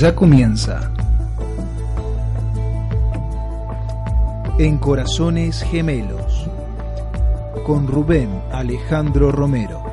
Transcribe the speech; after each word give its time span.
ya 0.00 0.14
comienza. 0.14 0.90
En 4.58 4.76
Corazones 4.78 5.62
Gemelos, 5.62 6.46
con 7.64 7.86
Rubén 7.86 8.28
Alejandro 8.52 9.32
Romero. 9.32 9.85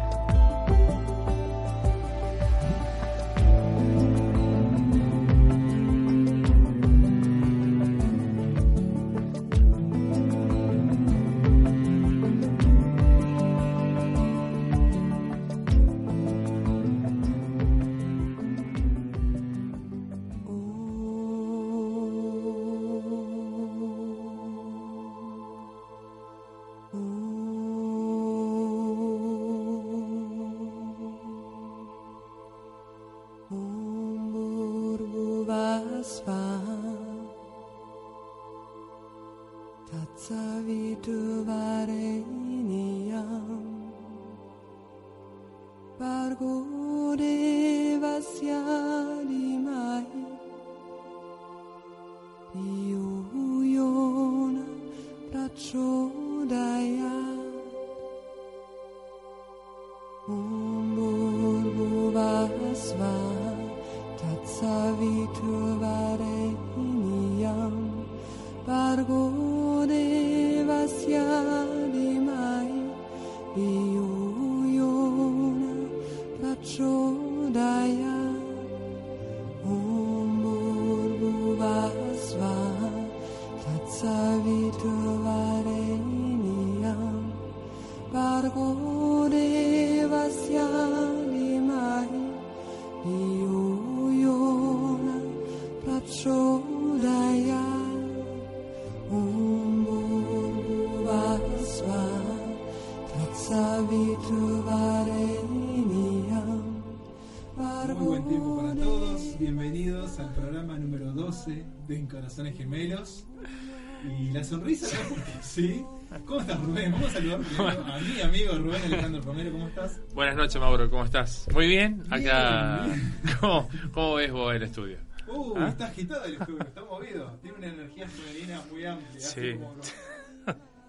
Noches, 120.43 120.59
Mauro. 120.59 120.89
¿Cómo 120.89 121.05
estás? 121.05 121.47
Muy 121.53 121.67
bien. 121.67 122.03
Acá. 122.09 122.85
¿Cómo, 123.39 123.69
¿Cómo, 123.93 124.15
ves 124.15 124.31
vos 124.31 124.53
el 124.53 124.63
estudio? 124.63 124.97
Uh, 125.25 125.53
¿Ah? 125.57 125.69
está 125.69 125.85
agitado 125.85 126.25
el 126.25 126.33
estudio, 126.33 126.59
está 126.59 126.83
movido. 126.83 127.39
Tiene 127.41 127.57
una 127.57 127.67
energía 127.67 128.07
femenina 128.09 128.61
muy 128.69 128.85
amplia. 128.85 129.21
Sí. 129.21 129.55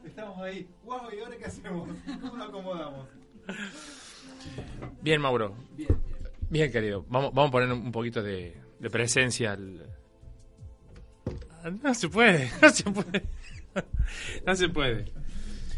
Estamos 0.05 0.39
ahí. 0.39 0.69
Wow, 0.83 1.03
¿y 1.17 1.21
ahora 1.21 1.37
qué 1.37 1.45
hacemos? 1.45 1.89
¿Cómo 2.21 2.37
nos 2.37 2.49
acomodamos? 2.49 3.09
Bien, 5.01 5.21
Mauro. 5.21 5.55
Bien, 5.77 5.89
bien. 5.89 6.19
Bien, 6.51 6.73
querido. 6.73 7.05
Vamos, 7.09 7.33
vamos 7.33 7.51
a 7.51 7.53
poner 7.53 7.73
un 7.73 7.93
poquito 7.93 8.25
de, 8.25 8.61
de 8.81 8.91
presencia 8.91 9.53
al 9.53 9.89
no 11.83 11.95
se 11.95 12.09
puede, 12.09 12.51
no 12.61 12.69
se 12.71 12.91
puede. 12.91 13.23
No 14.45 14.57
se 14.57 14.69
puede. 14.69 15.13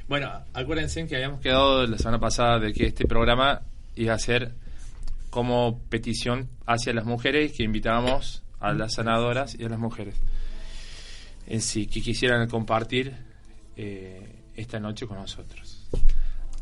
Bueno, 0.08 0.30
acuérdense 0.54 1.06
que 1.06 1.16
habíamos 1.16 1.40
quedado 1.40 1.86
la 1.86 1.98
semana 1.98 2.20
pasada 2.20 2.60
de 2.60 2.72
que 2.72 2.86
este 2.86 3.06
programa 3.06 3.62
iba 3.96 4.14
a 4.14 4.18
ser 4.18 4.54
como 5.30 5.80
petición 5.88 6.48
hacia 6.64 6.92
las 6.92 7.04
mujeres 7.04 7.52
que 7.52 7.64
invitábamos 7.64 8.42
a 8.60 8.72
las 8.72 8.94
sanadoras 8.94 9.56
y 9.58 9.64
a 9.64 9.68
las 9.68 9.78
mujeres 9.78 10.14
en 11.46 11.60
sí 11.60 11.86
que 11.86 12.00
quisieran 12.00 12.48
compartir 12.48 13.14
eh, 13.76 14.42
esta 14.54 14.80
noche 14.80 15.06
con 15.06 15.18
nosotros. 15.18 15.88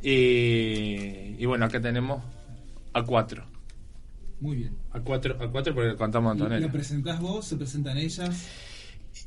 Y, 0.03 1.45
bueno, 1.47 1.65
acá 1.65 1.81
tenemos 1.81 2.23
a 2.93 3.03
cuatro. 3.03 3.45
Muy 4.41 4.57
bien. 4.57 4.77
A 4.93 5.01
cuatro, 5.01 5.43
a 5.43 5.51
cuatro 5.51 5.75
porque 5.75 5.97
contamos 5.97 6.31
a 6.31 6.33
Antonella. 6.33 6.67
¿La 6.67 6.73
presentás 6.73 7.21
vos? 7.21 7.47
¿Se 7.47 7.57
presentan 7.57 7.97
ellas? 7.97 8.49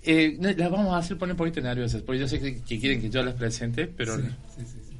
Eh, 0.04 0.38
las 0.40 0.72
vamos 0.72 0.94
a 0.94 0.98
hacer 0.98 1.18
poner 1.18 1.34
un 1.34 1.38
poquito 1.38 1.62
nerviosas, 1.62 2.02
porque 2.02 2.20
yo 2.20 2.28
sé 2.28 2.40
que, 2.40 2.80
quieren 2.80 3.02
que 3.02 3.10
yo 3.10 3.24
las 3.24 3.36
presente, 3.36 3.88
pero... 3.88 4.18
Sí, 4.18 4.24
sí, 4.58 4.66
sí, 4.66 4.98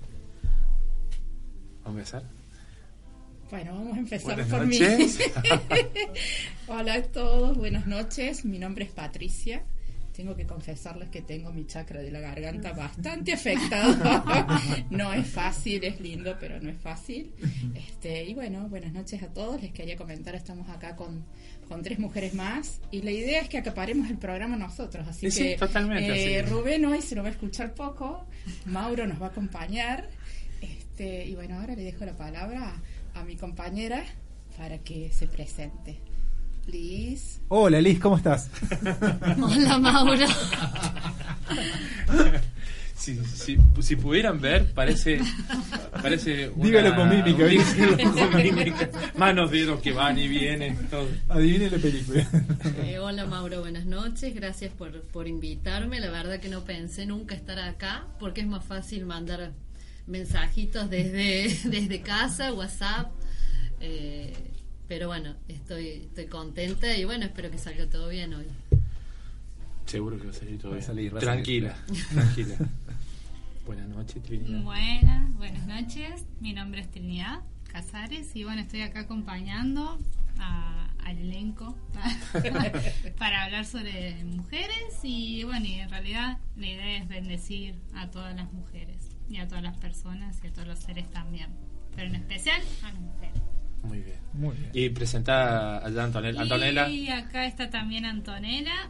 ¿Vamos 1.84 1.86
a 1.86 1.90
empezar? 1.90 2.24
Bueno, 3.50 3.72
vamos 3.76 3.96
a 3.96 4.00
empezar 4.00 4.46
por 4.48 4.66
mí. 4.66 4.78
Hola 6.68 6.96
a 6.96 7.02
todos, 7.04 7.58
buenas 7.58 7.88
noches. 7.88 8.44
Mi 8.44 8.60
nombre 8.60 8.86
es 8.86 8.92
Patricia 8.92 9.64
tengo 10.18 10.36
que 10.36 10.48
confesarles 10.48 11.10
que 11.10 11.22
tengo 11.22 11.54
mi 11.54 11.68
chakra 11.68 12.02
de 12.02 12.10
la 12.10 12.20
garganta 12.20 12.74
bastante 12.74 13.34
afectado. 13.34 13.96
no 14.90 15.14
es 15.14 15.28
fácil, 15.28 15.84
es 15.84 16.02
lindo, 16.02 16.36
pero 16.40 16.60
no 16.60 16.72
es 16.72 16.78
fácil. 16.82 17.32
Este, 17.76 18.24
y 18.24 18.34
bueno, 18.34 18.68
buenas 18.68 18.94
noches 18.94 19.22
a 19.22 19.28
todos. 19.28 19.62
Les 19.62 19.72
quería 19.72 19.96
comentar, 19.96 20.34
estamos 20.34 20.68
acá 20.70 20.96
con, 20.96 21.24
con 21.68 21.84
tres 21.84 22.00
mujeres 22.00 22.34
más 22.34 22.80
y 22.92 23.02
la 23.02 23.12
idea 23.12 23.42
es 23.42 23.50
que 23.50 23.58
acaparemos 23.58 24.10
el 24.10 24.18
programa 24.18 24.56
nosotros. 24.56 25.08
Así 25.08 25.30
que 25.30 25.58
totalmente, 25.58 26.38
eh, 26.38 26.42
Rubén 26.44 26.86
hoy 26.86 27.02
se 27.02 27.16
lo 27.16 27.24
va 27.24 27.30
a 27.30 27.32
escuchar 27.32 27.74
poco, 27.74 28.26
Mauro 28.66 29.08
nos 29.08 29.22
va 29.22 29.28
a 29.28 29.30
acompañar. 29.30 30.10
Este, 30.62 31.26
y 31.26 31.36
bueno, 31.36 31.60
ahora 31.60 31.76
le 31.76 31.84
dejo 31.84 32.06
la 32.06 32.16
palabra 32.16 32.74
a 33.14 33.24
mi 33.24 33.36
compañera 33.36 34.04
para 34.58 34.80
que 34.80 35.12
se 35.12 35.28
presente. 35.28 36.00
Liz. 36.68 37.40
Hola 37.48 37.80
Liz, 37.80 38.00
¿cómo 38.00 38.18
estás? 38.18 38.50
Hola 39.42 39.80
Mauro. 39.80 40.26
Si, 42.98 43.16
si, 43.26 43.58
si, 43.80 43.96
pudieran 43.96 44.42
ver, 44.42 44.74
parece. 44.74 45.22
parece 46.02 46.50
una, 46.50 46.66
Dígalo 46.66 46.96
con 46.96 47.10
mímica, 47.10 47.46
con 48.12 48.36
mímica. 48.36 48.90
Manos, 49.16 49.52
dedos 49.52 49.80
que 49.82 49.92
van 49.92 50.18
y 50.18 50.28
vienen. 50.28 50.76
Todo. 50.90 51.08
Adivine 51.30 51.70
la 51.70 51.78
película. 51.78 52.28
Eh, 52.84 52.98
hola 52.98 53.26
Mauro, 53.26 53.62
buenas 53.62 53.86
noches. 53.86 54.34
Gracias 54.34 54.74
por, 54.74 55.02
por 55.04 55.28
invitarme. 55.28 56.00
La 56.00 56.10
verdad 56.10 56.40
que 56.40 56.50
no 56.50 56.66
pensé 56.66 57.06
nunca 57.06 57.36
estar 57.36 57.60
acá 57.60 58.08
porque 58.20 58.42
es 58.42 58.48
más 58.48 58.66
fácil 58.66 59.06
mandar 59.06 59.52
mensajitos 60.08 60.90
desde, 60.90 61.56
desde 61.70 62.02
casa, 62.02 62.52
WhatsApp. 62.52 63.12
Eh, 63.80 64.34
pero 64.88 65.08
bueno, 65.08 65.36
estoy, 65.48 66.04
estoy 66.06 66.26
contenta 66.26 66.96
y 66.98 67.06
bueno, 67.06 67.26
espero 67.26 67.52
que 67.52 67.58
salga 67.58 67.86
todo 67.88 68.10
bien 68.10 68.34
hoy. 68.34 68.46
Seguro 69.88 70.18
que 70.20 70.26
va 70.26 70.32
a 70.32 70.34
salir 70.34 70.60
todo 70.60 70.74
bien. 70.74 71.18
tranquila, 71.18 71.76
tranquila. 72.12 72.56
buenas 73.66 73.88
noches, 73.88 74.22
Trinidad. 74.22 74.62
Buenas, 74.62 75.34
buenas 75.36 75.66
noches. 75.66 76.26
Mi 76.42 76.52
nombre 76.52 76.82
es 76.82 76.92
Trinidad 76.92 77.40
Casares 77.72 78.36
y 78.36 78.44
bueno, 78.44 78.62
estoy 78.62 78.82
acá 78.82 79.02
acompañando 79.02 79.98
al 80.40 81.18
elenco 81.18 81.78
para 83.18 83.46
hablar 83.46 83.66
sobre 83.66 84.24
mujeres 84.26 85.00
y 85.04 85.46
bueno, 85.46 85.66
y 85.66 85.76
en 85.76 85.90
realidad 85.90 86.38
la 86.58 86.68
idea 86.68 86.98
es 86.98 87.08
bendecir 87.08 87.76
a 87.96 88.12
todas 88.12 88.36
las 88.36 88.52
mujeres 88.52 89.16
y 89.30 89.38
a 89.38 89.48
todas 89.48 89.64
las 89.64 89.78
personas 89.78 90.38
y 90.44 90.48
a 90.48 90.54
todos 90.54 90.68
los 90.68 90.80
seres 90.80 91.10
también, 91.12 91.48
pero 91.96 92.08
en 92.08 92.16
especial 92.16 92.62
a 92.84 92.92
las 92.92 93.00
mujeres. 93.00 93.42
Muy 93.84 94.00
bien. 94.02 94.18
Muy 94.34 94.56
bien. 94.58 94.72
Y 94.74 94.90
presenta 94.90 95.78
allá 95.78 96.04
Antonella. 96.04 96.42
Antonella. 96.42 96.90
Y 96.90 97.08
acá 97.10 97.46
está 97.46 97.70
también 97.70 98.06
Antonella, 98.06 98.90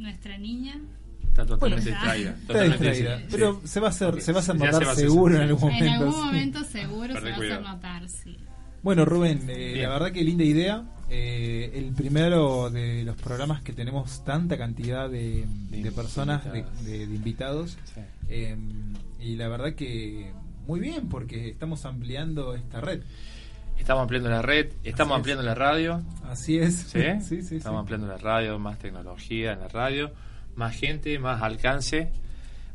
nuestra 0.00 0.38
niña. 0.38 0.80
Está 1.28 1.46
totalmente 1.46 1.90
distraída. 1.90 2.36
Totalmente 2.46 3.26
Pero 3.30 3.60
se 3.64 3.80
va 3.80 3.86
a 3.86 3.90
hacer, 3.90 4.20
se 4.20 4.32
va 4.32 4.38
a 4.38 4.42
hacer 4.42 4.56
notar 4.56 4.96
seguro 4.96 5.36
en 5.36 5.42
algún 5.42 5.60
momento. 5.60 5.84
En 5.84 5.92
algún 5.92 6.26
momento 6.26 6.64
seguro 6.64 7.14
se 7.14 7.20
va 7.20 7.28
a 7.30 7.34
hacer 7.36 7.62
notar, 7.62 8.08
sí. 8.08 8.36
Bueno, 8.82 9.04
Rubén, 9.04 9.44
eh, 9.48 9.78
la 9.82 9.90
verdad 9.90 10.12
que 10.12 10.24
linda 10.24 10.44
idea. 10.44 10.84
eh, 11.10 11.72
el 11.74 11.92
primero 11.92 12.70
de 12.70 13.02
los 13.04 13.16
programas 13.16 13.62
que 13.62 13.72
tenemos 13.72 14.24
tanta 14.24 14.56
cantidad 14.56 15.10
de, 15.10 15.44
personas, 15.94 16.42
de, 16.52 17.02
invitados. 17.04 17.76
Eh, 18.28 18.56
y 19.20 19.36
la 19.36 19.48
verdad 19.48 19.74
que 19.74 20.32
muy 20.66 20.78
bien, 20.78 21.08
porque 21.08 21.48
estamos 21.48 21.84
ampliando 21.84 22.54
esta 22.54 22.80
red. 22.80 23.02
Estamos 23.80 24.02
ampliando 24.02 24.28
la 24.28 24.42
red, 24.42 24.72
estamos 24.84 25.16
ampliando 25.16 25.42
la 25.42 25.54
radio. 25.54 26.02
Así 26.24 26.58
es. 26.58 26.74
¿Sí? 26.92 27.00
sí, 27.26 27.42
sí 27.42 27.56
estamos 27.56 27.80
ampliando 27.80 28.06
la 28.06 28.18
radio, 28.18 28.58
más 28.58 28.78
tecnología 28.78 29.52
en 29.54 29.60
la 29.60 29.68
radio, 29.68 30.12
más 30.54 30.76
gente, 30.76 31.18
más 31.18 31.40
alcance, 31.42 32.12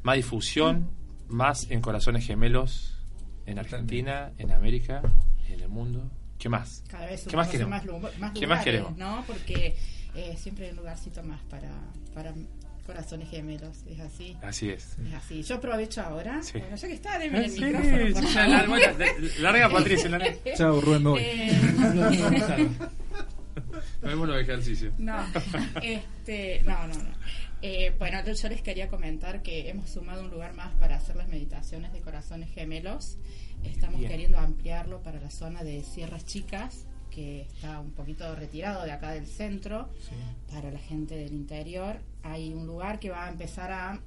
más 0.02 0.16
difusión, 0.16 0.90
más 1.30 1.70
en 1.70 1.80
corazones 1.80 2.26
gemelos 2.26 2.98
en 3.46 3.60
Argentina, 3.60 4.32
en 4.40 4.52
América, 4.52 5.04
en 5.48 5.60
el 5.62 5.70
mundo. 5.70 6.10
¿Qué 6.40 6.50
más? 6.50 6.84
Cada 6.90 7.06
vez 7.06 7.28
¿Qué 7.30 7.38
más 7.38 7.50
queremos? 7.50 7.70
Más, 7.70 7.86
lugares, 7.86 8.20
¿Qué 8.34 8.48
más 8.48 8.64
queremos? 8.64 8.98
¿no? 8.98 9.24
Porque 9.28 9.78
eh, 10.16 10.36
siempre 10.38 10.66
hay 10.66 10.72
un 10.72 10.78
lugarcito 10.78 11.22
más 11.22 11.40
para, 11.44 11.70
para 12.16 12.34
corazones 12.86 13.30
gemelos, 13.30 13.84
es 13.88 14.00
así. 14.00 14.38
Así 14.42 14.70
es. 14.70 14.98
Es 15.08 15.14
así. 15.14 15.44
Yo 15.44 15.56
aprovecho 15.56 16.02
ahora. 16.02 16.42
Bueno, 16.54 16.76
ya 16.76 16.88
que 16.88 16.94
está, 16.94 17.20
déme 17.20 17.46
el 17.46 17.52
sí, 17.52 17.64
micrófono. 17.64 18.28
Sí, 18.28 18.36
la, 18.36 18.66
bueno, 18.68 18.94
larga 19.40 19.70
Patricia, 19.70 20.10
larga. 20.10 20.34
Chao, 20.56 20.82
Rubén, 20.82 21.04
me 21.04 21.10
voy. 21.10 21.22
Eh... 21.24 22.70
Vemos 24.02 24.28
los 24.28 24.42
ejercicios. 24.42 24.94
No, 25.00 25.26
este, 25.82 26.62
no, 26.64 26.88
no, 26.88 26.94
no. 26.94 27.16
Eh, 27.62 27.96
bueno, 27.98 28.20
yo 28.24 28.50
les 28.50 28.62
quería 28.62 28.88
comentar 28.90 29.42
que 29.42 29.70
hemos 29.70 29.90
sumado 29.90 30.22
un 30.22 30.30
lugar 30.30 30.54
más 30.54 30.74
para 30.76 30.98
hacer 30.98 31.16
las 31.16 31.28
meditaciones 31.28 31.92
de 31.94 32.02
corazones 32.02 32.52
gemelos. 32.52 33.18
Estamos 33.64 34.02
queriendo 34.02 34.38
ampliarlo 34.38 35.02
para 35.02 35.20
la 35.20 35.32
zona 35.32 35.64
de 35.64 35.82
Sierras 35.84 36.26
Chicas, 36.26 36.86
que 37.10 37.42
está 37.42 37.80
un 37.80 37.92
poquito 37.92 38.36
retirado 38.36 38.84
de 38.84 38.92
acá 38.92 39.12
del 39.12 39.28
centro, 39.28 39.90
para 40.52 40.72
la 40.72 40.80
gente 40.80 41.16
del 41.16 41.34
interior. 41.34 42.00
Hay 42.24 42.54
un 42.54 42.66
lugar 42.68 43.00
que 43.00 43.10
va 43.10 43.26
a 43.26 43.30
empezar 43.30 43.72
a, 43.72 44.00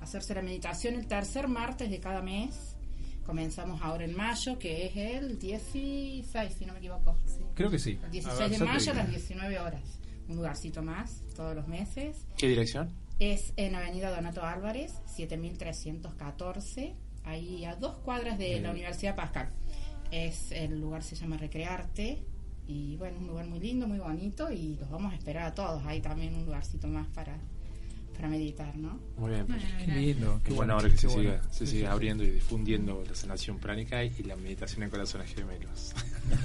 hacerse 0.00 0.34
la 0.34 0.42
meditación 0.42 0.94
el 0.94 1.06
tercer 1.06 1.48
martes 1.48 1.90
de 1.90 2.00
cada 2.00 2.22
mes. 2.22 2.76
Comenzamos 3.24 3.80
ahora 3.82 4.04
en 4.04 4.16
mayo, 4.16 4.58
que 4.58 4.86
es 4.86 4.96
el 4.96 5.38
16, 5.38 6.54
si 6.58 6.66
no 6.66 6.72
me 6.72 6.80
equivoco. 6.80 7.16
Creo 7.54 7.70
que 7.70 7.78
sí. 7.78 7.98
El 8.04 8.10
16 8.10 8.58
de 8.58 8.64
mayo 8.64 8.92
a 8.92 8.94
las 8.94 9.08
19 9.08 9.60
horas. 9.60 10.00
Un 10.28 10.36
lugarcito 10.36 10.82
más, 10.82 11.22
todos 11.36 11.54
los 11.54 11.68
meses. 11.68 12.26
¿Qué 12.36 12.48
dirección? 12.48 12.90
Es 13.18 13.52
en 13.56 13.76
Avenida 13.76 14.10
Donato 14.10 14.42
Álvarez, 14.42 14.94
7314 15.06 16.96
ahí 17.24 17.64
a 17.64 17.76
dos 17.76 17.98
cuadras 17.98 18.38
de 18.38 18.60
la 18.60 18.70
Universidad 18.70 19.14
Pascal. 19.14 19.48
Es 20.12 20.52
el 20.52 20.78
lugar 20.78 21.02
se 21.02 21.16
llama 21.16 21.36
Recrearte 21.38 22.22
y 22.68 22.96
bueno, 22.96 23.16
es 23.16 23.22
un 23.22 23.28
lugar 23.28 23.46
muy 23.46 23.58
lindo, 23.58 23.88
muy 23.88 23.98
bonito 23.98 24.52
y 24.52 24.76
los 24.76 24.88
vamos 24.90 25.12
a 25.12 25.16
esperar 25.16 25.44
a 25.46 25.54
todos. 25.54 25.84
Hay 25.86 26.00
también 26.00 26.34
un 26.34 26.44
lugarcito 26.44 26.86
más 26.86 27.08
para 27.08 27.36
para 28.14 28.28
meditar, 28.28 28.76
¿no? 28.76 29.00
Muy 29.16 29.30
bien, 29.30 29.46
pues. 29.46 29.62
qué 29.84 29.90
lindo, 29.90 30.40
qué, 30.44 30.52
bueno 30.52 30.74
ahora 30.74 30.90
que 30.90 30.98
se 30.98 31.08
siga, 31.08 31.40
se 31.50 31.66
siga 31.66 31.92
abriendo 31.92 32.22
y 32.22 32.30
difundiendo 32.30 33.02
la 33.08 33.14
sanación 33.14 33.58
pránica 33.58 34.04
y 34.04 34.10
la 34.24 34.36
meditación 34.36 34.82
en 34.82 34.90
corazones 34.90 35.34
gemelos. 35.34 35.94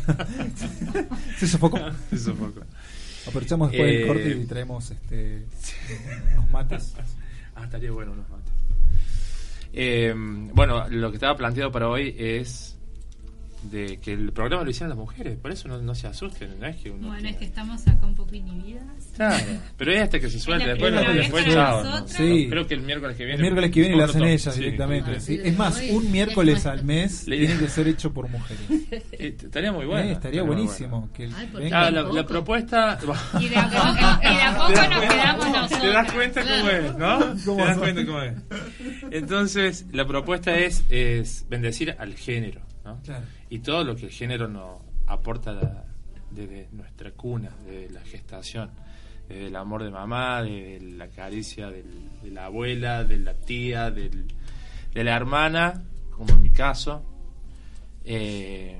se 1.37 1.47
sofocó. 1.47 1.77
se 2.09 2.17
sofocó. 2.17 2.61
Aprovechamos 3.27 3.71
después 3.71 3.91
del 3.91 4.07
corte 4.07 4.29
y 4.29 4.41
eh, 4.41 4.45
traemos 4.47 4.91
este, 4.91 5.45
unos 6.33 6.49
mates. 6.49 6.95
Ah, 7.59 7.63
estaría 7.63 7.89
bueno 7.89 8.11
unos 8.11 8.29
mates. 8.29 8.53
Eh, 9.73 10.13
bueno, 10.53 10.87
lo 10.89 11.09
que 11.09 11.15
estaba 11.15 11.35
planteado 11.35 11.71
para 11.71 11.89
hoy 11.89 12.15
es 12.15 12.76
de 13.69 13.97
que 13.97 14.13
el 14.13 14.31
programa 14.31 14.63
lo 14.63 14.69
hicieran 14.69 14.89
las 14.89 14.97
mujeres, 14.97 15.37
por 15.37 15.51
eso 15.51 15.67
no, 15.67 15.81
no 15.81 15.95
se 15.95 16.07
asusten, 16.07 16.59
¿no? 16.59 16.67
es 16.67 16.75
que 16.77 16.91
uno 16.91 17.07
Bueno, 17.07 17.29
es 17.29 17.35
que 17.37 17.45
estamos 17.45 17.87
acá 17.87 18.05
un 18.05 18.15
poco 18.15 18.35
inhibidas. 18.35 18.83
Claro, 19.15 19.45
pero 19.77 19.91
es 19.91 20.01
hasta 20.01 20.19
que 20.19 20.29
se 20.29 20.39
suelte, 20.39 20.67
después, 20.67 20.93
no, 20.93 21.13
después 21.13 21.45
chao. 21.47 22.07
Sí. 22.07 22.47
Creo 22.49 22.67
que 22.67 22.73
el 22.73 22.81
miércoles 22.81 23.17
que 23.17 23.25
viene. 23.25 23.37
El 23.37 23.41
miércoles 23.41 23.71
que 23.71 23.79
viene 23.81 23.95
lo 23.95 24.03
hacen 24.03 24.23
ellas 24.23 24.55
directamente. 24.55 25.19
Sí. 25.19 25.39
Es 25.43 25.57
más, 25.57 25.81
un 25.89 26.11
miércoles 26.11 26.65
al 26.65 26.83
mes 26.83 27.25
tiene 27.25 27.57
que 27.57 27.67
ser 27.67 27.87
hecho 27.87 28.13
por 28.13 28.29
mujeres. 28.29 28.63
Eh, 29.19 29.35
estaría 29.41 29.71
muy 29.71 29.85
bueno. 29.85 30.09
Eh, 30.09 30.13
estaría, 30.13 30.43
buenísimo. 30.43 31.09
Que 31.11 31.29
ah, 31.71 31.89
la, 31.89 32.25
propuesta. 32.25 32.99
Y 33.39 33.47
de 33.47 33.55
a 33.55 33.69
poco, 33.69 34.89
nos 34.89 35.01
quedamos 35.13 35.49
nosotros. 35.49 35.81
Te 35.81 35.87
das 35.87 36.11
cuenta 36.11 36.41
cómo 36.41 36.69
es, 36.69 36.97
¿no? 36.97 37.35
Te 37.35 37.63
das 37.63 37.77
cuenta 37.77 38.05
cómo 38.05 38.21
es. 38.21 38.33
Entonces, 39.11 39.85
la 39.91 40.05
propuesta 40.05 40.57
es, 40.57 40.83
es 40.89 41.45
bendecir 41.49 41.95
al 41.97 42.15
género. 42.15 42.66
Y 43.49 43.59
todo 43.59 43.83
lo 43.83 43.95
que 43.95 44.05
el 44.05 44.11
género 44.11 44.47
nos 44.47 44.81
aporta 45.07 45.85
desde 46.31 46.69
nuestra 46.71 47.11
cuna, 47.11 47.49
de 47.65 47.89
la 47.89 48.01
gestación, 48.01 48.71
desde 49.27 49.47
el 49.47 49.55
amor 49.55 49.83
de 49.83 49.91
mamá, 49.91 50.43
de 50.43 50.79
la 50.97 51.07
caricia 51.07 51.69
de 51.69 51.83
la 52.31 52.45
abuela, 52.45 53.03
de 53.03 53.17
la 53.17 53.33
tía, 53.33 53.91
de 53.91 54.11
la 54.93 55.15
hermana, 55.15 55.83
como 56.11 56.31
en 56.31 56.41
mi 56.41 56.49
caso. 56.49 57.03
Eh, 58.03 58.79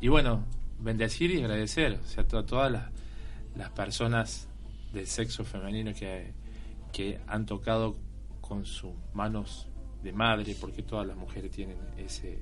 y 0.00 0.08
bueno, 0.08 0.44
bendecir 0.78 1.30
y 1.30 1.42
agradecer 1.42 1.98
o 2.02 2.06
sea, 2.06 2.22
a 2.22 2.46
todas 2.46 2.70
las, 2.70 2.84
las 3.56 3.70
personas 3.70 4.48
del 4.92 5.06
sexo 5.06 5.44
femenino 5.44 5.92
que, 5.94 6.32
que 6.92 7.18
han 7.26 7.46
tocado 7.46 7.96
con 8.40 8.64
sus 8.64 8.92
manos 9.14 9.68
de 10.02 10.12
madre, 10.12 10.54
porque 10.60 10.82
todas 10.82 11.06
las 11.06 11.16
mujeres 11.16 11.50
tienen 11.50 11.76
ese, 11.96 12.38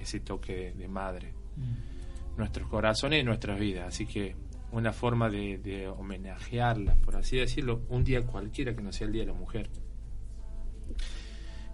ese 0.00 0.20
toque 0.20 0.72
de, 0.76 0.88
madre. 0.88 1.32
Mm. 1.56 2.36
Nuestros 2.38 2.68
corazones 2.68 3.20
y 3.20 3.24
nuestras 3.24 3.58
vidas. 3.58 3.88
Así 3.88 4.06
que 4.06 4.36
una 4.72 4.92
forma 4.92 5.28
de, 5.28 5.58
de 5.58 5.88
homenajearla, 5.88 6.96
por 6.96 7.16
así 7.16 7.38
decirlo, 7.38 7.82
un 7.88 8.04
día 8.04 8.24
cualquiera 8.24 8.74
que 8.74 8.82
no 8.82 8.92
sea 8.92 9.06
el 9.06 9.12
Día 9.12 9.22
de 9.22 9.32
la 9.32 9.38
Mujer. 9.38 9.70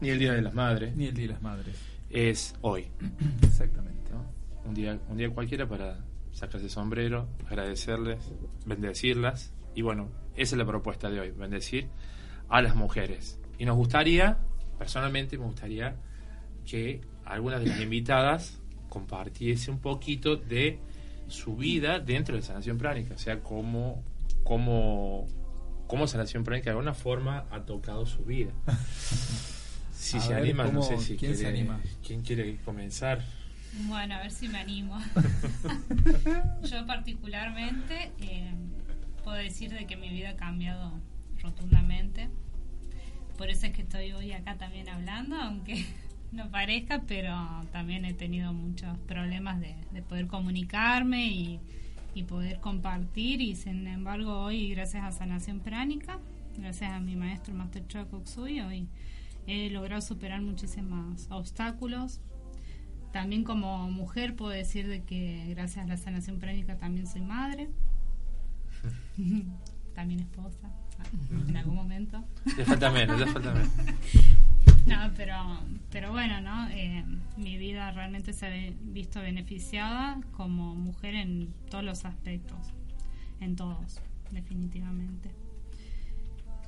Ni 0.01 0.11
el 0.11 0.19
Día 0.19 0.33
de 0.33 0.43
las 0.43 0.55
Madres. 0.55 0.97
Ni 0.97 1.07
el 1.07 1.15
Día 1.15 1.27
de 1.29 1.33
las 1.35 1.43
Madres. 1.43 1.77
Es 2.11 2.55
hoy. 2.61 2.89
Exactamente. 3.43 3.95
Un, 4.65 4.73
día, 4.73 4.99
un 5.09 5.17
día 5.19 5.29
cualquiera 5.31 5.69
para 5.69 5.99
sacarse 6.33 6.67
el 6.67 6.71
sombrero, 6.71 7.29
agradecerles, 7.47 8.33
bendecirlas. 8.67 9.53
Y 9.75 9.83
bueno, 9.83 10.11
esa 10.37 10.55
es 10.55 10.59
la 10.59 10.67
propuesta 10.67 11.11
de 11.11 11.21
hoy, 11.21 11.31
bendecir 11.31 11.89
a 12.49 12.63
las 12.63 12.75
mujeres. 12.75 13.39
Y 13.59 13.65
nos 13.65 13.77
gustaría, 13.77 14.39
personalmente 14.79 15.39
me 15.39 15.45
gustaría 15.45 15.97
que 16.65 17.01
algunas 17.27 17.61
de 17.61 17.67
las 17.67 17.81
invitadas 17.81 18.61
compartiese 18.89 19.71
un 19.71 19.81
poquito 19.81 20.37
de 20.37 20.79
su 21.29 21.57
vida 21.57 21.99
dentro 21.99 22.37
de 22.37 22.43
sanación 22.43 22.79
pránica, 22.79 23.15
o 23.15 23.19
sea, 23.19 23.41
cómo, 23.41 24.03
cómo, 24.45 25.27
cómo 25.87 26.07
sanación 26.07 26.45
pránica 26.45 26.67
de 26.67 26.71
alguna 26.71 26.95
forma 26.95 27.47
ha 27.51 27.65
tocado 27.65 28.07
su 28.07 28.25
vida. 28.25 28.53
Si 29.95 30.21
se 30.21 30.35
anima, 30.35 30.67
no 30.67 30.83
sé 30.83 30.99
si 30.99 31.17
¿quién 31.17 31.33
quiere, 31.33 31.37
se 31.37 31.47
anima? 31.47 31.81
¿Quién 32.07 32.21
quiere 32.21 32.59
comenzar? 32.63 33.25
Bueno, 33.87 34.17
a 34.17 34.19
ver 34.21 34.31
si 34.31 34.49
me 34.49 34.59
animo. 34.59 34.99
Yo 36.63 36.85
particularmente 36.85 38.13
eh, 38.21 38.53
puedo 39.23 39.39
decir 39.39 39.73
de 39.73 39.87
que 39.87 39.97
mi 39.97 40.11
vida 40.11 40.31
ha 40.31 40.37
cambiado 40.37 40.93
rotundamente. 41.43 42.29
Por 43.39 43.49
eso 43.49 43.67
es 43.67 43.73
que 43.73 43.81
estoy 43.81 44.13
hoy 44.13 44.33
acá 44.33 44.59
también 44.59 44.91
hablando, 44.91 45.37
aunque 45.37 45.87
no 46.35 46.51
parezca, 46.51 47.03
pero 47.07 47.35
también 47.73 48.05
he 48.05 48.13
tenido 48.13 48.53
muchos 48.53 48.97
problemas 49.07 49.61
de, 49.61 49.75
poder 50.09 50.27
comunicarme 50.27 51.27
y, 51.27 51.61
poder 52.29 52.61
compartir 52.61 53.41
y 53.41 53.57
sin 53.57 53.89
embargo 53.89 54.41
hoy 54.41 54.71
gracias 54.71 55.03
a 55.03 55.11
sanación 55.11 55.59
pránica, 55.59 56.21
gracias 56.57 56.93
a 56.93 57.01
mi 57.01 57.17
maestro 57.17 57.53
Master 57.55 57.85
Choa 57.89 58.07
hoy 58.39 58.89
he 59.49 59.69
logrado 59.71 60.01
superar 60.01 60.41
muchísimos 60.41 61.27
obstáculos. 61.31 62.21
También 63.13 63.45
como 63.45 63.91
mujer 63.91 64.37
puedo 64.37 64.53
decir 64.53 64.89
de 64.89 65.03
que 65.03 65.47
gracias 65.51 65.85
a 65.85 65.89
la 65.89 65.97
sanación 65.97 66.39
pránica 66.39 66.79
también 66.79 67.07
soy 67.07 67.23
madre, 67.23 67.69
también 69.95 70.21
esposa 70.21 70.71
en 71.49 71.57
algún 71.57 71.75
momento. 71.75 72.25
Ya 72.57 72.65
falta 72.65 72.91
menos, 72.91 73.19
ya 73.19 73.27
falta 73.27 73.53
menos. 73.53 73.71
No, 74.87 75.11
pero, 75.17 75.35
pero 75.91 76.11
bueno, 76.13 76.41
¿no? 76.41 76.69
Eh, 76.69 77.05
mi 77.37 77.57
vida 77.57 77.91
realmente 77.93 78.33
se 78.33 78.47
ha 78.47 78.51
visto 78.83 79.21
beneficiada 79.21 80.21
como 80.33 80.75
mujer 80.75 81.15
en 81.15 81.53
todos 81.71 81.85
los 81.85 82.05
aspectos, 82.05 82.59
en 83.41 83.57
todos, 83.57 84.01
definitivamente. 84.31 85.31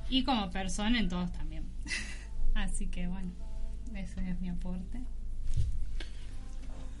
Y 0.09 0.23
como 0.23 0.49
persona 0.49 0.99
en 0.99 1.09
todos 1.09 1.31
también. 1.31 1.63
Así 2.55 2.87
que 2.87 3.07
bueno, 3.07 3.31
ese 3.93 4.29
es 4.29 4.39
mi 4.39 4.49
aporte. 4.49 4.99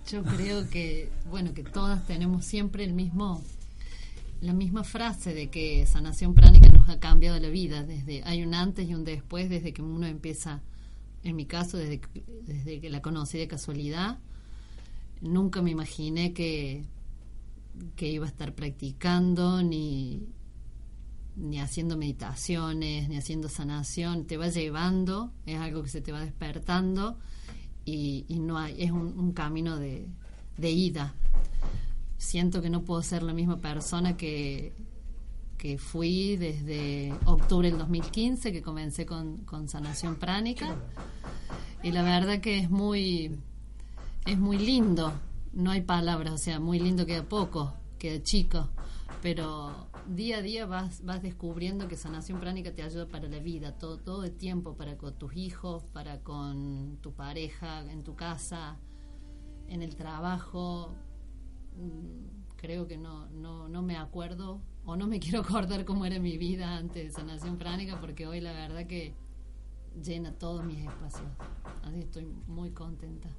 Yo 0.09 0.23
creo 0.23 0.69
que, 0.69 1.09
bueno, 1.29 1.53
que 1.53 1.63
todas 1.63 2.05
tenemos 2.05 2.45
siempre 2.45 2.83
el 2.83 2.93
mismo, 2.93 3.43
la 4.39 4.53
misma 4.53 4.83
frase 4.83 5.33
de 5.33 5.49
que 5.49 5.85
sanación 5.85 6.33
pránica 6.33 6.69
nos 6.69 6.87
ha 6.87 6.99
cambiado 6.99 7.39
la 7.39 7.49
vida. 7.49 7.83
Desde 7.83 8.23
hay 8.23 8.43
un 8.43 8.53
antes 8.53 8.87
y 8.87 8.93
un 8.93 9.03
después, 9.03 9.49
desde 9.49 9.73
que 9.73 9.81
uno 9.81 10.05
empieza 10.05 10.61
en 11.23 11.35
mi 11.35 11.45
caso, 11.45 11.77
desde, 11.77 12.01
desde 12.45 12.79
que 12.79 12.89
la 12.89 13.01
conocí 13.01 13.37
de 13.37 13.47
casualidad, 13.47 14.19
nunca 15.21 15.61
me 15.61 15.71
imaginé 15.71 16.33
que 16.33 16.85
que 17.95 18.07
iba 18.09 18.25
a 18.25 18.29
estar 18.29 18.53
practicando, 18.53 19.61
ni, 19.61 20.27
ni 21.35 21.59
haciendo 21.59 21.97
meditaciones, 21.97 23.09
ni 23.09 23.17
haciendo 23.17 23.49
sanación, 23.49 24.25
te 24.25 24.37
va 24.37 24.49
llevando, 24.49 25.31
es 25.45 25.59
algo 25.59 25.83
que 25.83 25.89
se 25.89 26.01
te 26.01 26.11
va 26.11 26.21
despertando 26.21 27.17
y, 27.85 28.25
no 28.29 28.57
hay, 28.57 28.75
es 28.81 28.91
un, 28.91 29.31
camino 29.31 29.77
de, 29.77 30.07
ida. 30.59 31.13
Siento 32.17 32.61
que 32.61 32.69
no 32.69 32.83
puedo 32.83 33.01
ser 33.01 33.23
la 33.23 33.33
misma 33.33 33.57
persona 33.57 34.17
que, 34.17 34.73
que 35.57 35.77
fui 35.77 36.37
desde 36.37 37.13
octubre 37.25 37.69
del 37.69 37.79
2015, 37.79 38.51
que 38.51 38.61
comencé 38.61 39.05
con, 39.05 39.37
con 39.37 39.67
sanación 39.67 40.15
pránica. 40.15 40.75
Y 41.83 41.91
la 41.91 42.03
verdad 42.03 42.39
que 42.39 42.59
es 42.59 42.69
muy, 42.69 43.39
es 44.25 44.37
muy 44.37 44.57
lindo, 44.57 45.13
no 45.53 45.71
hay 45.71 45.81
palabras, 45.81 46.33
o 46.33 46.37
sea, 46.37 46.59
muy 46.59 46.79
lindo 46.79 47.05
queda 47.05 47.23
poco, 47.23 47.73
queda 47.97 48.21
chico, 48.21 48.69
pero 49.21 49.87
día 50.07 50.37
a 50.37 50.41
día 50.41 50.65
vas, 50.65 51.03
vas 51.03 51.21
descubriendo 51.21 51.87
que 51.87 51.95
sanación 51.95 52.39
pránica 52.39 52.73
te 52.73 52.83
ayuda 52.83 53.07
para 53.07 53.27
la 53.27 53.39
vida, 53.39 53.77
todo, 53.77 53.97
todo 53.97 54.23
el 54.23 54.35
tiempo, 54.35 54.75
para 54.75 54.97
con 54.97 55.17
tus 55.17 55.35
hijos, 55.35 55.83
para 55.85 56.19
con 56.19 56.97
tu 57.01 57.13
pareja, 57.13 57.89
en 57.91 58.03
tu 58.03 58.15
casa, 58.15 58.77
en 59.67 59.81
el 59.81 59.95
trabajo. 59.95 60.93
Mm, 61.75 62.55
creo 62.57 62.87
que 62.87 62.97
no, 62.97 63.27
no, 63.29 63.67
no 63.67 63.81
me 63.81 63.97
acuerdo 63.97 64.61
o 64.87 64.95
no 64.95 65.05
me 65.05 65.19
quiero 65.21 65.41
acordar 65.41 65.85
cómo 65.85 66.05
era 66.05 66.17
mi 66.17 66.37
vida 66.37 66.75
antes 66.75 67.03
de 67.03 67.11
sanación 67.11 67.57
pránica 67.57 67.99
porque 68.01 68.25
hoy 68.25 68.41
la 68.41 68.53
verdad 68.53 68.87
que 68.87 69.13
llena 70.03 70.31
todos 70.33 70.63
mis 70.63 70.79
espacios. 70.79 71.27
Así 71.83 71.99
estoy 71.99 72.25
muy 72.47 72.71
contenta. 72.71 73.29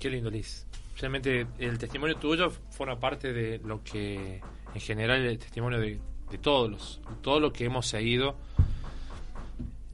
Qué 0.00 0.10
lindo, 0.10 0.30
Liz. 0.30 0.66
Realmente 0.98 1.46
el 1.58 1.78
testimonio 1.78 2.16
tuyo 2.16 2.50
forma 2.70 2.98
parte 2.98 3.32
de 3.32 3.58
lo 3.58 3.82
que 3.84 4.40
en 4.74 4.80
general 4.80 5.24
el 5.24 5.38
testimonio 5.38 5.78
de, 5.78 6.00
todos 6.40 6.70
los, 6.70 7.00
todo 7.20 7.38
lo 7.38 7.52
que 7.52 7.64
hemos 7.64 7.86
seguido 7.86 8.36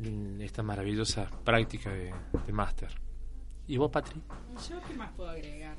en 0.02 0.40
esta 0.40 0.62
maravillosa 0.62 1.30
práctica 1.44 1.90
de, 1.90 2.12
máster. 2.52 2.90
¿Y 3.66 3.76
vos, 3.76 3.90
Patri? 3.90 4.20
Yo, 4.68 4.80
¿qué 4.86 4.94
más 4.94 5.10
puedo 5.12 5.30
agregar? 5.30 5.76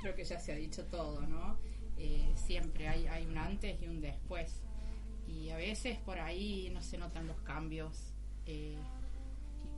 Creo 0.00 0.14
que 0.14 0.24
ya 0.24 0.38
se 0.38 0.52
ha 0.52 0.56
dicho 0.56 0.84
todo, 0.86 1.20
¿no? 1.22 1.56
Eh, 2.04 2.32
siempre 2.34 2.86
hay, 2.86 3.06
hay 3.06 3.24
un 3.24 3.38
antes 3.38 3.80
y 3.82 3.86
un 3.86 4.00
después. 4.00 4.62
Y 5.26 5.48
a 5.50 5.56
veces 5.56 5.96
por 5.98 6.18
ahí 6.18 6.70
no 6.72 6.82
se 6.82 6.98
notan 6.98 7.26
los 7.26 7.40
cambios 7.40 8.12
eh, 8.44 8.76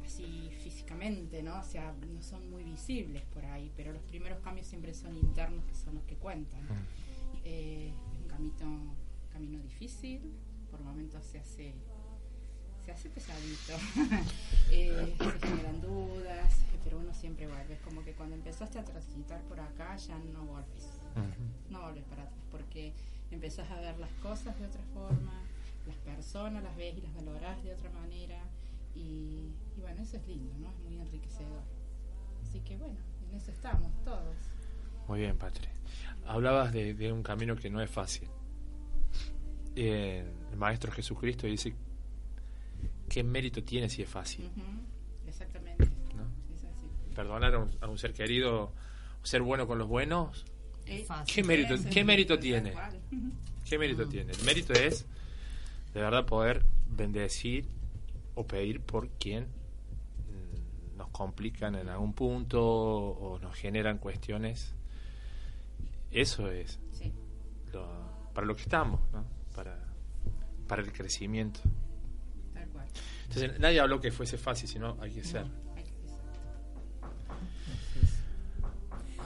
así 0.05 0.51
físicamente, 0.61 1.43
¿no? 1.43 1.61
O 1.61 1.63
sea, 1.63 1.95
no 2.13 2.21
son 2.23 2.51
muy 2.51 2.65
visibles 2.65 3.23
por 3.33 3.45
ahí, 3.45 3.71
pero 3.77 3.93
los 3.93 4.03
primeros 4.03 4.41
cambios 4.41 4.67
siempre 4.67 4.93
son 4.93 5.17
internos, 5.17 5.65
que 5.67 5.75
son 5.75 5.95
los 5.95 6.05
que 6.05 6.17
cuentan. 6.17 6.65
Mm. 6.65 6.87
Eh, 7.45 7.93
camino, 8.27 8.97
camino 9.33 9.61
difícil, 9.61 10.21
por 10.71 10.81
momentos 10.81 11.25
se 11.25 11.39
hace 11.39 11.75
se 12.85 12.93
hace 12.93 13.11
pesadito, 13.11 13.73
eh, 14.71 15.17
se 15.19 15.49
generan 15.49 15.81
dudas, 15.81 16.55
pero 16.85 16.99
uno 16.99 17.13
siempre 17.37 17.47
vuelve. 17.47 17.75
Es 17.75 17.81
como 17.81 18.03
que 18.03 18.13
cuando 18.15 18.35
empezaste 18.35 18.79
a 18.79 18.85
transitar 18.85 19.41
por 19.43 19.61
acá 19.61 19.97
ya 19.97 20.19
no 20.19 20.45
volves, 20.45 21.01
no 21.71 21.83
volves 21.83 22.05
para 22.05 22.23
atrás, 22.23 22.45
porque 22.51 22.93
empezás 23.31 23.71
a 23.71 23.81
ver 23.81 23.99
las 23.99 24.13
cosas 24.23 24.59
de 24.59 24.67
otra 24.67 24.83
forma, 24.95 25.43
las 25.87 25.97
personas 25.99 26.63
las 26.63 26.77
ves 26.77 26.97
y 26.97 27.01
las 27.01 27.15
valorás 27.15 27.63
de 27.63 27.73
otra 27.73 27.91
manera, 27.91 28.43
y, 28.95 29.51
bueno, 29.79 30.03
eso 30.03 30.17
es 30.17 30.27
lindo, 30.27 30.53
¿no? 30.59 30.71
Es 30.71 30.79
muy 30.81 30.99
enriquecedor. 30.99 31.63
Así 32.43 32.61
que 32.61 32.79
bueno, 32.79 32.97
en 33.29 33.37
eso 33.37 33.51
estamos 33.51 33.93
todos. 34.05 34.37
Muy 35.07 35.21
bien, 35.21 35.37
Patri 35.37 35.69
hablabas 36.27 36.73
de, 36.73 37.13
un 37.13 37.23
camino 37.23 37.55
que 37.55 37.71
no 37.71 37.81
es 37.81 37.89
fácil. 37.91 38.29
el 39.77 40.27
Maestro 40.57 40.91
Jesucristo 40.91 41.47
dice, 41.47 41.75
¿qué 43.09 43.23
mérito 43.23 43.63
tiene 43.63 43.89
si 43.89 44.03
es 44.03 44.09
fácil? 44.09 44.47
Exactamente. 44.47 44.96
Perdonar 47.17 47.55
a 47.81 47.89
un, 47.89 47.99
ser 47.99 48.13
querido, 48.13 48.73
ser 49.23 49.43
bueno 49.43 49.67
con 49.67 49.79
los 49.79 49.89
buenos, 49.89 50.45
¿qué 51.27 51.43
mérito, 51.43 51.75
¿qué 51.91 52.05
mérito 52.05 52.39
tiene? 52.39 52.75
¿Qué 53.65 53.79
mérito 53.79 54.07
tiene? 54.07 54.33
El 54.33 54.45
mérito 54.45 54.75
es, 54.75 55.07
de 55.95 56.01
verdad, 56.01 56.27
poder 56.27 56.65
bendecir 56.89 57.67
o 58.35 58.47
pedir 58.47 58.81
por 58.83 59.09
quien 59.09 59.45
mm, 59.45 60.99
nos 60.99 61.09
complican 61.09 61.75
en 61.75 61.89
algún 61.89 62.13
punto 62.13 62.63
o 62.63 63.39
nos 63.39 63.57
generan 63.57 63.99
cuestiones 63.99 64.77
eso 66.11 66.51
es 66.51 66.79
para 68.33 68.47
lo 68.47 68.55
que 68.55 68.63
estamos, 68.63 69.01
¿no? 69.13 69.25
para, 69.55 69.79
para 70.67 70.83
el 70.83 70.93
crecimiento. 70.93 71.61
Entonces 73.25 73.59
nadie 73.59 73.81
habló 73.81 74.01
que 74.01 74.11
fuese 74.11 74.39
fácil, 74.39 74.69
sino 74.69 74.97
hay 75.01 75.13
que 75.13 75.25
ser. 75.25 75.47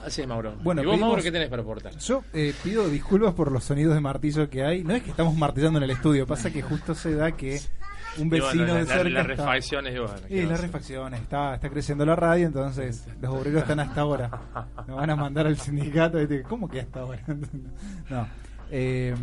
Así 0.05 0.21
es, 0.21 0.27
Mauro. 0.27 0.55
Bueno, 0.63 0.81
¿Y 0.81 0.85
vos, 0.85 0.99
Mauro, 0.99 1.21
qué 1.21 1.31
tenés 1.31 1.49
para 1.49 1.61
aportar? 1.61 1.95
Yo 1.97 2.23
eh, 2.33 2.53
pido 2.63 2.87
disculpas 2.89 3.33
por 3.33 3.51
los 3.51 3.63
sonidos 3.63 3.93
de 3.93 4.01
martillo 4.01 4.49
que 4.49 4.63
hay. 4.63 4.83
No 4.83 4.93
es 4.93 5.03
que 5.03 5.11
estamos 5.11 5.35
martillando 5.35 5.77
en 5.77 5.83
el 5.83 5.91
estudio, 5.91 6.25
pasa 6.25 6.51
que 6.51 6.61
justo 6.61 6.95
se 6.95 7.15
da 7.15 7.31
que 7.31 7.59
un 8.17 8.29
vecino 8.29 8.73
de 8.73 8.85
cerca. 8.85 9.09
Las 9.09 9.27
refacciones, 9.27 9.93
y 10.29 10.41
las 10.43 10.61
refacciones, 10.61 11.21
está, 11.21 11.55
está 11.55 11.69
creciendo 11.69 12.05
la 12.05 12.15
radio, 12.15 12.47
entonces 12.47 13.07
los 13.21 13.33
obreros 13.33 13.61
están 13.61 13.79
hasta 13.79 14.01
ahora. 14.01 14.29
Nos 14.87 14.97
van 14.97 15.09
a 15.09 15.15
mandar 15.15 15.47
al 15.47 15.57
sindicato. 15.57 16.21
Y 16.21 16.43
¿Cómo 16.43 16.67
que 16.67 16.81
hasta 16.81 17.01
ahora? 17.01 17.23
no. 18.09 18.27
Eh, 18.73 19.13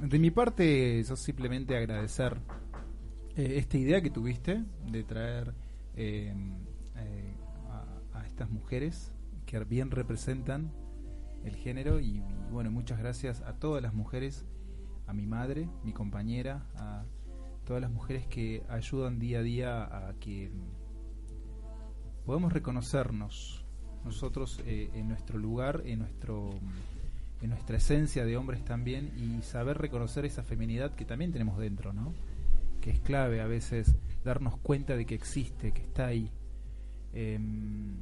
de 0.00 0.18
mi 0.18 0.30
parte, 0.30 1.02
yo 1.02 1.16
simplemente 1.16 1.76
agradecer 1.76 2.36
eh, 3.36 3.54
esta 3.56 3.76
idea 3.76 4.00
que 4.00 4.10
tuviste 4.10 4.62
de 4.86 5.02
traer 5.02 5.52
eh, 5.96 6.32
a, 8.14 8.18
a, 8.18 8.26
estas 8.26 8.48
mujeres 8.50 9.12
bien 9.60 9.90
representan 9.90 10.72
el 11.44 11.54
género 11.56 12.00
y, 12.00 12.18
y 12.18 12.50
bueno, 12.50 12.70
muchas 12.70 12.98
gracias 12.98 13.42
a 13.42 13.54
todas 13.54 13.82
las 13.82 13.94
mujeres, 13.94 14.44
a 15.06 15.12
mi 15.12 15.26
madre, 15.26 15.68
mi 15.84 15.92
compañera, 15.92 16.66
a 16.74 17.04
todas 17.64 17.80
las 17.80 17.90
mujeres 17.90 18.26
que 18.26 18.62
ayudan 18.68 19.18
día 19.18 19.38
a 19.38 19.42
día 19.42 20.08
a 20.08 20.14
que 20.20 20.50
podamos 22.24 22.52
reconocernos 22.52 23.64
nosotros 24.04 24.60
eh, 24.66 24.90
en 24.94 25.08
nuestro 25.08 25.38
lugar, 25.38 25.82
en 25.84 26.00
nuestro 26.00 26.50
en 27.42 27.50
nuestra 27.50 27.76
esencia 27.76 28.24
de 28.24 28.38
hombres 28.38 28.64
también 28.64 29.12
y 29.18 29.42
saber 29.42 29.76
reconocer 29.76 30.24
esa 30.24 30.42
feminidad 30.42 30.94
que 30.94 31.04
también 31.04 31.30
tenemos 31.30 31.58
dentro, 31.58 31.92
¿no? 31.92 32.14
Que 32.80 32.90
es 32.90 33.00
clave 33.00 33.42
a 33.42 33.46
veces 33.46 33.94
darnos 34.24 34.56
cuenta 34.58 34.96
de 34.96 35.04
que 35.04 35.14
existe, 35.14 35.72
que 35.72 35.82
está 35.82 36.06
ahí. 36.06 36.30
Em, 37.12 37.96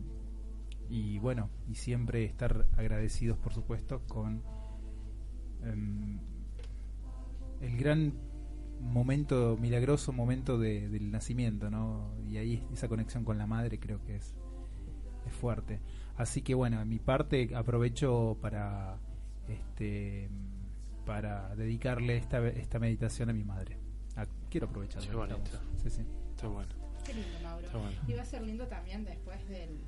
y 0.89 1.19
bueno, 1.19 1.51
y 1.69 1.75
siempre 1.75 2.25
estar 2.25 2.67
agradecidos, 2.77 3.39
por 3.39 3.53
supuesto, 3.53 4.03
con 4.09 4.43
em, 5.63 6.19
el 7.61 7.77
gran 7.77 8.13
momento 8.81 9.57
milagroso, 9.61 10.13
momento 10.13 10.59
del 10.59 11.11
nacimiento, 11.11 11.71
¿no? 11.71 12.13
Y 12.29 12.37
ahí 12.37 12.67
esa 12.73 12.89
conexión 12.89 13.25
con 13.25 13.39
la 13.39 13.47
madre 13.47 13.79
creo 13.79 14.03
que 14.05 14.17
es, 14.17 14.35
es 15.27 15.33
fuerte. 15.33 15.81
Así 16.17 16.43
que 16.43 16.55
bueno, 16.55 16.81
a 16.81 16.85
mi 16.85 16.99
parte 16.99 17.51
aprovecho 17.55 18.37
para 18.41 18.99
este 19.49 20.29
para 21.07 21.55
dedicarle 21.57 22.17
esta, 22.17 22.47
esta 22.49 22.79
meditación 22.79 23.31
a 23.31 23.33
mi 23.33 23.45
madre. 23.45 23.79
Ah, 24.17 24.27
quiero 24.51 24.67
aprovechar. 24.67 25.03
Sí, 25.03 25.91
sí. 25.91 26.03
Está 26.31 26.49
bueno. 26.49 26.71
Qué 27.05 27.15
lindo, 27.15 27.39
Mauro. 27.43 27.69
Y 28.07 28.13
va 28.13 28.23
a 28.23 28.25
ser 28.25 28.43
lindo 28.43 28.67
también 28.69 29.05
después 29.05 29.49
del 29.49 29.81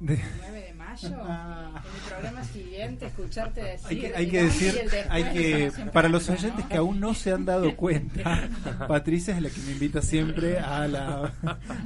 de... 0.00 0.20
9 0.38 0.60
de 0.60 0.74
mayo, 0.74 1.16
ah. 1.22 1.82
en 1.84 1.94
el 1.94 2.00
programa 2.08 2.44
siguiente, 2.44 3.06
escucharte 3.06 3.62
decir. 3.62 3.86
Hay 3.88 3.98
que, 3.98 4.16
hay 4.16 4.28
que 4.28 4.42
decir, 4.44 4.74
hay 5.08 5.24
que, 5.24 5.72
para 5.92 6.08
los 6.08 6.28
oyentes 6.28 6.64
que 6.66 6.76
aún 6.76 7.00
no 7.00 7.14
se 7.14 7.32
han 7.32 7.44
dado 7.44 7.76
cuenta, 7.76 8.48
Patricia 8.88 9.36
es 9.36 9.42
la 9.42 9.50
que 9.50 9.60
me 9.62 9.72
invita 9.72 10.02
siempre 10.02 10.58
a 10.58 10.86
la, 10.86 11.34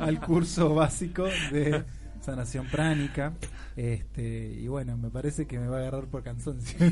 al 0.00 0.20
curso 0.20 0.74
básico 0.74 1.24
de 1.24 1.84
sanación 2.20 2.66
pránica. 2.66 3.32
Este, 3.76 4.52
y 4.52 4.66
bueno, 4.68 4.96
me 4.96 5.10
parece 5.10 5.46
que 5.46 5.58
me 5.58 5.68
va 5.68 5.78
a 5.78 5.80
agarrar 5.80 6.06
por 6.06 6.22
cansancio. 6.22 6.78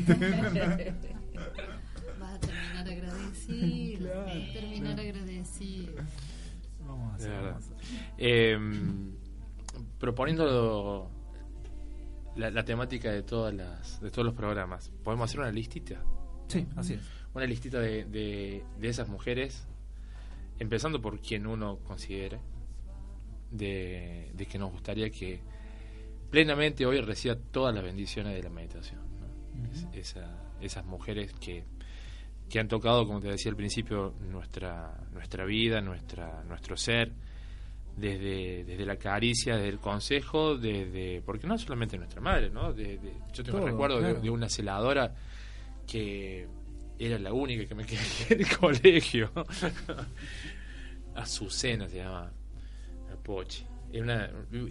Vas 2.19 2.33
a 2.33 2.39
terminar 2.39 2.87
agradecido. 2.87 4.21
a 4.21 4.53
terminar 4.53 4.99
agradecido. 4.99 5.93
Vamos 6.85 7.13
a 7.13 7.15
hacer. 7.15 7.53
Eh, 8.17 8.57
proponiendo 9.99 11.11
la, 12.35 12.63
temática 12.63 13.11
de 13.11 13.21
todas 13.21 13.53
las 13.53 14.01
de 14.01 14.09
todos 14.09 14.25
los 14.25 14.33
programas, 14.33 14.91
podemos 15.03 15.29
hacer 15.29 15.41
una 15.41 15.51
listita. 15.51 16.01
Sí, 16.47 16.65
así 16.75 16.93
es. 16.93 17.01
Una 17.33 17.45
listita 17.45 17.79
de, 17.79 18.05
de, 18.05 18.63
esas 18.81 19.07
mujeres, 19.07 19.67
empezando 20.57 20.99
por 21.01 21.19
quien 21.19 21.45
uno 21.45 21.77
considere, 21.79 22.39
de, 23.51 24.31
de, 24.33 24.45
que 24.45 24.57
nos 24.57 24.71
gustaría 24.71 25.09
que 25.11 25.41
plenamente 26.31 26.85
hoy 26.85 27.01
reciba 27.01 27.35
todas 27.35 27.75
las 27.75 27.83
bendiciones 27.83 28.33
de 28.33 28.41
la 28.41 28.49
meditación. 28.49 29.01
esas 30.61 30.85
mujeres 30.85 31.33
que, 31.33 31.65
que 32.49 32.59
han 32.59 32.67
tocado, 32.67 33.05
como 33.05 33.19
te 33.19 33.27
decía 33.27 33.51
al 33.51 33.55
principio, 33.55 34.15
nuestra, 34.31 35.07
nuestra 35.11 35.45
vida, 35.45 35.81
nuestra, 35.81 36.43
nuestro 36.45 36.75
ser, 36.77 37.11
desde, 37.99 38.63
desde 38.63 38.85
la 38.85 38.97
caricia, 38.97 39.55
desde 39.55 39.69
el 39.69 39.79
consejo, 39.79 40.57
desde, 40.57 41.21
porque 41.25 41.47
no 41.47 41.57
solamente 41.57 41.97
nuestra 41.97 42.21
madre, 42.21 42.49
¿no? 42.49 42.73
De, 42.73 42.99
yo 43.33 43.43
tengo 43.43 43.59
recuerdo 43.59 43.99
de, 44.01 44.29
una 44.29 44.49
celadora 44.49 45.13
que 45.87 46.47
era 46.97 47.17
la 47.19 47.33
única 47.33 47.65
que 47.65 47.75
me 47.75 47.85
quedé 47.87 47.99
en 48.29 48.39
el 48.41 48.57
colegio. 48.57 49.31
Azucena 51.15 51.87
se 51.89 51.97
llama, 51.97 52.31
Pochi. 53.23 53.65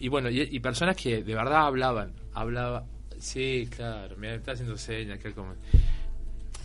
y 0.00 0.08
bueno, 0.08 0.30
y, 0.30 0.58
personas 0.60 0.96
que 0.96 1.22
de 1.22 1.34
verdad 1.34 1.66
hablaban, 1.66 2.12
hablaba, 2.32 2.86
sí, 3.18 3.68
claro, 3.74 4.16
me 4.16 4.34
está 4.34 4.52
haciendo 4.52 4.76
señas, 4.78 5.18
que 5.18 5.32
como 5.32 5.54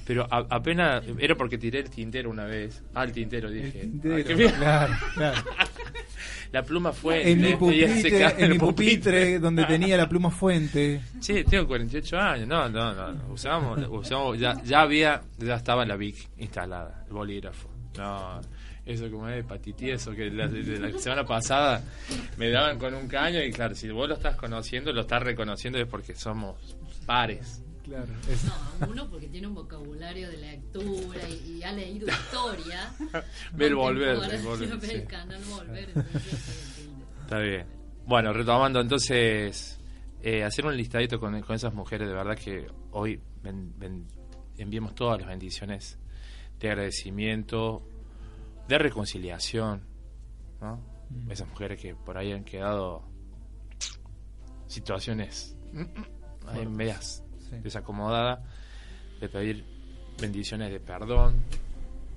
pero 0.06 0.28
apenas 0.30 1.04
era 1.18 1.36
porque 1.36 1.58
tiré 1.58 1.80
el 1.80 1.90
tintero 1.90 2.30
una 2.30 2.46
vez. 2.46 2.84
Ah, 2.94 3.06
el 3.06 3.14
tintero, 3.14 3.50
dije. 3.50 3.90
claro, 4.58 4.94
claro. 5.14 5.44
La 6.54 6.62
pluma 6.62 6.94
fue 6.94 7.32
en 7.32 7.42
mi 7.42 7.56
pupitre, 8.60 9.40
donde 9.40 9.66
tenía 9.68 9.98
la 9.98 10.08
pluma 10.08 10.30
fuente. 10.30 11.02
Sí, 11.20 11.44
tengo 11.44 11.68
48 11.68 12.16
años. 12.16 12.48
No, 12.48 12.70
no, 12.70 12.94
no. 12.94 13.34
Usábamos, 13.34 13.80
usábamos 13.90 14.40
ya, 14.40 14.62
ya 14.64 14.82
había, 14.82 15.24
ya 15.40 15.56
estaba 15.56 15.84
la 15.84 15.96
VIC 15.96 16.30
instalada, 16.38 17.06
el 17.08 17.14
bolígrafo. 17.14 17.70
No, 17.98 18.40
eso 18.86 19.10
como 19.10 19.28
es 19.30 19.40
hepatitis, 19.44 19.94
eso 19.94 20.12
que 20.12 20.30
la, 20.30 20.46
la 20.46 21.00
semana 21.00 21.26
pasada 21.26 21.82
me 22.38 22.52
daban 22.52 22.78
con 22.78 22.94
un 22.94 23.08
caño 23.08 23.42
y 23.42 23.52
claro, 23.52 23.74
si 23.74 23.90
vos 23.90 24.08
lo 24.08 24.14
estás 24.14 24.36
conociendo, 24.36 24.94
lo 24.94 25.02
estás 25.02 25.24
reconociendo 25.24 25.80
es 25.80 25.88
porque 25.88 26.14
somos 26.14 26.56
pares. 27.08 27.64
Claro. 27.94 28.12
No, 28.80 28.88
uno 28.88 29.08
porque 29.08 29.28
tiene 29.28 29.46
un 29.46 29.54
vocabulario 29.54 30.28
de 30.28 30.38
lectura 30.38 31.30
y, 31.30 31.62
ha 31.62 31.72
leído 31.72 32.08
historia. 32.08 32.92
Ve 33.54 33.68
el 33.68 33.76
volver. 33.76 34.18
el 34.24 35.06
canal 35.06 35.40
volver. 35.44 35.90
Está 37.22 37.38
bien. 37.38 37.68
Bueno, 38.08 38.34
retomando 38.34 38.82
entonces, 38.82 39.80
eh, 40.24 40.44
hacer 40.44 40.66
un 40.66 40.76
listadito 40.76 41.20
con, 41.20 41.40
con, 41.42 41.56
esas 41.56 41.76
mujeres, 41.76 42.08
de 42.08 42.16
verdad 42.16 42.36
que 42.36 42.66
hoy 42.94 43.22
enviemos 44.58 44.96
todas 44.96 45.20
las 45.20 45.28
bendiciones 45.28 46.00
de 46.60 46.70
agradecimiento, 46.70 47.88
de 48.68 48.78
reconciliación, 48.80 49.84
¿no? 50.60 50.78
Mm. 51.12 51.30
Esas 51.30 51.48
mujeres 51.48 51.80
que 51.80 51.94
por 51.94 52.18
ahí 52.18 52.32
han 52.32 52.44
quedado 52.44 53.04
situaciones 54.66 55.56
en 56.56 56.76
medias 56.76 57.24
desacomodada, 57.62 58.44
de 59.20 59.30
pedir 59.30 59.66
bendiciones 60.20 60.72
de 60.72 60.80
perdón, 60.80 61.36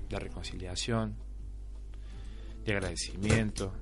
de 0.09 0.19
reconciliación, 0.19 1.17
de 2.65 2.73
agradecimiento 2.73 3.73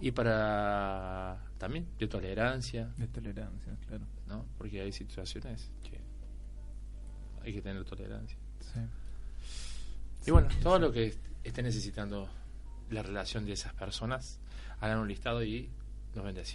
y 0.00 0.10
para 0.12 1.44
también 1.58 1.86
de 1.98 2.08
tolerancia. 2.08 2.92
De 2.96 3.06
tolerancia, 3.06 3.76
claro. 3.86 4.06
¿no? 4.26 4.46
Porque 4.56 4.80
hay 4.80 4.92
situaciones 4.92 5.70
que 5.82 6.00
hay 7.42 7.52
que 7.52 7.62
tener 7.62 7.84
tolerancia. 7.84 8.38
Y 10.26 10.30
bueno, 10.30 10.48
todo 10.62 10.78
lo 10.78 10.92
que 10.92 11.14
esté 11.42 11.62
necesitando 11.62 12.28
la 12.90 13.02
relación 13.02 13.46
de 13.46 13.52
esas 13.52 13.72
personas, 13.72 14.38
hagan 14.80 14.98
un 14.98 15.08
listado 15.08 15.42
y 15.42 15.70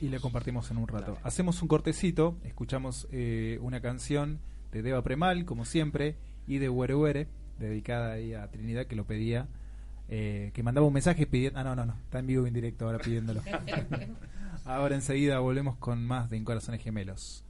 y 0.02 0.10
le 0.10 0.20
compartimos 0.20 0.70
en 0.72 0.78
un 0.78 0.88
rato. 0.88 1.18
Hacemos 1.24 1.62
un 1.62 1.68
cortecito, 1.68 2.38
escuchamos 2.44 3.08
eh, 3.12 3.58
una 3.62 3.82
canción 3.82 4.40
de 4.72 4.82
Deva 4.82 5.02
Premal, 5.02 5.46
como 5.46 5.66
siempre, 5.66 6.18
y 6.48 6.58
de 6.58 6.70
Huere 6.70 6.96
Huere, 6.96 7.28
dedicada 7.60 8.14
ahí 8.14 8.34
a 8.34 8.50
Trinidad, 8.50 8.86
que 8.86 8.96
lo 8.96 9.06
pedía, 9.06 9.48
eh, 10.10 10.52
que 10.54 10.64
mandaba 10.64 10.86
un 10.86 10.94
mensaje 10.94 11.26
pidiendo... 11.26 11.60
Ah, 11.60 11.64
no, 11.64 11.76
no, 11.76 11.86
no, 11.86 11.94
está 11.94 12.20
en 12.20 12.28
vivo 12.28 12.46
en 12.46 12.54
directo 12.54 12.86
ahora 12.86 13.00
pidiéndolo. 13.00 13.42
ahora 14.66 14.96
enseguida 14.96 15.40
volvemos 15.40 15.78
con 15.78 16.06
más 16.06 16.30
de 16.30 16.38
En 16.38 16.44
Corazones 16.44 16.82
Gemelos, 16.82 17.46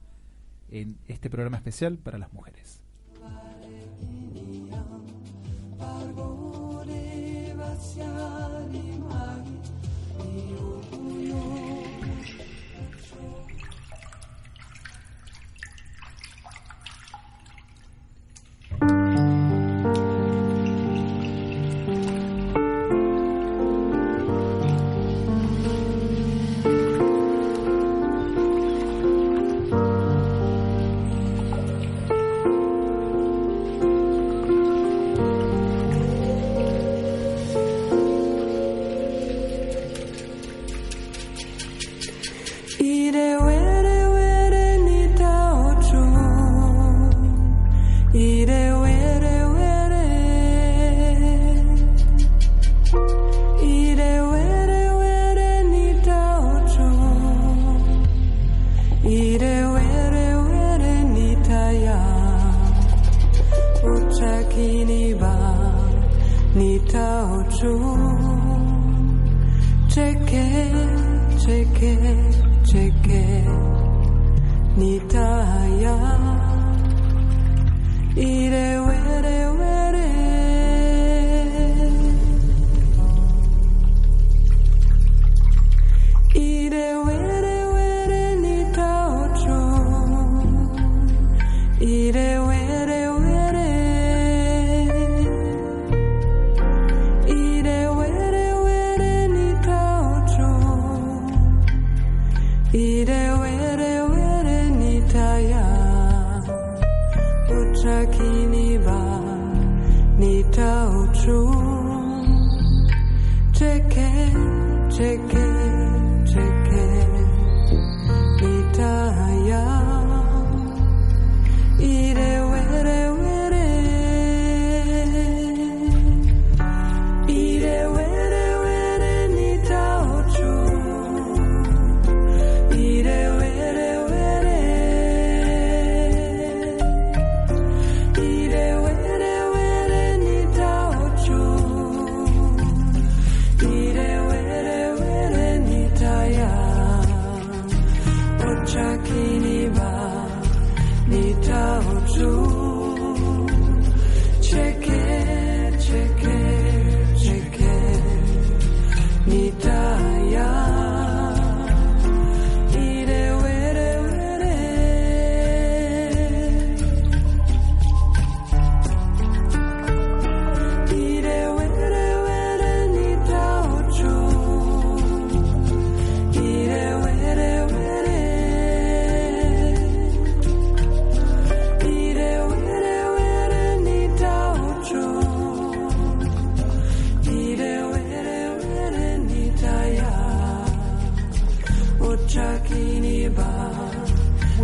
en 0.70 0.98
este 1.08 1.28
programa 1.28 1.56
especial 1.56 1.98
para 1.98 2.18
las 2.18 2.32
mujeres. 2.32 2.80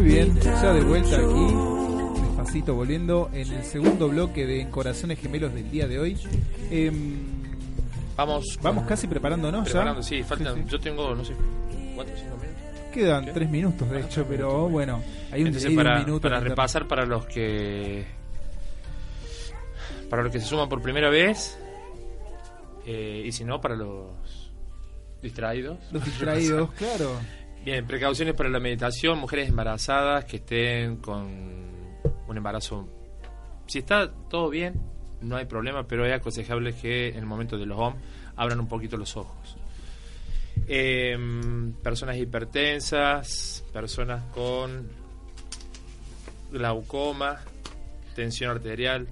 Muy 0.02 0.10
bien, 0.10 0.34
ya 0.40 0.72
de 0.72 0.80
vuelta 0.80 1.14
aquí, 1.14 2.22
despacito 2.22 2.74
volviendo 2.74 3.30
en 3.32 3.52
el 3.52 3.62
segundo 3.62 4.08
bloque 4.08 4.46
de 4.46 4.68
Corazones 4.68 5.20
Gemelos 5.20 5.54
del 5.54 5.70
día 5.70 5.86
de 5.86 6.00
hoy. 6.00 6.18
Em, 6.72 7.20
vamos, 8.16 8.58
vamos 8.60 8.84
casi 8.88 9.06
preparándonos 9.06 9.62
preparando, 9.62 10.02
Sí, 10.02 10.24
faltan, 10.24 10.66
yo 10.66 10.80
tengo, 10.80 11.14
no 11.14 11.24
sé, 11.24 11.34
¿cuántos? 11.94 12.18
¿Cinco 12.18 12.36
minutos? 12.36 12.62
Quedan 12.92 13.32
tres 13.32 13.48
minutos, 13.48 13.88
de 13.88 14.00
hecho, 14.00 14.26
pero 14.28 14.68
bueno, 14.68 15.00
hay 15.30 15.44
un, 15.44 15.76
para, 15.76 16.00
minuto 16.00 16.22
para 16.28 16.40
repasar 16.40 16.88
para 16.88 17.06
los 17.06 17.24
que 17.26 18.04
para 20.10 20.24
los 20.24 20.32
que 20.32 20.40
se 20.40 20.46
suman 20.46 20.68
por 20.68 20.82
primera 20.82 21.10
vez 21.10 21.56
eh, 22.86 23.22
y 23.24 23.30
si 23.30 23.44
no 23.44 23.60
para 23.60 23.76
los 23.76 24.50
distraídos. 25.22 25.78
Los 25.92 26.04
distraídos, 26.04 26.72
claro. 26.76 27.20
Bien, 27.64 27.86
precauciones 27.86 28.34
para 28.34 28.48
la 28.48 28.58
meditación, 28.58 29.20
mujeres 29.20 29.48
embarazadas 29.48 30.24
que 30.24 30.38
estén 30.38 30.96
con 30.96 31.28
un 32.26 32.36
embarazo. 32.36 32.88
Si 33.68 33.78
está 33.78 34.10
todo 34.28 34.50
bien, 34.50 34.74
no 35.20 35.36
hay 35.36 35.44
problema, 35.44 35.86
pero 35.86 36.04
es 36.04 36.12
aconsejable 36.12 36.74
que 36.74 37.10
en 37.10 37.18
el 37.18 37.26
momento 37.26 37.56
de 37.56 37.66
los 37.66 37.78
OM 37.78 37.94
abran 38.34 38.58
un 38.58 38.66
poquito 38.66 38.96
los 38.96 39.16
ojos. 39.16 39.56
Em, 40.66 41.72
personas 41.74 42.16
hipertensas, 42.16 43.64
personas 43.72 44.24
con 44.34 44.88
glaucoma, 46.50 47.42
tensión 48.16 48.50
arterial, 48.50 49.06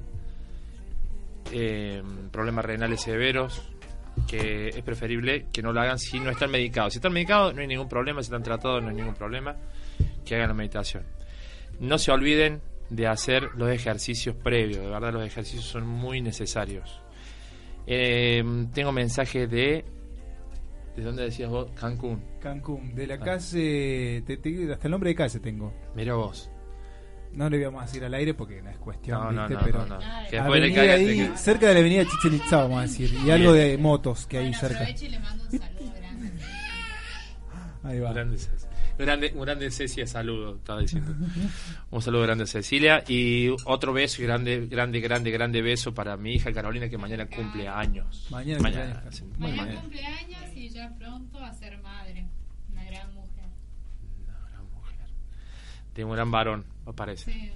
em, 1.53 2.29
problemas 2.31 2.65
renales 2.65 3.01
severos, 3.01 3.70
que 4.27 4.69
es 4.69 4.83
preferible 4.83 5.47
que 5.53 5.63
no 5.63 5.73
lo 5.73 5.81
hagan 5.81 5.99
si 5.99 6.21
no 6.21 6.31
están 6.31 6.51
medicados. 6.51 6.93
Si 6.93 6.99
están 6.99 7.13
medicados 7.13 7.55
no 7.55 7.61
hay 7.61 7.67
ningún 7.67 7.89
problema, 7.89 8.23
si 8.23 8.27
están 8.27 8.43
tratados 8.43 8.83
no 8.83 8.89
hay 8.89 8.95
ningún 8.95 9.15
problema, 9.15 9.57
que 10.25 10.35
hagan 10.35 10.49
la 10.49 10.55
meditación. 10.55 11.05
No 11.81 11.99
se 11.99 12.13
olviden 12.13 12.61
de 12.91 13.07
hacer 13.07 13.51
los 13.57 13.71
ejercicios 13.71 14.35
previos, 14.37 14.83
de 14.83 14.91
verdad 14.91 15.13
los 15.13 15.25
ejercicios 15.25 15.65
son 15.65 15.87
muy 15.87 16.21
necesarios. 16.21 17.01
Eh, 17.87 18.43
tengo 18.73 18.93
mensajes 18.93 19.51
de... 19.51 19.85
¿De 20.97 21.03
dónde 21.03 21.25
decías 21.25 21.49
vos? 21.49 21.71
Cancún. 21.73 22.23
Cancún, 22.41 22.95
de 22.95 23.07
la 23.07 23.15
ah. 23.15 23.21
calle... 23.21 24.25
hasta 24.73 24.87
el 24.87 24.91
nombre 24.91 25.11
de 25.11 25.15
calle 25.15 25.39
tengo. 25.41 25.73
Mira 25.95 26.15
vos. 26.15 26.51
No 27.33 27.49
le 27.49 27.59
íbamos 27.59 27.83
a 27.83 27.87
decir 27.87 28.05
al 28.05 28.15
aire 28.15 28.35
porque 28.35 28.61
no 28.61 28.71
es 28.71 28.79
cuestión, 28.79 29.35
no, 29.35 29.49
¿viste? 29.49 29.55
No, 29.55 29.61
pero 29.65 29.87
no, 29.87 29.99
ahí, 30.01 31.33
cerca 31.37 31.69
de 31.69 31.75
la 31.75 31.81
avenida 31.81 32.05
Chichen 32.05 32.35
Itza, 32.35 32.57
vamos 32.57 32.79
a 32.79 32.83
decir, 32.83 33.13
y 33.25 33.31
algo 33.31 33.53
de 33.53 33.79
motos 33.79 34.27
que 34.27 34.39
hay 34.39 34.53
cerca. 34.53 34.91
Y 34.91 35.09
le 35.09 35.19
mando 35.21 35.45
un 35.45 35.59
saludo 35.59 35.93
grande. 35.97 36.33
Ahí 37.85 38.01
va. 38.01 38.13
Grande, 38.13 38.39
grande, 38.99 39.29
grande 39.35 39.71
Cecia, 39.71 40.07
saludo, 40.07 40.57
estaba 40.57 40.81
diciendo. 40.81 41.15
un 41.91 42.03
saludo 42.03 42.23
grande 42.23 42.45
a 42.45 42.47
Cecilia 42.47 43.03
y 43.07 43.49
otro 43.65 43.93
beso 43.93 44.23
y 44.23 44.27
grande, 44.27 44.67
grande, 44.67 45.01
grande, 45.01 45.31
grande 45.31 45.63
beso 45.63 45.95
para 45.95 46.17
mi 46.17 46.35
hija 46.35 46.53
Carolina 46.53 46.89
que 46.89 46.99
mañana 46.99 47.27
cumple 47.27 47.67
años. 47.69 48.27
Mañana, 48.31 48.61
mañana, 48.61 49.03
mañana 49.39 49.81
cumple 49.81 50.05
años 50.05 50.43
y 50.55 50.69
ya 50.69 50.93
pronto 50.99 51.39
a 51.43 51.53
ser 51.55 51.79
madre. 51.79 52.27
Una 52.71 52.85
gran 52.85 53.15
mujer. 53.15 53.49
Una 54.27 54.49
gran 54.51 54.71
mujer. 54.71 55.07
De 55.95 56.05
un 56.05 56.13
gran 56.13 56.31
varón 56.31 56.65
parece. 56.93 57.53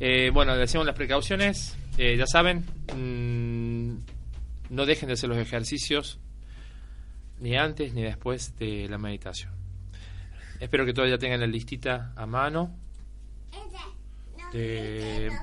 Eh, 0.00 0.30
bueno, 0.30 0.56
decimos 0.56 0.86
las 0.86 0.96
precauciones, 0.96 1.76
eh, 1.96 2.16
ya 2.16 2.26
saben, 2.26 2.64
mm, 2.94 4.74
no 4.74 4.86
dejen 4.86 5.08
de 5.08 5.12
hacer 5.14 5.28
los 5.28 5.38
ejercicios 5.38 6.18
ni 7.38 7.56
antes 7.56 7.92
ni 7.94 8.02
después 8.02 8.56
de 8.58 8.88
la 8.88 8.98
meditación. 8.98 9.52
Espero 10.60 10.86
que 10.86 10.92
todos 10.92 11.08
ya 11.08 11.18
tengan 11.18 11.40
la 11.40 11.46
listita 11.46 12.12
a 12.16 12.26
mano. 12.26 12.74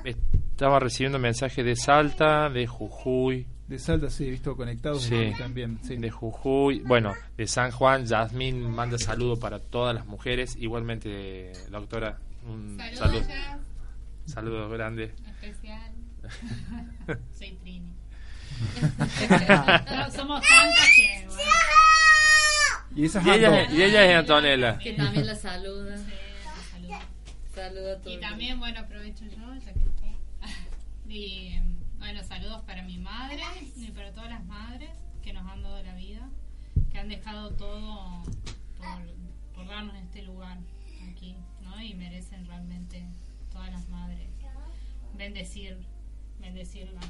estaba 0.04 0.78
recibiendo 0.78 1.18
mensajes 1.18 1.64
de 1.64 1.74
Salta, 1.74 2.48
de 2.48 2.66
Jujuy. 2.66 3.46
De 3.70 3.78
Salta, 3.78 4.10
sí, 4.10 4.26
he 4.26 4.30
visto 4.30 4.56
conectados 4.56 5.08
también. 5.38 5.78
De 5.80 6.10
Jujuy, 6.10 6.80
bueno, 6.80 7.14
de 7.36 7.46
San 7.46 7.70
Juan, 7.70 8.04
Yasmín 8.04 8.68
manda 8.68 8.98
saludo 8.98 9.38
para 9.38 9.60
todas 9.60 9.94
las 9.94 10.06
mujeres. 10.06 10.56
Igualmente, 10.56 11.52
la 11.70 11.78
doctora 11.78 12.18
un 12.48 12.76
saludo. 12.96 13.22
Saludos 14.26 14.72
grande. 14.72 15.14
Especial. 15.24 15.92
Soy 17.38 17.52
Trini. 17.62 17.92
somos 20.16 20.42
tantas 20.42 20.88
que. 20.96 21.28
Y, 22.96 23.04
esa 23.04 23.22
y, 23.24 23.30
ella, 23.30 23.70
y 23.70 23.82
ella 23.82 24.04
es 24.04 24.16
Antonella. 24.16 24.78
Que 24.78 24.94
también 24.94 25.26
la 25.28 25.36
saluda. 25.36 25.96
Sí, 25.96 26.88
Saluda 27.54 27.92
a 27.92 27.98
todos. 27.98 28.16
Y 28.16 28.18
también, 28.18 28.58
bueno, 28.58 28.80
aprovecho 28.80 29.24
yo, 29.26 29.54
ya 29.64 29.72
que 29.72 29.78
estoy. 29.78 30.16
Y 31.08 31.60
bueno, 32.00 32.24
saludos 32.24 32.62
para 32.62 32.82
mi 32.82 32.98
madre 32.98 33.42
y 33.76 33.92
para 33.92 34.12
todas 34.12 34.30
las 34.30 34.44
madres 34.44 34.90
que 35.22 35.32
nos 35.32 35.46
han 35.46 35.62
dado 35.62 35.80
la 35.84 35.94
vida, 35.94 36.28
que 36.90 36.98
han 36.98 37.08
dejado 37.08 37.52
todo 37.52 38.24
por, 38.76 39.54
por 39.54 39.68
darnos 39.68 39.94
este 39.94 40.22
lugar 40.22 40.58
aquí 41.08 41.36
y 41.82 41.94
merecen 41.94 42.44
realmente 42.46 43.06
todas 43.52 43.70
las 43.70 43.88
madres 43.88 44.28
bendecir, 45.16 45.76
bendecirlas. 46.40 47.04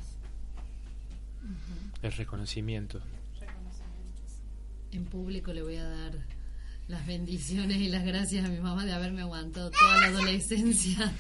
El 2.02 2.12
reconocimiento. 2.12 3.00
En 4.92 5.04
público 5.04 5.52
le 5.52 5.62
voy 5.62 5.76
a 5.76 5.88
dar 5.88 6.12
las 6.90 7.06
bendiciones 7.06 7.76
y 7.76 7.88
las 7.88 8.04
gracias 8.04 8.44
a 8.44 8.48
mi 8.48 8.58
mamá 8.58 8.84
de 8.84 8.92
haberme 8.92 9.22
aguantado 9.22 9.70
toda 9.70 10.00
la 10.00 10.06
adolescencia. 10.08 11.12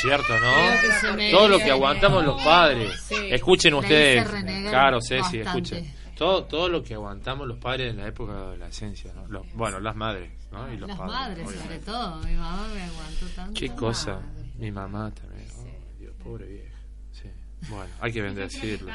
Cierto, 0.00 0.32
¿no? 0.38 1.30
Todo 1.32 1.48
lo 1.48 1.58
que 1.58 1.70
aguantamos 1.70 2.24
los 2.24 2.40
padres. 2.42 3.10
Escuchen 3.10 3.74
ustedes. 3.74 4.28
Claro, 4.68 5.00
Ceci, 5.00 5.40
escuchen. 5.40 5.92
Todo, 6.16 6.44
todo 6.44 6.68
lo 6.68 6.82
que 6.82 6.94
aguantamos 6.94 7.46
los 7.46 7.58
padres 7.58 7.90
en 7.90 7.98
la 7.98 8.06
época 8.06 8.32
de 8.32 8.38
la 8.38 8.44
adolescencia, 8.44 9.12
¿no? 9.12 9.42
bueno, 9.54 9.80
las 9.80 9.94
madres, 9.94 10.30
¿no? 10.50 10.72
Y 10.72 10.78
los 10.78 10.88
las 10.88 10.98
madres, 10.98 11.50
sobre 11.50 11.78
todo. 11.80 12.16
Mi 12.22 12.34
mamá 12.34 12.66
me 12.72 12.82
aguantó 12.84 13.26
tanto. 13.34 13.60
Qué 13.60 13.68
cosa. 13.74 14.20
Mi 14.56 14.70
mamá 14.70 15.12
también. 15.12 15.46
Oh, 15.58 15.98
Dios, 15.98 16.14
pobre 16.22 16.46
vieja. 16.46 16.78
Sí. 17.12 17.28
Bueno, 17.68 17.92
hay 18.00 18.12
que 18.12 18.22
bendecirlo. 18.22 18.90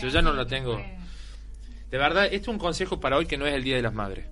Yo 0.00 0.08
ya 0.08 0.22
no 0.22 0.32
lo 0.32 0.44
tengo. 0.46 0.76
De 1.90 1.98
verdad, 1.98 2.24
esto 2.24 2.36
es 2.36 2.48
un 2.48 2.58
consejo 2.58 2.98
para 2.98 3.16
hoy 3.16 3.26
que 3.26 3.36
no 3.36 3.46
es 3.46 3.54
el 3.54 3.62
Día 3.62 3.76
de 3.76 3.82
las 3.82 3.94
Madres. 3.94 4.26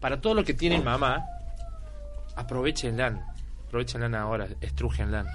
Para 0.00 0.20
todo 0.20 0.34
lo 0.34 0.44
que 0.44 0.54
tienen 0.54 0.84
mamá, 0.84 1.24
aprovechenla. 2.36 3.34
Aprovechenla 3.66 4.20
ahora, 4.20 4.48
estrujenla. 4.60 5.26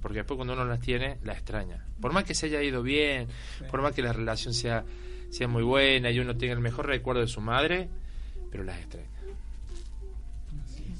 Porque 0.00 0.18
después 0.18 0.36
cuando 0.36 0.54
uno 0.54 0.64
las 0.64 0.80
tiene, 0.80 1.18
la 1.22 1.32
extraña. 1.32 1.84
Por 2.00 2.12
más 2.12 2.24
que 2.24 2.34
se 2.34 2.46
haya 2.46 2.60
ido 2.62 2.82
bien, 2.82 3.28
por 3.70 3.80
más 3.82 3.94
que 3.94 4.02
la 4.02 4.12
relación 4.12 4.52
sea 4.52 4.84
sea 5.32 5.48
muy 5.48 5.62
buena 5.62 6.10
y 6.10 6.20
uno 6.20 6.36
tenga 6.36 6.52
el 6.52 6.60
mejor 6.60 6.86
recuerdo 6.86 7.22
de 7.22 7.26
su 7.26 7.40
madre, 7.40 7.88
pero 8.50 8.64
las 8.64 8.78
extraña. 8.78 9.08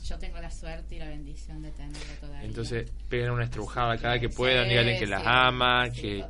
Yo 0.05 0.19
tengo 0.19 0.41
la 0.41 0.51
suerte 0.51 0.97
y 0.97 0.99
la 0.99 1.07
bendición 1.07 1.63
de 1.63 1.71
tenerla 1.71 2.15
todavía. 2.19 2.43
Entonces, 2.43 2.91
peguen 3.11 3.31
una 3.31 3.45
estrujada 3.45 3.99
cada 3.99 4.19
que 4.19 4.31
puedan, 4.31 4.69
díganle 4.69 4.99
que 4.99 5.07
las 5.07 5.23
ama, 5.27 5.91
que 5.91 6.25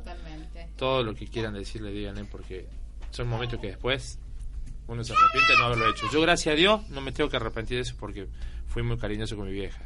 todo 0.75 1.01
lo 1.01 1.15
que 1.15 1.27
quieran 1.27 1.53
decirle, 1.53 1.91
díganle, 1.91 2.25
porque 2.25 2.67
son 3.11 3.27
momentos 3.29 3.59
que 3.59 3.67
después 3.67 4.19
uno 4.87 5.03
se 5.03 5.13
arrepiente 5.13 5.53
de 5.53 5.57
no 5.57 5.65
haberlo 5.65 5.89
hecho. 5.89 6.05
Yo, 6.11 6.21
gracias 6.21 6.53
a 6.53 6.55
Dios, 6.55 6.89
no 6.89 7.01
me 7.01 7.11
tengo 7.11 7.29
que 7.29 7.37
arrepentir 7.37 7.77
de 7.77 7.83
eso 7.83 7.95
porque 7.99 8.27
fui 8.67 8.83
muy 8.83 8.97
cariñoso 8.97 9.35
con 9.35 9.47
mi 9.47 9.53
vieja. 9.53 9.81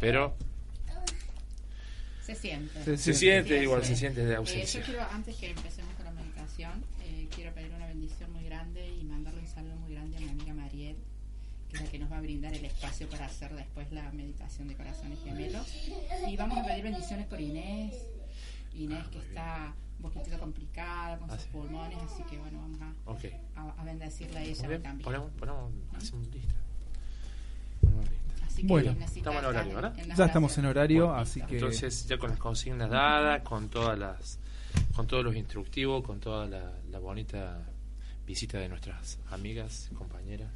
Pero 0.00 0.36
se 2.24 2.34
siente. 2.34 2.96
Se, 2.96 3.12
siente, 3.12 3.62
igual, 3.62 3.84
se 3.84 3.94
siente 3.96 4.24
de 4.24 4.36
ausencia. 4.36 4.80
yo 4.80 4.86
quiero, 4.86 5.02
antes 5.10 5.36
que 5.36 5.50
empecemos 5.50 5.94
con 5.94 6.06
la 6.06 6.12
meditación, 6.12 6.82
quiero 7.34 7.52
pedir 7.52 7.72
una 7.74 7.86
bendición 7.86 8.32
muy 8.32 8.44
grande 8.44 8.88
y 8.88 9.04
mandarle 9.04 9.40
un 9.40 9.46
saludo 9.46 9.76
muy 9.76 9.92
grande 9.92 10.16
a 10.16 10.20
mi 10.20 10.28
amiga 10.30 10.54
Mariel, 10.54 10.96
que 11.68 11.76
es 11.76 11.82
la 11.82 11.90
que 11.90 11.98
nos 11.98 12.10
va 12.10 12.18
a 12.18 12.20
brindar 12.22 12.54
el 12.54 12.64
espacio 12.64 13.08
para 13.10 13.26
hacer 13.26 13.54
después 13.54 13.92
la 13.92 14.10
meditación 14.12 14.68
de 14.68 14.74
corazones 14.74 15.18
gemelos. 15.22 15.66
Y 16.26 16.36
vamos 16.36 16.58
a 16.58 16.64
pedir 16.64 16.84
bendiciones 16.84 17.26
por 17.26 17.40
Inés. 17.40 17.94
Inés 18.74 19.06
que 19.08 19.18
está 19.18 19.74
un 19.83 19.83
poquito 20.12 20.38
complicada 20.38 21.18
con 21.18 21.30
sus 21.30 21.40
ah, 21.40 21.48
pulmones, 21.52 21.98
así 22.02 22.22
que 22.24 22.38
bueno, 22.38 22.60
vamos 22.60 22.80
a, 23.56 23.80
a, 23.80 23.84
bendecirla 23.84 24.40
a 24.40 24.42
ella 24.42 24.82
también. 24.82 24.98
Ponemos, 24.98 25.30
ponemos, 25.32 25.72
hacemos 25.96 26.28
lista. 26.28 26.54
Así 28.46 28.62
que 28.62 28.68
bueno, 28.68 28.96
estamos 29.00 29.42
en 29.42 29.48
horario, 29.48 29.74
¿verdad? 29.74 29.96
ya 30.16 30.24
estamos 30.26 30.58
en 30.58 30.66
horario, 30.66 31.14
así 31.14 31.40
que... 31.42 31.54
Entonces, 31.56 32.06
ya 32.06 32.18
con 32.18 32.30
las 32.30 32.38
consignas 32.38 32.88
dadas, 32.88 33.42
con 33.42 33.68
todas 33.68 33.98
las 33.98 34.38
con 34.94 35.06
todos 35.06 35.24
los 35.24 35.34
instructivos, 35.34 36.04
con 36.04 36.20
toda 36.20 36.46
la, 36.46 36.98
bonita 36.98 37.58
visita 38.26 38.58
de 38.58 38.68
nuestras 38.68 39.18
amigas, 39.30 39.90
compañeras. 39.94 40.50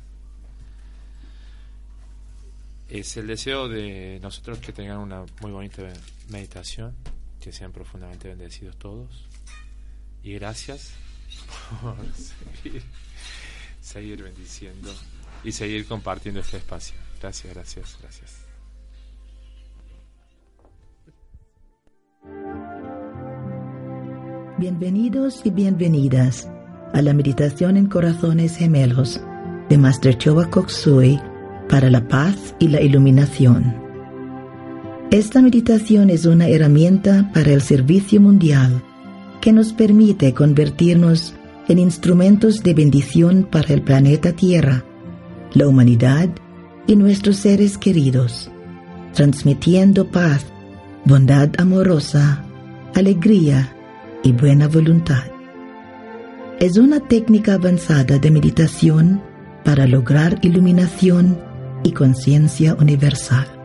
Es 2.88 3.16
el 3.16 3.26
deseo 3.26 3.68
de 3.68 4.18
nosotros 4.22 4.58
que 4.60 4.72
tengan 4.72 4.98
una 4.98 5.24
muy 5.42 5.52
bonita 5.52 5.82
meditación, 6.30 6.94
que 7.40 7.52
sean 7.52 7.72
profundamente 7.72 8.28
bendecidos 8.28 8.76
todos. 8.76 9.27
Y 10.22 10.34
gracias 10.34 10.92
por 11.80 11.96
seguir, 12.62 12.82
seguir 13.80 14.22
bendiciendo 14.22 14.92
y 15.44 15.52
seguir 15.52 15.86
compartiendo 15.86 16.40
este 16.40 16.58
espacio. 16.58 16.96
Gracias, 17.20 17.54
gracias, 17.54 17.98
gracias. 18.00 18.48
Bienvenidos 24.58 25.42
y 25.44 25.50
bienvenidas 25.50 26.48
a 26.92 27.00
la 27.00 27.14
meditación 27.14 27.76
en 27.76 27.86
corazones 27.86 28.56
gemelos 28.56 29.20
de 29.68 29.78
Master 29.78 30.18
Chowa 30.18 30.50
Koksui 30.50 31.20
para 31.68 31.90
la 31.90 32.06
paz 32.08 32.56
y 32.58 32.68
la 32.68 32.80
iluminación. 32.80 33.76
Esta 35.10 35.40
meditación 35.40 36.10
es 36.10 36.26
una 36.26 36.48
herramienta 36.48 37.30
para 37.32 37.52
el 37.52 37.62
servicio 37.62 38.20
mundial 38.20 38.82
que 39.48 39.52
nos 39.54 39.72
permite 39.72 40.34
convertirnos 40.34 41.32
en 41.68 41.78
instrumentos 41.78 42.62
de 42.62 42.74
bendición 42.74 43.48
para 43.50 43.72
el 43.72 43.80
planeta 43.80 44.34
Tierra, 44.34 44.84
la 45.54 45.66
humanidad 45.66 46.28
y 46.86 46.96
nuestros 46.96 47.36
seres 47.36 47.78
queridos, 47.78 48.50
transmitiendo 49.14 50.06
paz, 50.08 50.44
bondad 51.06 51.48
amorosa, 51.56 52.44
alegría 52.94 53.74
y 54.22 54.32
buena 54.32 54.68
voluntad. 54.68 55.24
Es 56.60 56.76
una 56.76 57.00
técnica 57.00 57.54
avanzada 57.54 58.18
de 58.18 58.30
meditación 58.30 59.22
para 59.64 59.86
lograr 59.86 60.38
iluminación 60.42 61.38
y 61.84 61.92
conciencia 61.92 62.74
universal. 62.74 63.57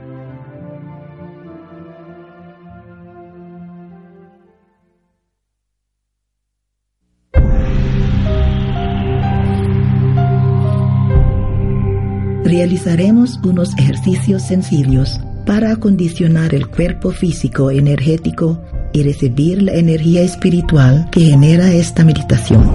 Realizaremos 12.55 13.39
unos 13.43 13.75
ejercicios 13.79 14.43
sencillos 14.43 15.19
para 15.43 15.71
acondicionar 15.71 16.53
el 16.53 16.67
cuerpo 16.67 17.09
físico 17.09 17.71
energético 17.71 18.61
y 18.93 19.01
recibir 19.01 19.63
la 19.63 19.73
energía 19.73 20.21
espiritual 20.21 21.09
que 21.11 21.21
genera 21.21 21.73
esta 21.73 22.05
meditación. 22.05 22.71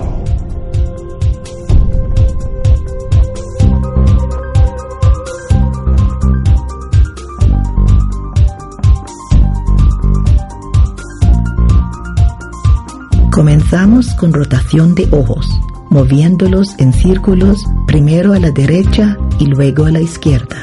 Comenzamos 13.30 14.12
con 14.14 14.32
rotación 14.32 14.96
de 14.96 15.06
ojos, 15.12 15.48
moviéndolos 15.90 16.74
en 16.78 16.92
círculos 16.92 17.64
primero 17.86 18.32
a 18.32 18.38
la 18.38 18.50
derecha 18.50 19.16
y 19.38 19.46
luego 19.46 19.86
a 19.86 19.90
la 19.90 20.00
izquierda. 20.00 20.56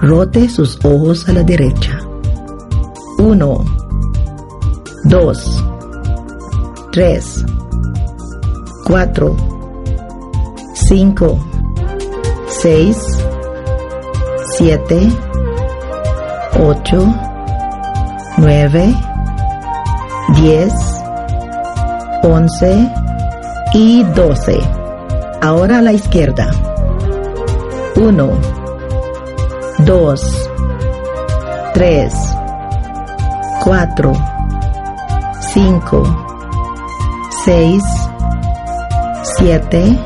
Rote 0.00 0.48
sus 0.48 0.78
ojos 0.84 1.28
a 1.28 1.32
la 1.32 1.42
derecha. 1.42 2.00
1, 3.18 3.64
2, 5.04 5.64
3, 6.92 7.44
4, 8.84 9.36
5, 10.74 11.38
6, 12.48 12.96
7, 14.58 15.08
8, 16.60 17.14
9, 18.38 18.94
10, 20.36 20.72
11 22.24 23.01
y 23.74 24.02
12. 24.02 24.60
Ahora 25.40 25.78
a 25.78 25.82
la 25.82 25.92
izquierda. 25.92 26.50
1, 27.96 28.30
2, 29.78 30.50
3, 31.74 32.14
4, 33.64 34.12
5, 35.40 36.26
6, 37.44 37.82
7, 39.38 39.98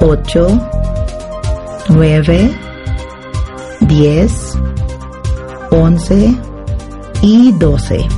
8, 0.00 0.46
9, 1.88 2.50
10, 3.80 4.58
11 5.70 6.34
y 7.22 7.52
12. 7.52 8.08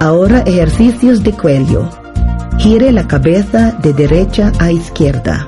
Ahora 0.00 0.40
ejercicios 0.40 1.22
de 1.22 1.32
cuello. 1.32 1.88
Gire 2.68 2.90
la 2.90 3.06
cabeza 3.06 3.70
de 3.80 3.92
derecha 3.92 4.50
a 4.58 4.72
izquierda. 4.72 5.46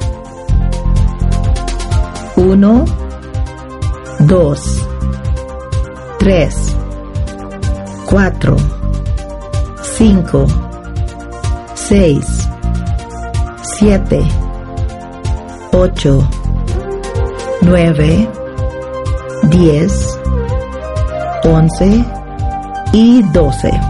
1, 2.36 2.84
2, 4.20 4.88
3, 6.20 6.76
4, 8.06 8.56
5, 9.82 10.46
6, 11.74 12.48
7, 13.62 14.22
8, 15.72 16.28
9, 17.62 18.28
10, 19.50 20.18
11 21.42 22.04
y 22.92 23.22
12. 23.32 23.87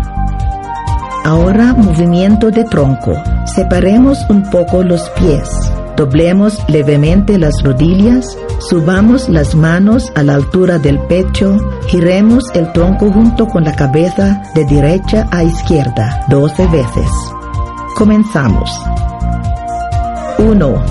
Ahora 1.28 1.74
movimiento 1.74 2.50
de 2.50 2.64
tronco. 2.64 3.12
Separemos 3.54 4.24
un 4.30 4.48
poco 4.48 4.82
los 4.82 5.10
pies. 5.10 5.46
Doblemos 5.94 6.58
levemente 6.70 7.36
las 7.36 7.62
rodillas, 7.62 8.38
subamos 8.60 9.28
las 9.28 9.54
manos 9.54 10.10
a 10.14 10.22
la 10.22 10.36
altura 10.36 10.78
del 10.78 10.98
pecho, 11.00 11.58
giremos 11.86 12.44
el 12.54 12.72
tronco 12.72 13.12
junto 13.12 13.46
con 13.46 13.62
la 13.62 13.76
cabeza 13.76 14.42
de 14.54 14.64
derecha 14.64 15.28
a 15.30 15.44
izquierda 15.44 16.24
12 16.30 16.66
veces. 16.68 17.10
Comenzamos. 17.94 18.70
1, 20.38 20.82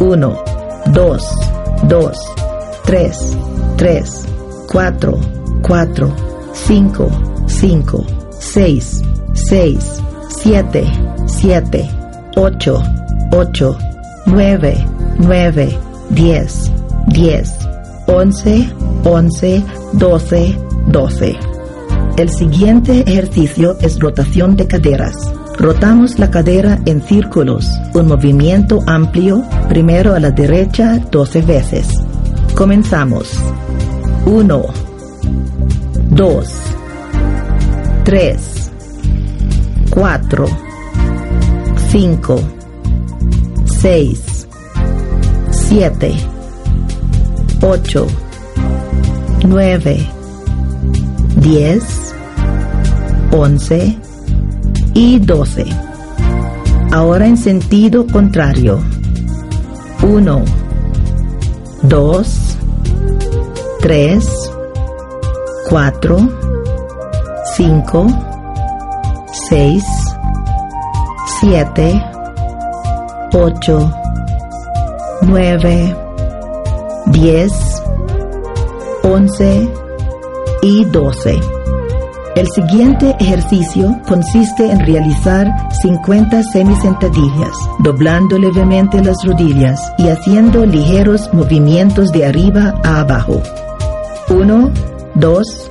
1, 0.00 0.44
2, 0.86 1.30
2, 1.82 2.18
3, 2.86 3.38
3, 3.76 4.28
4, 4.72 5.20
4, 5.60 6.16
5, 6.54 7.10
5, 7.46 8.06
6, 8.38 9.02
6, 9.52 10.02
7, 10.28 10.82
7, 11.26 11.90
8, 12.36 12.82
8, 13.32 13.78
9, 14.24 14.86
9, 15.18 15.78
10, 16.08 16.72
10, 17.08 17.58
11, 18.06 18.72
11, 19.04 19.64
12, 19.92 20.58
12. 20.86 21.38
El 22.16 22.30
siguiente 22.30 23.00
ejercicio 23.00 23.76
es 23.82 24.00
rotación 24.00 24.56
de 24.56 24.66
caderas. 24.66 25.12
Rotamos 25.58 26.18
la 26.18 26.30
cadera 26.30 26.78
en 26.86 27.02
círculos, 27.02 27.68
un 27.92 28.06
movimiento 28.06 28.80
amplio, 28.86 29.44
primero 29.68 30.14
a 30.14 30.18
la 30.18 30.30
derecha 30.30 30.98
12 31.10 31.42
veces. 31.42 31.88
Comenzamos. 32.54 33.38
1, 34.24 34.62
2, 36.08 36.48
3, 38.04 38.61
4, 39.94 40.46
5, 41.90 42.40
6, 43.66 44.48
7, 45.50 46.14
8, 47.60 48.06
9, 49.46 50.08
10, 51.36 52.14
11 53.32 53.98
y 54.94 55.18
12. 55.18 55.66
Ahora 56.90 57.26
en 57.26 57.36
sentido 57.36 58.06
contrario. 58.06 58.80
1, 60.02 60.44
2, 61.82 62.58
3, 63.82 64.50
4, 65.68 66.28
5, 67.56 68.31
6, 69.32 69.82
7, 71.40 72.04
8, 73.32 73.92
9, 75.22 75.96
10, 77.06 77.82
11 79.02 79.68
y 80.60 80.84
12. 80.84 81.40
El 82.36 82.46
siguiente 82.48 83.16
ejercicio 83.20 83.98
consiste 84.06 84.70
en 84.70 84.80
realizar 84.80 85.50
50 85.80 86.42
semisentadillas, 86.42 87.52
doblando 87.78 88.38
levemente 88.38 89.02
las 89.02 89.16
rodillas 89.24 89.80
y 89.96 90.08
haciendo 90.08 90.66
ligeros 90.66 91.32
movimientos 91.32 92.12
de 92.12 92.26
arriba 92.26 92.74
a 92.84 93.00
abajo. 93.00 93.42
1, 94.28 94.70
2, 95.14 95.68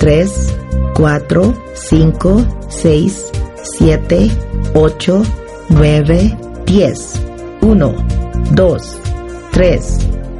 3, 0.00 0.63
4, 0.94 1.54
5, 1.74 2.46
6, 2.70 3.32
7, 3.62 4.30
8, 4.74 5.24
9, 5.70 6.38
10. 6.64 7.24
1, 7.60 7.94
2, 8.54 8.78
3, 9.52 9.80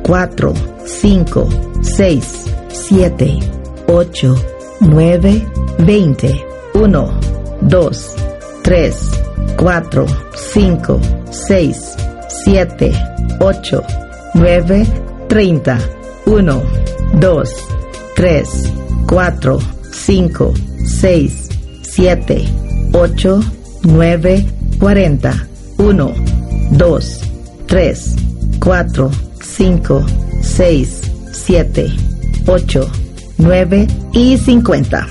4, 0.02 0.54
5, 0.86 1.48
6, 1.82 2.46
7, 2.70 3.40
8, 3.88 4.34
9, 4.80 5.42
20. 5.78 6.44
1, 6.74 7.20
2, 7.62 7.90
3, 8.62 8.92
4, 9.56 10.06
5, 10.54 11.00
6, 11.32 11.96
7, 12.44 12.92
8, 13.40 13.82
9, 14.34 14.86
30. 15.28 15.78
1, 16.26 16.62
2, 17.20 17.44
3, 18.14 18.44
4, 19.06 19.58
5, 19.94 20.52
6, 20.84 21.48
7, 21.82 22.44
8, 22.92 23.40
9, 23.84 24.46
40. 24.78 25.48
1, 25.78 26.14
2, 26.72 27.20
3, 27.66 28.16
4, 28.60 29.10
5, 29.40 30.06
6, 30.42 31.00
7, 31.32 31.92
8, 32.46 32.90
9 33.38 33.86
y 34.12 34.36
50. 34.36 35.08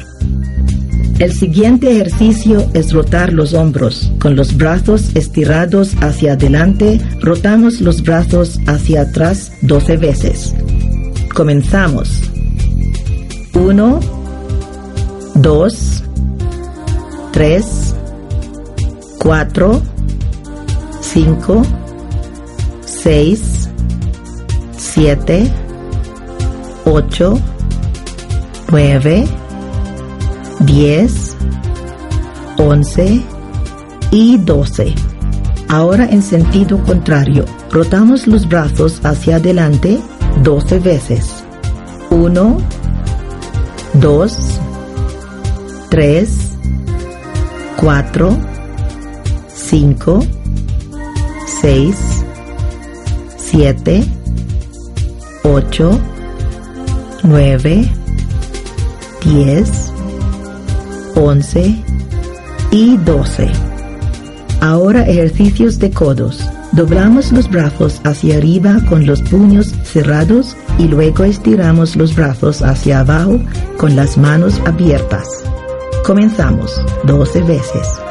El 1.19 1.32
siguiente 1.32 1.91
ejercicio 1.91 2.65
es 2.74 2.91
rotar 2.91 3.34
los 3.34 3.54
hombros. 3.54 4.12
Con 4.19 4.36
los 4.36 4.58
brazos 4.58 5.15
estirados 5.15 5.96
hacia 6.02 6.34
adelante, 6.34 7.00
rotamos 7.19 7.82
los 7.82 8.04
brazos 8.04 8.60
hacia 8.67 9.04
atrás 9.04 9.52
12 9.62 9.98
veces. 9.98 10.54
Comenzamos. 11.34 12.22
1, 13.54 14.22
2, 15.36 16.04
3, 17.32 17.96
4, 19.19 19.82
5, 21.02 21.62
6, 22.86 23.69
7, 24.78 25.52
8, 26.86 27.39
9, 28.69 29.28
10, 30.60 31.38
11 32.58 33.22
y 34.12 34.38
12. 34.38 34.96
Ahora 35.67 36.06
en 36.06 36.22
sentido 36.22 36.84
contrario, 36.84 37.46
rotamos 37.72 38.28
los 38.28 38.48
brazos 38.48 39.02
hacia 39.04 39.38
adelante 39.38 40.00
12 40.43 40.80
veces. 40.80 41.43
1, 42.12 42.58
2, 43.93 44.60
3, 45.93 46.27
4, 47.77 48.38
5, 49.53 50.19
6, 51.62 52.25
7, 53.38 54.03
8, 55.43 55.99
9, 57.21 57.91
10, 59.23 59.93
11 61.13 61.84
y 62.71 62.97
12. 62.97 63.51
Ahora 64.62 65.08
ejercicios 65.08 65.77
de 65.77 65.91
codos. 65.91 66.43
Doblamos 66.71 67.32
los 67.32 67.47
brazos 67.47 68.01
hacia 68.03 68.38
arriba 68.38 68.79
con 68.89 69.06
los 69.06 69.21
puños 69.21 69.75
cerrados 69.84 70.58
y 70.79 70.88
luego 70.88 71.23
estiramos 71.23 71.95
los 71.95 72.15
brazos 72.15 72.63
hacia 72.63 73.01
abajo 73.01 73.39
con 73.77 73.95
las 73.95 74.17
manos 74.17 74.60
abiertas. 74.65 75.52
Comenzamos 76.03 76.83
12 77.05 77.43
veces. 77.43 78.01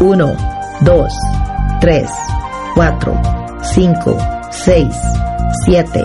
1, 0.00 0.36
2, 0.82 1.12
3, 1.80 2.10
4, 2.74 3.22
5, 3.62 4.18
6, 4.50 4.86
7, 5.64 6.04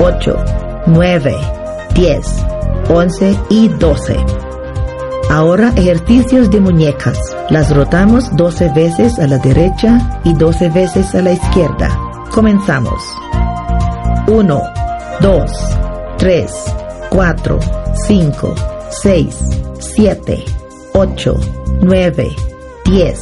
8, 0.00 0.36
9, 0.86 1.36
10, 1.94 2.26
11 2.88 3.38
y 3.50 3.68
12. 3.68 4.16
Ahora 5.30 5.72
ejercicios 5.76 6.50
de 6.50 6.60
muñecas. 6.60 7.16
Las 7.48 7.72
rotamos 7.72 8.34
12 8.36 8.68
veces 8.70 9.16
a 9.20 9.28
la 9.28 9.38
derecha 9.38 10.20
y 10.24 10.34
12 10.34 10.70
veces 10.70 11.14
a 11.14 11.22
la 11.22 11.32
izquierda. 11.32 11.88
Comenzamos. 12.32 13.00
1, 14.26 14.62
2, 15.20 15.50
3, 16.18 16.52
4, 17.10 17.58
5, 18.08 18.54
6, 18.90 19.36
7, 19.78 20.44
8, 20.94 21.34
9, 21.82 22.36
10, 22.84 23.20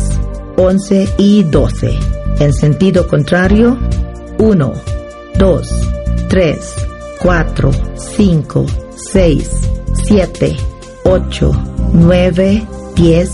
11 0.56 1.08
y 1.18 1.44
12. 1.44 1.98
En 2.40 2.52
sentido 2.52 3.06
contrario, 3.06 3.78
1, 4.38 4.72
2, 5.38 5.70
3, 6.28 6.74
4, 7.20 7.70
5, 7.96 8.66
6, 8.96 9.50
7, 10.04 10.56
8, 11.04 11.52
9, 11.92 12.66
10, 12.94 13.30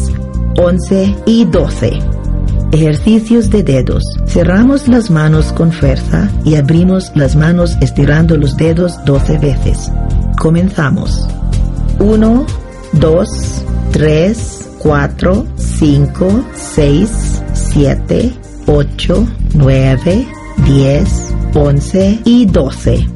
11 0.57 1.17
y 1.27 1.45
12. 1.45 1.99
Ejercicios 2.73 3.51
de 3.51 3.63
dedos. 3.63 4.03
Cerramos 4.27 4.89
las 4.89 5.11
manos 5.11 5.53
con 5.53 5.71
fuerza 5.71 6.29
y 6.45 6.57
abrimos 6.57 7.13
las 7.15 7.37
manos 7.37 7.77
estirando 7.81 8.37
los 8.37 8.57
dedos 8.57 9.03
12 9.05 9.39
veces. 9.39 9.93
Comenzamos. 10.39 11.29
1, 11.99 12.47
2, 12.93 13.65
3, 13.93 14.71
4, 14.79 15.47
5, 15.57 16.45
6, 16.55 17.43
7, 17.53 18.33
8, 18.67 19.29
9, 19.55 20.27
10, 20.67 21.35
11 21.55 22.21
y 22.25 22.47
12. 22.47 23.09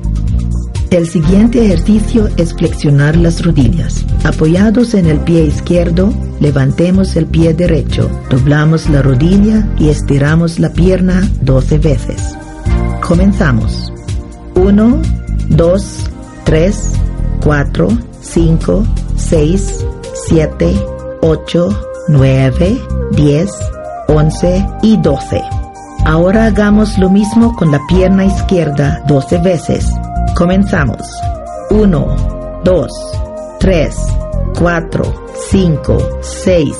El 0.91 1.07
siguiente 1.07 1.64
ejercicio 1.64 2.29
es 2.38 2.55
flexionar 2.55 3.14
las 3.17 3.45
rodillas. 3.45 4.07
Apoyados 4.25 4.95
en 4.95 5.07
el 5.07 5.21
pie 5.21 5.45
izquierdo, 5.45 6.14
levantemos 6.41 7.14
el 7.17 7.27
pie 7.27 7.53
derecho, 7.53 8.11
doblamos 8.31 8.88
la 8.88 9.03
rodilla 9.03 9.69
y 9.79 9.91
estiramos 9.91 10.59
la 10.59 10.73
pierna 10.73 11.29
12 11.43 11.79
veces. 11.79 12.38
Comenzamos. 13.03 13.93
1, 14.55 15.03
2, 15.51 16.11
3, 16.45 16.93
4, 17.43 17.88
5, 18.33 18.85
6, 19.17 19.87
7, 20.29 20.87
8, 21.23 21.69
9, 22.09 22.83
10, 23.12 23.51
11 24.09 24.67
y 24.83 24.97
12. 24.99 25.43
Ahora 26.05 26.47
hagamos 26.47 26.99
lo 26.99 27.09
mismo 27.09 27.55
con 27.57 27.71
la 27.71 27.81
pierna 27.88 28.27
izquierda 28.27 29.03
12 29.07 29.38
veces. 29.38 29.87
Comenzamos. 30.35 31.09
1, 31.71 32.61
2, 32.64 32.93
3, 33.61 33.97
4, 34.59 35.25
5, 35.51 35.99
6, 36.21 36.76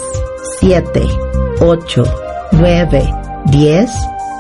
7, 0.61 1.07
8, 1.61 2.05
9, 2.53 3.15
10, 3.47 3.91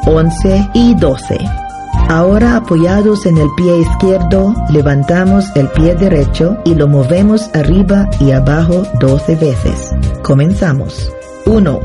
11 0.06 0.70
y 0.74 0.94
12. 0.94 1.67
Ahora 2.08 2.56
apoyados 2.56 3.26
en 3.26 3.36
el 3.36 3.48
pie 3.54 3.80
izquierdo, 3.80 4.54
levantamos 4.70 5.44
el 5.54 5.68
pie 5.68 5.94
derecho 5.94 6.56
y 6.64 6.74
lo 6.74 6.88
movemos 6.88 7.50
arriba 7.52 8.08
y 8.18 8.30
abajo 8.30 8.82
12 8.98 9.36
veces. 9.36 9.90
Comenzamos. 10.22 11.12
1, 11.44 11.80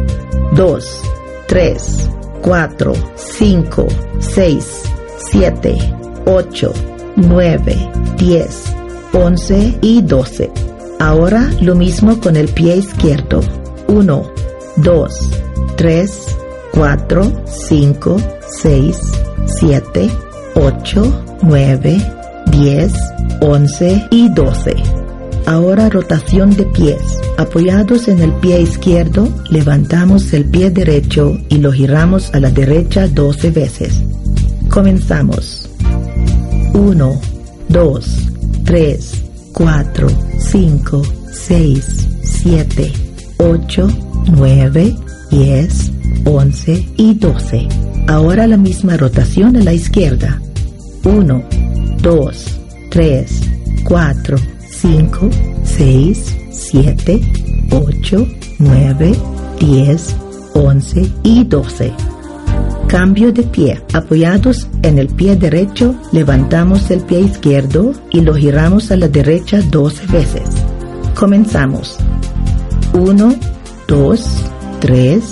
2, 0.56 1.02
3, 1.48 2.10
4, 2.42 2.94
5, 3.16 3.88
6, 4.20 4.84
7, 5.18 5.96
8, 6.26 6.74
9, 7.18 7.92
10, 8.18 8.76
11 9.12 9.78
y 9.82 10.02
12. 10.04 10.52
Ahora 11.02 11.50
lo 11.60 11.76
mismo 11.76 12.22
con 12.22 12.38
el 12.38 12.48
pie 12.48 12.78
izquierdo. 12.78 13.42
1, 13.88 14.24
2, 14.78 15.30
3, 15.76 16.38
4, 16.72 17.32
5, 17.46 18.18
6, 18.62 19.02
7, 19.46 20.10
8, 20.56 21.40
9, 21.42 21.98
10, 22.52 22.94
11 23.42 24.08
y 24.12 24.30
12. 24.30 24.76
Ahora 25.46 25.90
rotación 25.90 26.56
de 26.56 26.66
pies. 26.66 27.02
Apoyados 27.38 28.08
en 28.08 28.20
el 28.22 28.32
pie 28.34 28.62
izquierdo, 28.62 29.28
levantamos 29.50 30.32
el 30.34 30.46
pie 30.46 30.70
derecho 30.70 31.38
y 31.50 31.58
lo 31.58 31.72
giramos 31.72 32.34
a 32.34 32.40
la 32.40 32.52
derecha 32.52 33.08
12 33.08 33.52
veces. 33.52 34.02
Comenzamos. 34.70 35.70
1, 36.74 37.22
2, 37.70 38.06
3, 38.64 39.24
4, 39.54 40.08
5, 40.40 41.02
6, 41.32 42.08
7, 42.24 42.92
8, 43.38 43.88
9, 44.32 44.96
10, 45.30 45.92
11 46.26 46.90
y 46.98 47.14
12. 47.16 47.68
Ahora 48.08 48.48
la 48.48 48.58
misma 48.58 48.98
rotación 48.98 49.56
a 49.56 49.62
la 49.62 49.74
izquierda. 49.74 50.42
1, 51.04 51.44
2, 52.02 52.60
3, 52.90 53.42
4, 53.84 54.38
5, 54.70 55.30
6, 55.64 56.36
7, 56.52 57.22
8, 57.72 58.28
9, 58.60 59.16
10, 59.60 60.16
11 60.54 61.12
y 61.24 61.44
12. 61.44 61.94
Cambio 62.88 63.32
de 63.32 63.44
pie. 63.44 63.82
Apoyados 63.94 64.68
en 64.84 65.00
el 65.00 65.08
pie 65.08 65.36
derecho, 65.36 65.96
levantamos 66.12 66.92
el 66.92 67.02
pie 67.02 67.22
izquierdo 67.22 67.94
y 68.12 68.22
lo 68.22 68.36
giramos 68.36 68.92
a 68.92 68.98
la 68.98 69.08
derecha 69.08 69.62
12 69.62 70.06
veces. 70.08 70.44
Comenzamos. 71.16 71.98
1, 72.94 73.36
2, 73.88 74.46
3, 74.80 75.24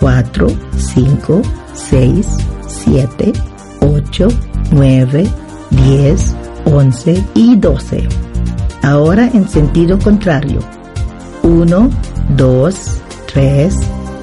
4, 0.00 0.48
5, 0.76 1.42
6, 1.74 2.26
7, 2.66 3.32
8, 3.80 4.28
9, 4.72 5.26
10, 5.70 6.36
11 6.64 7.24
y 7.34 7.56
12. 7.56 8.08
Ahora 8.82 9.30
en 9.32 9.48
sentido 9.48 9.98
contrario. 9.98 10.60
1, 11.42 11.90
2, 12.36 12.74
3, 13.32 13.74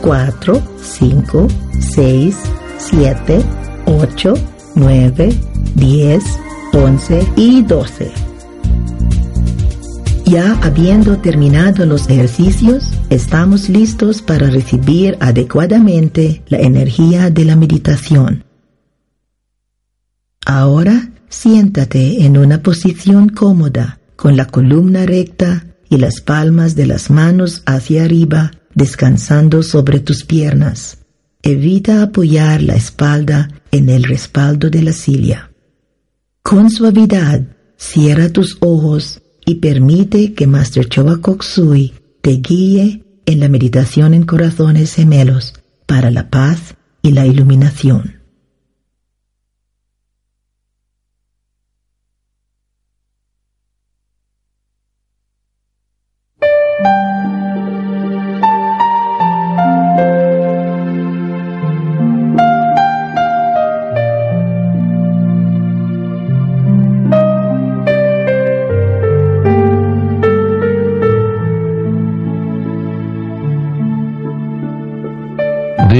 4, 0.01 0.61
5, 0.81 1.47
6, 1.79 2.37
7, 2.77 3.41
8, 3.85 4.33
9, 4.75 5.39
10, 5.75 6.23
11 6.73 7.27
y 7.35 7.61
12. 7.63 8.30
Ya 10.31 10.57
habiendo 10.61 11.17
terminado 11.17 11.85
los 11.85 12.07
ejercicios, 12.07 12.85
estamos 13.09 13.67
listos 13.67 14.21
para 14.21 14.49
recibir 14.49 15.17
adecuadamente 15.19 16.41
la 16.47 16.59
energía 16.59 17.29
de 17.29 17.43
la 17.43 17.57
meditación. 17.57 18.45
Ahora 20.45 21.11
siéntate 21.27 22.23
en 22.23 22.37
una 22.37 22.63
posición 22.63 23.27
cómoda, 23.27 23.99
con 24.15 24.37
la 24.37 24.45
columna 24.45 25.05
recta 25.05 25.65
y 25.89 25.97
las 25.97 26.21
palmas 26.21 26.75
de 26.75 26.85
las 26.85 27.09
manos 27.09 27.61
hacia 27.65 28.05
arriba, 28.05 28.51
descansando 28.73 29.61
sobre 29.63 29.99
tus 29.99 30.23
piernas. 30.23 30.99
Evita 31.43 32.03
apoyar 32.03 32.61
la 32.61 32.75
espalda 32.75 33.49
en 33.69 33.89
el 33.89 34.03
respaldo 34.03 34.69
de 34.69 34.81
la 34.81 34.93
silla. 34.93 35.51
Con 36.41 36.69
suavidad, 36.69 37.41
cierra 37.75 38.29
tus 38.29 38.55
ojos 38.61 39.20
y 39.45 39.55
permite 39.55 40.33
que 40.33 40.47
Master 40.47 40.87
Choba 40.87 41.17
Koksui 41.17 41.93
te 42.21 42.31
guíe 42.31 43.03
en 43.25 43.39
la 43.39 43.49
meditación 43.49 44.13
en 44.13 44.23
corazones 44.23 44.95
gemelos 44.95 45.53
para 45.85 46.11
la 46.11 46.29
paz 46.29 46.75
y 47.01 47.11
la 47.11 47.25
iluminación. 47.25 48.20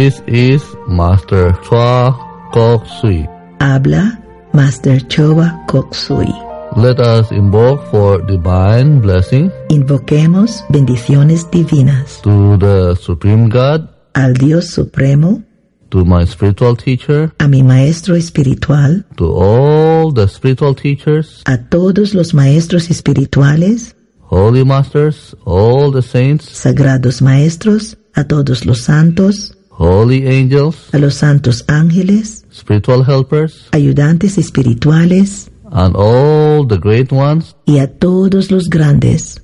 This 0.02 0.18
is 0.26 0.64
Master 0.88 1.54
Chua 1.62 2.18
Kok 2.50 2.88
Sui. 2.90 3.22
Habla 3.62 4.18
Master 4.52 4.98
Choba 5.06 5.54
Koksui. 5.68 6.34
Let 6.76 7.00
us 7.00 7.30
invoke 7.30 7.86
for 7.92 8.18
divine 8.26 9.00
blessing 9.00 9.52
Invoquemos 9.70 10.66
bendiciones 10.74 11.46
divinas 11.52 12.20
to 12.24 12.58
the 12.58 12.96
Supreme 12.96 13.48
God, 13.48 13.90
al 14.16 14.34
Dios 14.34 14.74
Supremo, 14.74 15.44
to 15.92 16.04
my 16.04 16.26
spiritual 16.26 16.76
teacher, 16.76 17.32
a 17.40 17.48
mi 17.48 17.62
maestro 17.62 18.16
espiritual, 18.16 19.04
to 19.18 19.32
all 19.32 20.12
the 20.12 20.28
spiritual 20.28 20.74
teachers, 20.74 21.44
a 21.46 21.60
todos 21.70 22.16
los 22.16 22.34
maestros 22.34 22.90
espirituales, 22.90 23.94
holy 24.22 24.66
masters, 24.66 25.36
all 25.46 25.92
the 25.92 26.02
saints, 26.02 26.50
sagrados 26.50 27.22
maestros, 27.22 27.98
a 28.16 28.24
todos 28.24 28.66
los 28.66 28.82
santos, 28.82 29.54
holy 29.72 30.28
angels, 30.28 30.94
a 30.94 30.98
los 31.00 31.16
santos 31.16 31.64
ángeles, 31.68 32.46
spiritual 32.52 33.04
helpers, 33.08 33.68
ayudantes 33.72 34.38
espirituales 34.38 35.50
and 35.72 35.96
all 35.96 36.68
the 36.68 36.78
great 36.78 37.12
ones. 37.12 37.56
y 37.66 37.80
a 37.80 37.88
todos 37.88 38.52
los 38.52 38.70
grandes. 38.70 39.42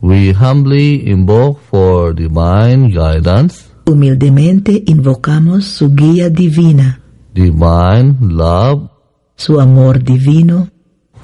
We 0.00 0.32
humbly 0.32 1.08
invoke 1.10 1.60
for 1.70 2.14
divine 2.14 2.90
guidance, 2.90 3.64
Humildemente 3.86 4.82
invocamos 4.86 5.64
su 5.64 5.94
guía 5.94 6.28
divina, 6.28 7.00
divine 7.32 8.16
love, 8.20 8.90
su 9.36 9.58
amor 9.60 10.02
divino, 10.04 10.68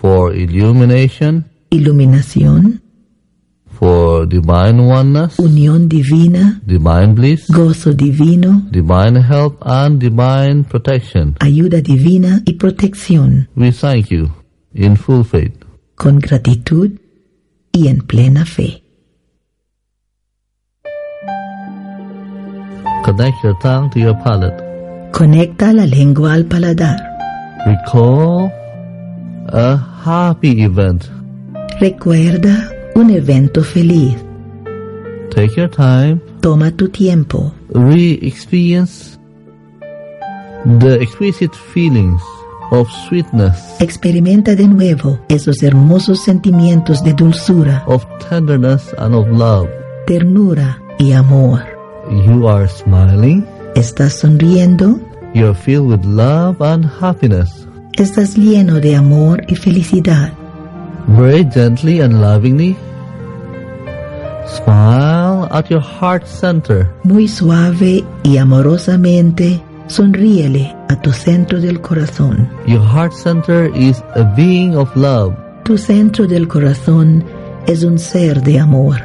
for 0.00 0.34
illumination, 0.34 1.44
iluminación, 1.70 2.82
for 3.84 4.24
divine 4.26 4.80
oneness, 4.80 5.36
unión 5.38 5.88
divina, 5.90 6.58
divine 6.64 7.14
bliss, 7.14 7.46
gozo 7.50 7.92
divino, 7.92 8.62
divine 8.70 9.14
help 9.16 9.58
and 9.66 10.00
divine 10.00 10.64
protection. 10.64 11.36
ayuda 11.40 11.82
divina 11.82 12.40
y 12.46 12.54
protección, 12.54 13.46
We 13.54 13.72
thank 13.72 14.10
you 14.10 14.30
in 14.72 14.96
full 14.96 15.22
faith. 15.24 15.52
con 15.96 16.18
gratitud 16.18 16.92
y 17.72 17.88
en 17.88 18.00
plena 18.00 18.46
fe. 18.46 18.82
Connect 23.04 23.36
your 23.44 23.54
tongue 23.60 23.90
to 23.90 23.98
your 24.00 24.14
palate. 24.24 24.56
Conecta 25.12 25.74
la 25.74 25.84
lengua 25.84 26.32
al 26.32 26.46
paladar. 26.46 26.96
Recall 27.66 28.50
a 29.52 29.76
happy 29.76 30.62
event. 30.62 31.04
Recuerda 31.80 32.70
un 32.94 33.10
evento 33.10 33.62
feliz. 33.62 34.16
Take 35.34 35.54
your 35.60 35.68
time, 35.70 36.20
Toma 36.40 36.70
tu 36.70 36.88
tiempo. 36.88 37.52
re-experience 37.70 39.18
the 40.78 41.00
exquisite 41.02 41.54
feelings 41.74 42.22
of 42.70 42.88
sweetness, 43.08 43.56
Experimenta 43.80 44.54
de 44.54 44.66
nuevo 44.68 45.18
esos 45.28 45.62
hermosos 45.62 46.20
sentimientos 46.20 47.02
de 47.02 47.12
dulzura, 47.12 47.82
of 47.86 48.04
tenderness 48.28 48.94
and 48.98 49.14
of 49.14 49.26
love. 49.28 49.68
ternura 50.06 50.80
y 50.98 51.12
amor. 51.12 51.60
You 52.10 52.48
are 52.48 52.68
smiling, 52.68 53.44
Estás 53.74 54.12
sonriendo, 54.20 55.00
you're 55.34 55.54
filled 55.54 55.88
with 55.90 56.04
love 56.04 56.56
and 56.62 56.84
happiness. 57.00 57.66
estás 57.94 58.36
lleno 58.36 58.80
de 58.80 58.94
amor 58.96 59.42
y 59.48 59.56
felicidad. 59.56 60.32
Very 61.08 61.44
gently 61.44 62.00
and 62.00 62.20
lovingly, 62.20 62.76
smile 64.46 65.46
at 65.50 65.70
your 65.70 65.80
heart 65.80 66.26
center. 66.26 66.90
Muy 67.04 67.28
suave 67.28 68.04
y 68.22 68.38
amorosamente, 68.38 69.60
sonríele 69.86 70.74
a 70.88 70.96
tu 71.00 71.12
centro 71.12 71.60
del 71.60 71.80
corazón. 71.80 72.48
Your 72.66 72.80
heart 72.80 73.12
center 73.12 73.70
is 73.76 74.02
a 74.14 74.24
being 74.34 74.76
of 74.76 74.94
love. 74.96 75.34
Tu 75.64 75.76
centro 75.76 76.26
del 76.26 76.48
corazón 76.48 77.24
es 77.66 77.84
un 77.84 77.98
ser 77.98 78.42
de 78.42 78.58
amor. 78.58 78.96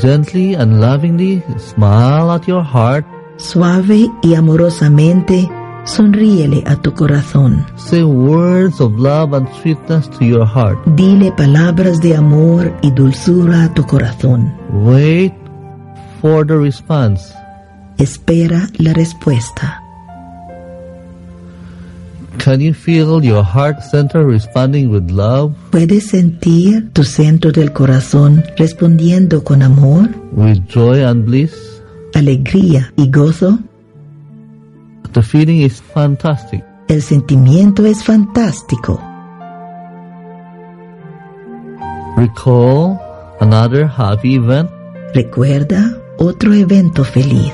Gently 0.00 0.54
and 0.54 0.80
lovingly 0.80 1.42
smile 1.58 2.30
at 2.30 2.46
your 2.46 2.62
heart. 2.62 3.04
Suave 3.36 4.10
y 4.22 4.34
amorosamente, 4.34 5.50
sonríele 5.84 6.62
a 6.66 6.76
tu 6.76 6.92
corazón. 6.94 7.64
Say 7.76 8.02
words 8.02 8.80
of 8.80 8.92
love 8.98 9.34
and 9.34 9.48
sweetness 9.60 10.08
to 10.18 10.24
your 10.24 10.46
heart. 10.46 10.78
Dile 10.96 11.32
palabras 11.32 12.00
de 12.00 12.16
amor 12.16 12.72
y 12.82 12.90
dulzura 12.90 13.64
a 13.64 13.74
tu 13.74 13.84
corazón. 13.86 14.52
Wait 14.72 15.32
for 16.20 16.46
the 16.46 16.56
response. 16.56 17.34
Espera 17.98 18.68
la 18.78 18.92
respuesta. 18.94 19.78
Can 22.38 22.60
you 22.60 22.72
feel 22.72 23.22
your 23.22 23.44
heart 23.44 23.82
center 23.82 24.24
responding 24.26 24.90
with 24.90 25.10
love, 25.10 25.54
¿Puedes 25.70 26.08
sentir 26.08 26.90
tu 26.92 27.04
centro 27.04 27.52
del 27.52 27.72
corazón 27.72 28.42
respondiendo 28.56 29.44
con 29.44 29.62
amor, 29.62 30.08
with 30.32 30.58
joy 30.66 31.04
and 31.04 31.24
bliss? 31.26 31.52
alegría 32.14 32.92
y 32.96 33.10
gozo? 33.10 33.58
The 35.12 35.22
feeling 35.22 35.60
is 35.62 35.80
fantastic. 35.80 36.64
El 36.88 37.02
sentimiento 37.02 37.84
es 37.84 38.02
fantástico. 38.02 38.98
Recall 42.16 42.98
another 43.40 43.86
happy 43.86 44.36
event. 44.36 44.70
Recuerda 45.14 45.98
otro 46.18 46.54
evento 46.54 47.04
feliz. 47.04 47.52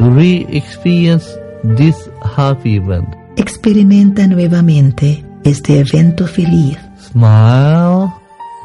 Re-experience 0.00 1.38
this 1.76 2.08
happy 2.36 2.76
event. 2.76 3.14
Experimenta 3.36 4.26
nuevamente 4.26 5.24
este 5.44 5.80
evento 5.80 6.26
feliz. 6.26 6.78
Smile 6.98 8.10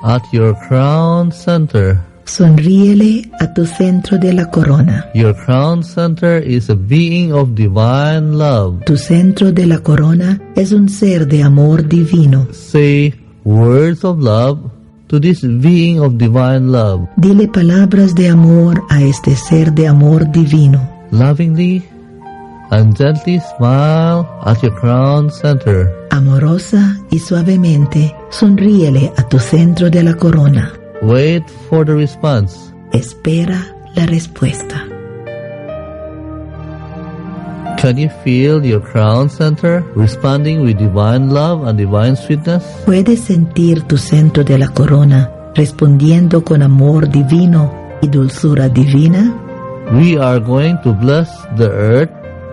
at 0.03 0.21
your 0.31 0.55
crown 0.67 1.31
center. 1.33 1.99
Sonríele 2.27 3.31
a 3.39 3.53
tu 3.53 3.65
centro 3.65 4.17
de 4.17 4.33
la 4.33 4.49
corona. 4.51 5.09
Your 5.13 5.33
crown 5.33 5.81
center 5.81 6.43
is 6.43 6.69
a 6.69 6.75
being 6.75 7.31
of 7.31 7.55
divine 7.55 8.37
love. 8.37 8.83
Tu 8.85 8.97
centro 8.97 9.53
de 9.53 9.65
la 9.65 9.79
corona 9.79 10.37
es 10.55 10.73
un 10.73 10.89
ser 10.89 11.25
de 11.25 11.41
amor 11.41 11.87
divino. 11.87 12.47
Say 12.51 13.13
words 13.45 14.03
of 14.03 14.19
love 14.19 14.59
to 15.07 15.21
this 15.21 15.41
being 15.41 16.01
of 16.01 16.17
divine 16.17 16.69
love. 16.69 17.07
Dile 17.15 17.47
palabras 17.47 18.13
de 18.13 18.27
amor 18.27 18.83
a 18.89 19.01
este 19.01 19.35
ser 19.35 19.71
de 19.71 19.87
amor 19.87 20.29
divino. 20.29 20.81
Lovingly 21.11 21.81
and 22.71 22.93
gently 22.97 23.39
smile 23.55 24.27
at 24.45 24.61
your 24.61 24.75
crown 24.75 25.31
center. 25.31 25.89
Amorosa 26.11 26.97
y 27.09 27.19
suavemente 27.19 28.13
sonríele 28.29 29.13
a 29.15 29.23
tu 29.29 29.39
centro 29.39 29.89
de 29.89 30.03
la 30.03 30.15
corona. 30.15 30.73
Wait 31.01 31.43
for 31.69 31.85
the 31.85 31.93
response. 31.93 32.73
Espera 32.91 33.63
la 33.95 34.05
respuesta. 34.07 34.87
Can 37.77 37.97
you 37.97 38.09
feel 38.23 38.65
your 38.65 38.81
crown 38.81 39.29
center 39.29 39.83
responding 39.95 40.63
with 40.63 40.79
divine 40.79 41.29
love 41.29 41.67
and 41.67 41.77
divine 41.77 42.15
sweetness? 42.15 42.63
¿Puedes 42.85 43.19
sentir 43.19 43.83
tu 43.83 43.97
centro 43.97 44.43
de 44.43 44.57
la 44.57 44.69
corona 44.69 45.29
respondiendo 45.53 46.43
con 46.43 46.63
amor 46.63 47.07
divino 47.09 47.71
y 48.01 48.07
dulzura 48.07 48.67
divina? 48.67 49.31
We 49.93 50.17
are 50.17 50.39
going 50.39 50.81
to 50.83 50.93
bless 50.93 51.29
the 51.57 51.69
earth 51.69 52.11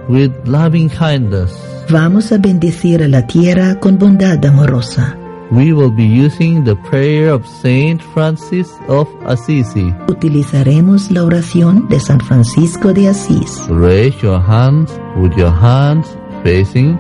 with 0.09 0.33
loving 0.45 0.91
kindness. 0.91 1.51
Vamos 1.89 2.31
a 2.31 2.39
bendecir 2.39 3.03
a 3.03 3.09
la 3.09 3.27
tierra 3.27 3.81
con 3.81 3.99
bondad 3.99 4.45
amorosa. 4.45 5.17
We 5.51 5.73
will 5.73 5.91
be 5.91 6.05
using 6.05 6.65
the 6.65 6.75
prayer 6.75 7.31
of 7.31 7.47
Saint 7.47 8.03
Francis 8.03 8.73
of 8.89 9.09
Assisi. 9.27 9.95
Utilizaremos 10.09 11.11
la 11.11 11.23
oración 11.23 11.87
de 11.89 12.01
San 12.01 12.19
Francisco 12.21 12.93
de 12.93 13.09
Asís. 13.09 13.63
Raise 13.69 14.17
your 14.23 14.41
hands 14.41 14.91
with 15.17 15.33
your 15.37 15.53
hands 15.53 16.09
facing 16.43 16.99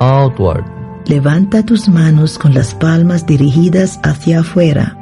outward. 0.00 0.64
Levanta 1.06 1.64
tus 1.64 1.88
manos 1.88 2.36
con 2.36 2.52
las 2.52 2.74
palmas 2.74 3.24
dirigidas 3.26 3.98
hacia 4.02 4.40
afuera. 4.40 4.94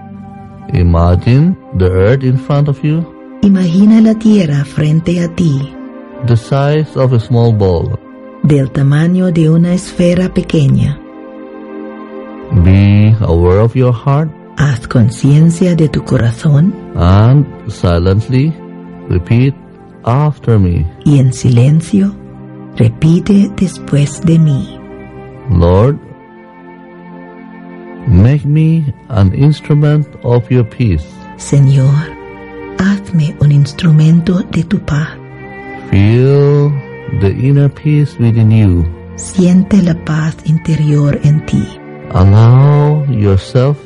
Imagine 0.72 1.56
the 1.78 1.86
earth 1.86 2.22
in 2.24 2.38
front 2.38 2.68
of 2.68 2.80
you, 2.82 3.04
Imagina 3.42 4.00
la 4.00 4.14
tierra 4.14 4.64
frente 4.64 5.20
a 5.22 5.28
ti, 5.34 5.72
the 6.26 6.36
size 6.36 6.96
of 6.96 7.12
a 7.12 7.20
small 7.20 7.52
ball. 7.52 7.98
del 8.42 8.70
tamaño 8.70 9.32
de 9.32 9.50
una 9.50 9.74
esfera 9.74 10.32
pequeña. 10.32 11.00
Be 12.64 13.14
aware 13.20 13.60
of 13.60 13.74
your 13.74 13.92
heart 13.92 14.30
Haz 14.58 14.88
conciencia 14.88 15.74
de 15.74 15.88
tu 15.88 16.02
corazón 16.04 16.72
and 16.96 17.44
silently 17.68 18.54
repeat 19.08 19.54
after 20.04 20.58
me. 20.58 20.86
y 21.04 21.18
en 21.18 21.32
silencio 21.32 22.14
repite 22.76 23.50
después 23.56 24.22
de 24.24 24.38
mí. 24.38 24.78
Lord, 25.50 25.98
make 28.06 28.44
me 28.46 28.94
an 29.08 29.34
instrument 29.34 30.06
of 30.22 30.48
your 30.50 30.64
peace. 30.64 31.04
Señor, 31.36 31.92
hazme 32.78 33.36
un 33.40 33.52
instrumento 33.52 34.40
de 34.52 34.64
tu 34.64 34.78
paz. 34.78 35.08
Feel 35.90 36.72
the 37.20 37.30
inner 37.30 37.68
peace 37.68 38.16
within 38.18 38.50
you. 38.50 38.86
Siente 39.16 39.82
la 39.82 39.94
paz 40.04 40.36
interior 40.44 41.18
en 41.24 41.44
ti. 41.46 41.62
Allow 42.12 43.04
yourself 43.10 43.76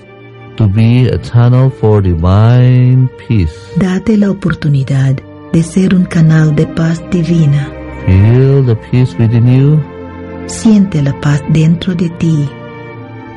to 0.57 0.66
be 0.68 1.09
a 1.09 1.18
channel 1.18 1.71
for 1.71 2.01
divine 2.03 3.09
peace. 3.27 3.55
Date 3.77 4.16
la 4.16 4.31
oportunidad 4.31 5.16
de 5.53 5.62
ser 5.62 5.95
un 5.95 6.05
canal 6.05 6.55
de 6.55 6.66
paz 6.66 7.03
divina. 7.11 7.68
Feel 8.07 8.64
the 8.66 8.77
peace 8.91 9.14
within 9.18 9.47
you. 9.49 9.81
Siente 10.47 11.03
la 11.03 11.12
paz 11.21 11.43
dentro 11.51 11.95
de 11.95 12.09
ti. 12.18 12.49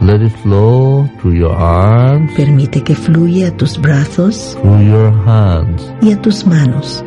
Let 0.01 0.21
it 0.21 0.33
flow 0.43 1.07
through 1.19 1.35
your 1.37 1.53
arms, 1.55 2.31
Permite 2.35 2.83
que 2.83 2.93
fluya 2.95 3.47
a 3.47 3.51
tus 3.51 3.77
brazos 3.79 4.57
through 4.61 4.81
your 4.85 5.11
hands. 5.25 5.81
y 6.01 6.11
a 6.11 6.21
tus 6.21 6.45
manos. 6.45 7.03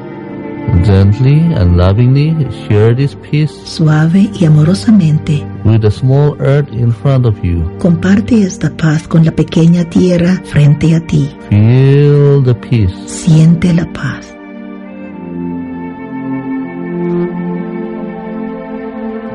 Gently 0.85 1.41
and 1.55 1.77
lovingly 1.77 2.35
share 2.69 2.95
this 2.95 3.17
peace 3.17 3.51
Suave 3.65 4.31
y 4.39 4.45
amorosamente, 4.45 5.45
with 5.65 5.81
the 5.83 5.91
small 5.91 6.37
earth 6.41 6.69
in 6.73 6.93
front 6.93 7.27
of 7.27 7.43
you. 7.43 7.65
comparte 7.79 8.43
esta 8.43 8.71
paz 8.77 9.09
con 9.09 9.25
la 9.25 9.33
pequeña 9.33 9.85
tierra 9.89 10.41
frente 10.45 10.95
a 10.95 11.01
ti. 11.07 11.29
Feel 11.51 12.43
the 12.45 12.55
peace. 12.55 12.95
Siente 13.07 13.73
la 13.75 13.87
paz. 13.93 14.33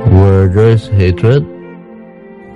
Where 0.10 0.48
there 0.50 0.74
is 0.74 0.88
hatred, 0.90 1.46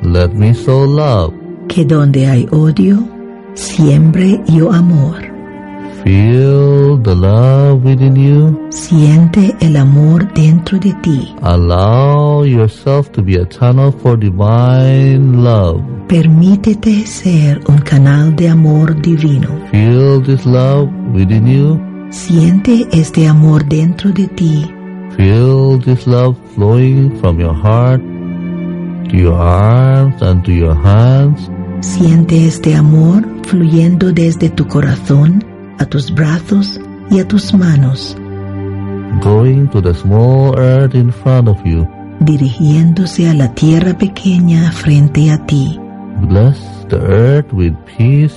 let 0.04 0.34
me 0.34 0.54
sow 0.54 0.86
love. 0.86 1.34
Que 1.68 1.84
donde 1.86 2.28
hay 2.28 2.48
odio, 2.52 3.08
siembre 3.56 4.42
yo 4.48 4.72
amor. 4.72 5.35
Feel 6.06 7.02
the 7.02 7.16
love 7.16 7.84
within 7.84 8.16
you. 8.16 8.56
Siente 8.70 9.56
el 9.60 9.76
amor 9.76 10.32
dentro 10.36 10.78
de 10.78 10.94
ti. 11.02 11.34
Allow 11.42 12.46
yourself 12.46 13.12
to 13.14 13.24
be 13.24 13.38
a 13.38 13.46
channel 13.48 13.92
for 13.92 14.16
divine 14.16 15.44
love. 15.44 15.82
Permítete 16.08 17.08
ser 17.08 17.60
un 17.68 17.80
canal 17.80 18.36
de 18.36 18.50
amor 18.50 19.02
divino. 19.02 19.50
Feel 19.72 20.22
this 20.22 20.46
love 20.46 20.92
within 21.12 21.48
you. 21.48 21.82
Siente 22.12 22.88
este 22.92 23.28
amor 23.28 23.66
dentro 23.66 24.12
de 24.12 24.28
ti. 24.28 24.72
Feel 25.18 25.80
this 25.80 26.06
love 26.06 26.38
flowing 26.54 27.18
from 27.20 27.40
your 27.40 27.56
heart 27.56 28.00
to 29.10 29.18
your 29.18 29.34
arms 29.34 30.22
and 30.22 30.44
to 30.44 30.52
your 30.52 30.76
hands. 30.76 31.50
Siente 31.80 32.46
este 32.46 32.76
amor 32.76 33.26
fluyendo 33.42 34.12
desde 34.12 34.52
tu 34.52 34.68
corazón 34.68 35.44
a 35.80 35.86
tus 35.86 36.14
brazos 36.14 36.80
y 37.10 37.20
a 37.20 37.28
tus 37.28 37.54
manos, 37.54 38.16
going 39.22 39.68
to 39.70 39.82
the 39.82 39.94
small 39.94 40.58
earth 40.58 40.96
in 40.96 41.12
front 41.12 41.48
of 41.48 41.58
you. 41.66 41.88
dirigiéndose 42.20 43.30
a 43.30 43.34
la 43.34 43.54
tierra 43.54 43.98
pequeña 43.98 44.72
frente 44.72 45.32
a 45.32 45.46
ti. 45.46 45.80
Bless 46.22 46.58
the 46.90 46.98
earth 46.98 47.52
with 47.54 47.76
peace 47.98 48.36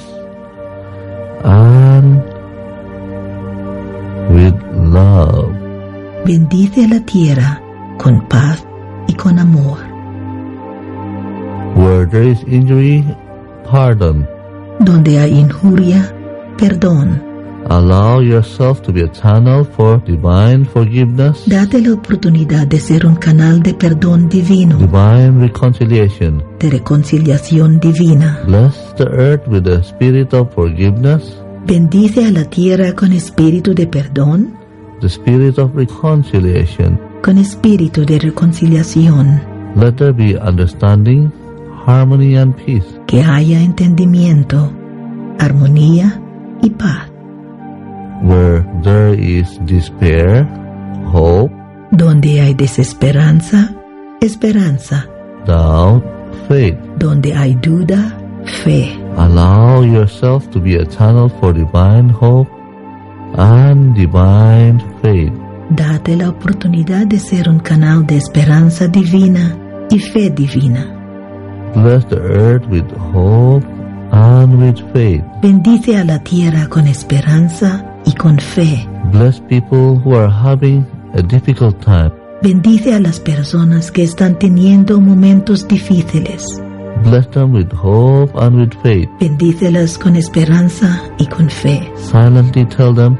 and 1.45 2.22
with 4.30 4.55
love. 4.74 5.55
Bendice 6.24 6.84
a 6.84 6.89
la 6.89 7.01
tierra 7.01 7.62
con 7.99 8.26
paz 8.28 8.64
y 9.07 9.14
con 9.14 9.39
amor. 9.39 9.78
Where 11.76 12.07
there 12.07 12.28
is 12.28 12.43
injury, 12.45 13.05
pardon. 13.70 14.26
Donde 14.80 15.18
hay 15.18 15.39
injuria, 15.39 16.14
perdón. 16.57 17.28
Allow 17.70 18.20
yourself 18.22 18.80
to 18.82 18.92
be 18.92 19.02
a 19.02 19.08
channel 19.12 19.62
for 19.64 19.98
divine 20.04 20.64
forgiveness, 20.64 21.44
Date 21.46 21.80
la 21.82 21.92
oportunidad 21.92 22.66
de 22.66 22.80
ser 22.80 23.04
un 23.06 23.16
canal 23.16 23.62
de 23.62 23.74
perdón 23.74 24.28
divino, 24.30 24.78
divine 24.78 25.38
reconciliation. 25.40 26.42
de 26.60 26.70
reconciliación 26.70 27.78
divina. 27.78 28.40
Bless 28.46 28.94
the 28.96 29.04
earth 29.04 29.46
with 29.48 29.64
the 29.64 29.82
spirit 29.82 30.32
of 30.32 30.52
forgiveness, 30.54 31.22
Bendice 31.66 32.24
a 32.24 32.30
la 32.30 32.44
tierra 32.44 32.94
con 32.94 33.12
espíritu 33.12 33.74
de 33.74 33.86
perdón, 33.86 34.54
the 35.02 35.08
spirit 35.08 35.58
of 35.58 35.74
reconciliation. 35.74 36.98
con 37.22 37.36
espíritu 37.36 38.06
de 38.06 38.18
reconciliación. 38.18 39.42
Let 39.76 39.96
there 39.96 40.12
be 40.14 40.36
understanding, 40.38 41.30
harmony, 41.86 42.36
and 42.38 42.54
peace. 42.56 42.86
Que 43.06 43.22
haya 43.22 43.60
entendimiento, 43.60 44.72
armonía 45.38 46.18
y 46.62 46.70
paz. 46.70 47.10
Where 48.22 48.64
there 48.82 49.14
is 49.14 49.58
despair, 49.66 50.44
hope, 51.12 51.52
Donde 51.90 52.40
hay 52.40 52.54
desesperanza, 52.54 53.70
esperanza. 54.20 55.06
doubt, 55.46 56.02
faith. 56.48 56.76
Donde 56.98 57.34
hay 57.34 57.54
duda, 57.54 58.12
fe. 58.64 58.92
Allow 59.16 59.82
yourself 59.84 60.48
to 60.50 60.60
be 60.60 60.76
a 60.76 60.84
channel 60.86 61.28
for 61.40 61.52
divine 61.54 62.10
hope 62.10 62.48
and 63.36 63.94
divine 63.94 64.80
faith. 65.02 65.32
Date 65.70 66.16
la 66.16 66.30
oportunidad 66.30 67.06
de 67.06 67.18
ser 67.18 67.48
un 67.48 67.60
canal 67.60 68.06
de 68.06 68.16
esperanza 68.16 68.88
divina 68.88 69.56
y 69.90 69.98
fe 69.98 70.30
divina. 70.30 70.86
Bless 71.74 72.06
the 72.08 72.16
earth 72.16 72.66
with 72.68 72.86
hope 73.12 73.64
and 74.12 74.58
with 74.60 74.80
faith. 74.92 75.22
Bendice 75.42 75.96
a 75.96 76.04
la 76.04 76.18
tierra 76.20 76.68
con 76.68 76.86
esperanza 76.86 77.84
y 78.09 78.12
con 78.14 78.38
fe. 78.38 78.86
Bless 79.12 79.40
people 79.40 80.00
who 80.02 80.16
are 80.16 80.30
having 80.30 80.84
a 81.14 81.22
difficult 81.22 81.78
time. 81.84 82.11
Bendice 82.42 82.94
a 82.94 83.00
las 83.00 83.20
personas 83.20 83.90
que 83.90 84.02
están 84.02 84.38
teniendo 84.38 85.00
momentos 85.00 85.66
difíciles. 85.68 86.44
Bless 87.04 87.28
them 87.30 87.52
with 87.52 87.68
hope 87.72 88.32
and 88.40 88.56
with 88.56 88.72
faith. 88.82 89.09
Bendícelas 89.20 89.98
con 89.98 90.16
esperanza 90.16 91.02
y 91.18 91.26
con 91.26 91.48
fe. 91.50 91.92
Silently 91.96 92.64
tell 92.66 92.94
them, 92.94 93.16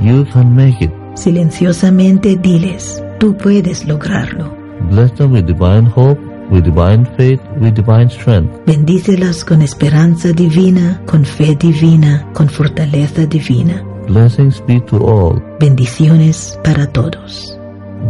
you 0.00 0.24
can 0.32 0.54
make 0.54 0.82
it. 0.82 0.90
Silenciosamente 1.14 2.36
diles, 2.36 3.02
tú 3.18 3.36
puedes 3.36 3.86
lograrlo. 3.86 4.56
Bless 4.90 5.12
them 5.14 5.32
with 5.32 5.46
divine 5.46 5.86
hope 5.94 6.18
with 6.50 6.64
divine 6.64 7.04
faith, 7.16 7.40
with 7.60 7.74
divine 7.74 8.08
strength. 8.08 8.64
Bendícelas 8.66 9.44
con 9.44 9.60
esperanza 9.60 10.32
divina, 10.32 11.02
con 11.04 11.24
fe 11.24 11.54
divina, 11.56 12.26
con 12.32 12.48
fortaleza 12.48 13.26
divina. 13.26 13.84
Blessings 14.08 14.60
be 14.66 14.80
to 14.86 14.96
all. 14.98 15.42
Bendiciones 15.60 16.58
para 16.64 16.86
todos. 16.86 17.56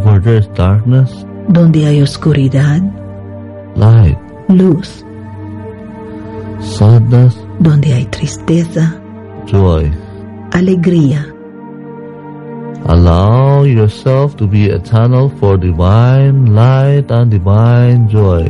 Where 0.05 0.19
there 0.21 0.37
is 0.39 0.47
darkness, 0.55 1.11
Donde 1.49 1.85
hay 1.85 2.01
oscuridad, 2.01 2.81
light, 3.75 4.17
luz. 4.47 5.03
sadness, 6.61 7.35
Donde 7.59 7.93
hay 7.93 8.05
tristeza, 8.05 8.95
joy. 9.45 9.91
alegría. 10.53 11.25
Allow 12.85 13.65
yourself 13.65 14.35
to 14.37 14.47
be 14.47 14.69
a 14.71 14.79
channel 14.79 15.29
for 15.39 15.57
divine 15.57 16.53
light 16.55 17.11
and 17.11 17.29
divine 17.31 18.07
joy. 18.09 18.45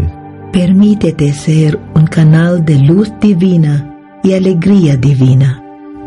Permítete 0.54 1.34
ser 1.34 1.80
un 1.96 2.06
canal 2.08 2.64
de 2.64 2.78
luz 2.80 3.12
divina 3.20 3.96
y 4.24 4.34
alegría 4.34 4.98
divina. 4.98 5.59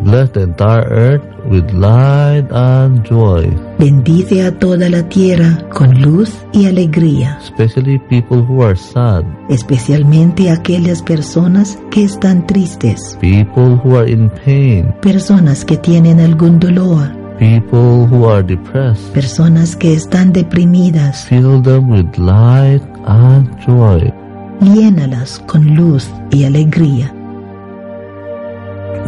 Bless 0.03 0.32
the 0.32 0.42
entire 0.42 0.84
earth 0.90 1.22
with 1.48 1.70
light 1.72 2.46
and 2.50 3.05
joy, 3.05 3.46
Bendice 3.78 4.44
a 4.44 4.50
toda 4.59 4.88
la 4.90 5.09
tierra 5.09 5.59
con 5.70 6.00
luz 6.03 6.30
y 6.53 6.66
alegría, 6.66 7.38
especially 7.42 7.98
people 8.09 8.38
who 8.38 8.62
are 8.62 8.76
sad, 8.76 9.24
especialmente 9.48 10.50
aquellas 10.50 11.03
personas 11.03 11.78
que 11.90 12.05
están 12.05 12.46
tristes, 12.46 13.16
people 13.20 13.80
who 13.84 13.96
are 13.96 14.11
in 14.11 14.28
pain, 14.44 14.92
personas 15.03 15.64
que 15.64 15.76
tienen 15.76 16.20
algún 16.20 16.59
dolor, 16.59 17.09
people 17.38 18.07
who 18.11 18.28
are 18.28 18.42
depressed. 18.42 19.12
personas 19.12 19.76
que 19.76 19.94
están 19.94 20.32
deprimidas. 20.32 21.26
Fill 21.26 21.62
them 21.62 21.90
with 21.90 22.16
light 22.18 22.82
and 23.07 23.48
joy. 23.64 24.12
Llénalas 24.61 25.40
con 25.46 25.74
luz 25.74 26.09
y 26.30 26.44
alegría. 26.44 27.12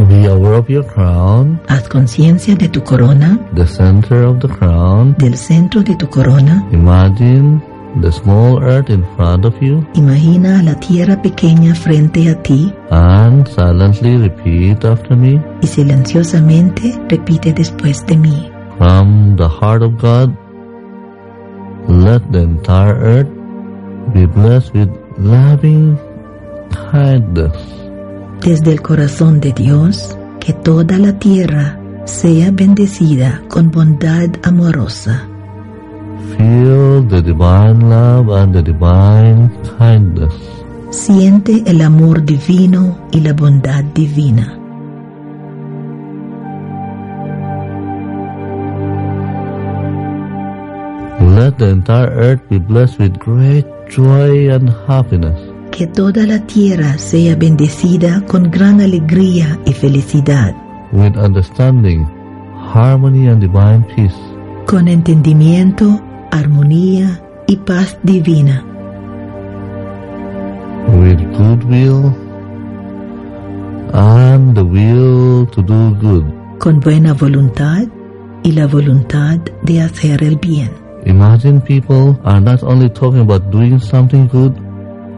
Be 0.08 0.26
aware 0.26 0.54
of 0.54 0.68
your 0.68 0.84
crown, 0.84 1.60
Haz 1.68 1.88
conciencia 1.88 2.56
de 2.56 2.68
tu 2.68 2.82
corona, 2.82 3.38
the 3.54 3.66
center 3.66 4.24
of 4.24 4.40
the 4.40 4.48
crown. 4.48 5.14
del 5.18 5.36
centro 5.36 5.82
de 5.82 5.94
tu 5.96 6.08
corona. 6.08 6.66
Imagine 6.72 7.60
the 8.02 8.10
small 8.10 8.60
earth 8.62 8.90
in 8.90 9.04
front 9.16 9.44
of 9.44 9.54
you 9.62 9.86
Imagina 9.94 10.58
a 10.58 10.62
la 10.64 10.74
tierra 10.80 11.22
pequeña 11.22 11.74
frente 11.76 12.28
a 12.28 12.34
ti 12.42 12.72
and 12.90 13.46
silently 13.48 14.16
repeat 14.16 14.84
after 14.84 15.14
me. 15.16 15.40
y 15.62 15.66
silenciosamente 15.68 16.92
repite 17.08 17.52
después 17.52 18.04
de 18.06 18.16
mí. 18.16 18.50
From 18.78 19.36
the 19.36 19.48
heart 19.48 19.82
of 19.82 19.96
God, 19.98 20.34
let 21.88 22.20
the 22.32 22.40
entire 22.42 22.94
earth 23.00 23.28
be 24.12 24.26
blessed 24.26 24.74
with 24.74 24.90
loving 25.18 25.96
kindness. 26.90 27.83
Desde 28.44 28.72
el 28.72 28.82
corazón 28.82 29.40
de 29.40 29.52
Dios, 29.52 30.18
que 30.38 30.52
toda 30.52 30.98
la 30.98 31.18
tierra 31.18 31.80
sea 32.04 32.50
bendecida 32.50 33.40
con 33.48 33.70
bondad 33.70 34.28
amorosa. 34.42 35.26
Feel 36.36 37.08
the 37.08 37.22
divine 37.22 37.88
love 37.88 38.28
and 38.28 38.52
the 38.52 38.62
divine 38.62 39.50
kindness. 39.78 40.34
Siente 40.90 41.62
el 41.64 41.80
amor 41.80 42.22
divino 42.22 42.98
y 43.12 43.20
la 43.20 43.32
bondad 43.32 43.82
divina. 43.94 44.58
Let 51.34 51.56
the 51.56 51.70
entire 51.70 52.10
earth 52.10 52.42
be 52.50 52.58
blessed 52.58 52.98
with 52.98 53.18
great 53.18 53.64
joy 53.88 54.50
and 54.52 54.68
happiness. 54.86 55.40
Que 55.76 55.88
toda 55.88 56.24
la 56.24 56.38
tierra 56.46 56.96
sea 56.98 57.34
bendecida 57.34 58.20
con 58.26 58.48
gran 58.48 58.80
alegría 58.80 59.58
y 59.66 59.72
felicidad, 59.72 60.54
with 60.92 61.16
understanding, 61.16 62.06
harmony, 62.72 63.26
and 63.28 63.40
divine 63.40 63.84
peace. 63.96 64.14
con 64.66 64.86
entendimiento, 64.86 66.00
armonía 66.30 67.20
y 67.48 67.56
paz 67.56 67.98
divina, 68.04 68.64
with 70.92 71.18
goodwill 71.36 72.14
and 73.92 74.54
the 74.54 74.62
will 74.62 75.46
to 75.50 75.60
do 75.60 75.90
good. 76.00 76.24
con 76.58 76.78
buena 76.78 77.14
voluntad 77.14 77.82
y 78.44 78.52
la 78.52 78.68
voluntad 78.68 79.40
de 79.62 79.82
hacer 79.82 80.22
el 80.22 80.36
bien. 80.36 80.70
Imagine 81.06 81.60
people 81.60 82.16
are 82.24 82.40
not 82.40 82.62
only 82.62 82.88
talking 82.88 83.20
about 83.20 83.50
doing 83.50 83.80
something 83.80 84.28
good, 84.28 84.52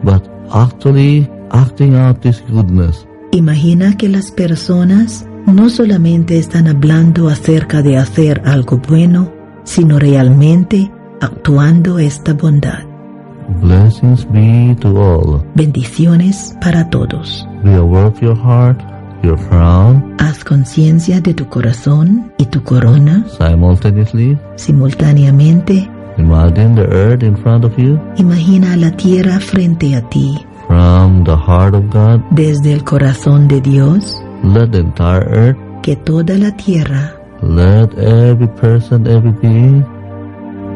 but 0.03 0.23
actually 0.53 1.29
acting 1.51 1.95
out 1.95 2.21
this 2.21 2.43
goodness. 2.49 3.07
Imagina 3.33 3.97
que 3.97 4.09
las 4.09 4.31
personas 4.31 5.27
no 5.47 5.69
solamente 5.69 6.39
están 6.39 6.67
hablando 6.69 7.29
acerca 7.29 7.83
de 7.83 7.97
hacer 7.99 8.43
algo 8.45 8.81
bueno, 8.89 9.33
sino 9.65 9.99
realmente 9.99 10.91
actuando 11.21 11.99
esta 11.99 12.33
bondad. 12.33 12.81
Blessings 13.63 14.27
be 14.33 14.77
to 14.81 14.89
all. 14.89 15.43
Bendiciones 15.55 16.57
para 16.61 16.89
todos. 16.91 17.47
Your 17.65 18.37
heart, 18.37 18.81
your 19.23 19.39
crown, 19.49 20.17
Haz 20.19 20.45
conciencia 20.45 21.21
de 21.21 21.35
tu 21.35 21.49
corazón 21.49 22.33
y 22.39 22.47
tu 22.47 22.63
corona 22.63 23.25
simultaneously. 23.39 24.37
simultáneamente. 24.57 25.89
Imagine 26.19 26.75
the 26.75 26.87
earth 26.91 27.23
in 27.23 27.37
front 27.37 27.65
of 27.65 27.79
you. 27.79 27.99
Imagina 28.17 28.77
la 28.77 28.91
tierra 28.91 29.39
frente 29.39 29.95
a 29.95 30.01
ti. 30.09 30.39
From 30.67 31.25
the 31.25 31.37
heart 31.37 31.75
of 31.75 31.91
God, 31.91 32.23
Desde 32.31 32.73
el 32.73 32.83
corazón 32.85 33.47
de 33.49 33.61
Dios, 33.61 34.21
let 34.43 34.73
the 34.73 34.79
entire 34.81 35.25
earth, 35.31 35.57
que 35.83 35.95
toda 35.97 36.37
la 36.39 36.51
tierra, 36.57 37.15
let 37.43 37.93
every 37.99 38.49
person, 38.61 39.07
every 39.07 39.33
being 39.41 39.85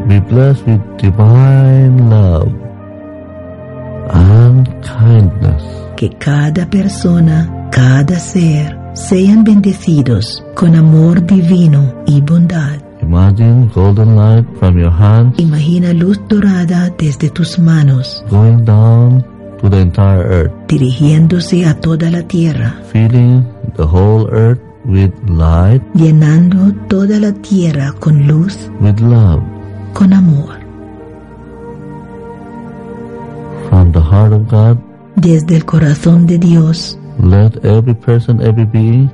be 0.09 0.21
blessed 0.21 0.65
with 0.67 0.81
divine 0.99 2.09
love 2.09 2.53
and 4.13 4.69
kindness. 4.83 5.63
que 5.97 6.11
cada 6.19 6.67
persona, 6.71 7.69
cada 7.73 8.19
ser, 8.19 8.77
sean 8.95 9.45
bendecidos 9.45 10.43
con 10.55 10.75
amor 10.77 11.27
divino 11.27 12.03
y 12.07 12.21
bondad. 12.21 12.90
Imagine 13.03 13.69
golden 13.75 14.15
light 14.17 14.45
from 14.59 14.79
your 14.79 14.91
hands 14.93 15.39
Imagina 15.39 15.93
luz 15.93 16.19
dorada 16.29 16.91
desde 16.99 17.31
tus 17.31 17.59
manos, 17.59 18.23
going 18.31 18.65
down 18.65 19.25
to 19.61 19.69
the 19.69 19.79
entire 19.81 20.23
earth, 20.23 20.53
dirigiéndose 20.69 21.67
a 21.67 21.75
toda 21.81 22.11
la 22.11 22.23
tierra, 22.23 22.81
filling 22.93 23.45
the 23.77 23.85
whole 23.85 24.29
earth 24.31 24.61
with 24.85 25.13
light, 25.29 25.83
llenando 25.95 26.73
toda 26.89 27.19
la 27.19 27.33
tierra 27.33 27.93
con 28.01 28.27
luz, 28.27 28.71
with 28.81 29.01
love. 29.01 29.43
con 29.95 30.13
amor. 30.13 30.59
From 33.69 33.93
the 33.93 34.01
heart 34.01 34.33
of 34.33 34.49
God, 34.49 34.79
Desde 35.17 35.57
el 35.57 35.65
corazón 35.65 36.27
de 36.27 36.39
Dios, 36.39 36.99
let 37.23 37.53
every 37.65 37.95
person, 37.95 38.41
every 38.41 38.65
being 38.65 39.11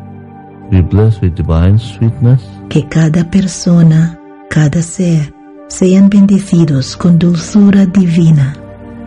be 0.71 0.83
blessed 0.83 1.23
with 1.23 1.35
divine 1.35 1.79
sweetness, 1.79 2.43
que 2.69 2.87
cada 2.89 3.25
persona, 3.31 4.19
cada 4.51 4.83
ser, 4.83 5.33
sean 5.69 6.09
bendecidos 6.09 6.97
con 6.97 7.19
dulzura 7.19 7.87
divina, 7.87 8.55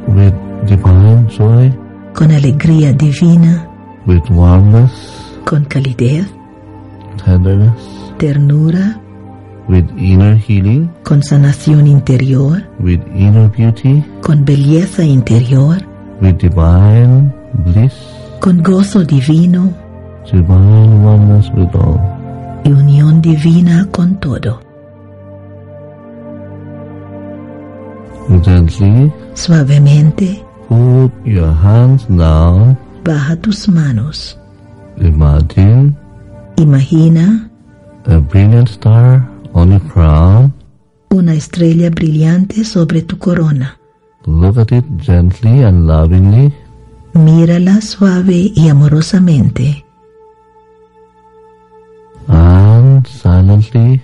with 0.08 0.34
divine 0.66 1.28
joy, 1.30 1.72
con 2.14 2.32
alegría 2.32 2.94
divina, 2.94 3.68
with 4.06 4.24
warmness, 4.30 4.92
con 5.46 5.66
calidez, 5.66 6.28
tenderness, 7.24 8.14
ternura, 8.18 9.00
with 9.68 9.86
inner 9.98 10.38
healing, 10.38 10.90
con 11.04 11.22
sanación 11.22 11.88
interior, 11.88 12.68
with 12.80 13.02
inner 13.14 13.50
beauty, 13.50 14.04
con 14.22 14.46
belleza 14.46 15.04
interior, 15.04 15.86
with 16.22 16.38
divine 16.38 17.34
bliss, 17.66 17.94
con 18.40 18.64
gozo 18.64 19.04
divino 19.04 19.89
divine 20.32 21.04
oneness 21.04 21.50
with 21.56 21.74
all. 21.76 22.00
y 22.66 22.72
unión 22.72 23.22
divina 23.22 23.88
con 23.92 24.16
todo. 24.20 24.60
Gently 28.44 29.12
Suavemente 29.34 30.44
put 30.68 31.12
your 31.26 31.52
hands 31.52 32.06
down. 32.08 32.78
baja 33.04 33.36
tus 33.38 33.68
manos. 33.68 34.38
Imagine 34.98 35.96
Imagina 36.58 37.50
a 38.06 38.18
brilliant 38.20 38.70
star 38.70 39.28
on 39.54 39.72
your 39.72 39.82
crown. 39.92 40.54
una 41.12 41.34
estrella 41.34 41.90
brillante 41.90 42.64
sobre 42.64 43.02
tu 43.02 43.18
corona. 43.18 43.78
Look 44.26 44.58
at 44.58 44.72
it 44.72 44.86
gently 45.00 45.64
and 45.64 45.88
lovingly. 45.88 46.54
Mírala 47.14 47.82
suave 47.82 48.52
y 48.54 48.70
amorosamente 48.70 49.86
and 52.30 53.06
silently 53.08 54.02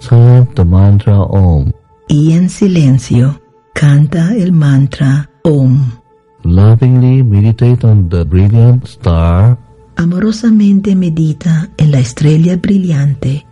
chant 0.00 0.54
the 0.54 0.64
mantra 0.64 1.22
Om. 1.22 1.72
y 2.08 2.32
en 2.32 2.48
silencio 2.48 3.40
canta 3.74 4.34
el 4.34 4.52
mantra 4.52 5.28
Om. 5.44 5.92
Lovingly 6.42 7.22
meditate 7.22 7.84
on 7.84 8.08
the 8.08 8.24
brilliant 8.24 8.84
star 8.86 9.58
Amorosamente 9.96 10.96
medita 10.96 11.68
en 11.76 11.90
la 11.90 11.98
estrella 11.98 12.56
brillante 12.56 13.44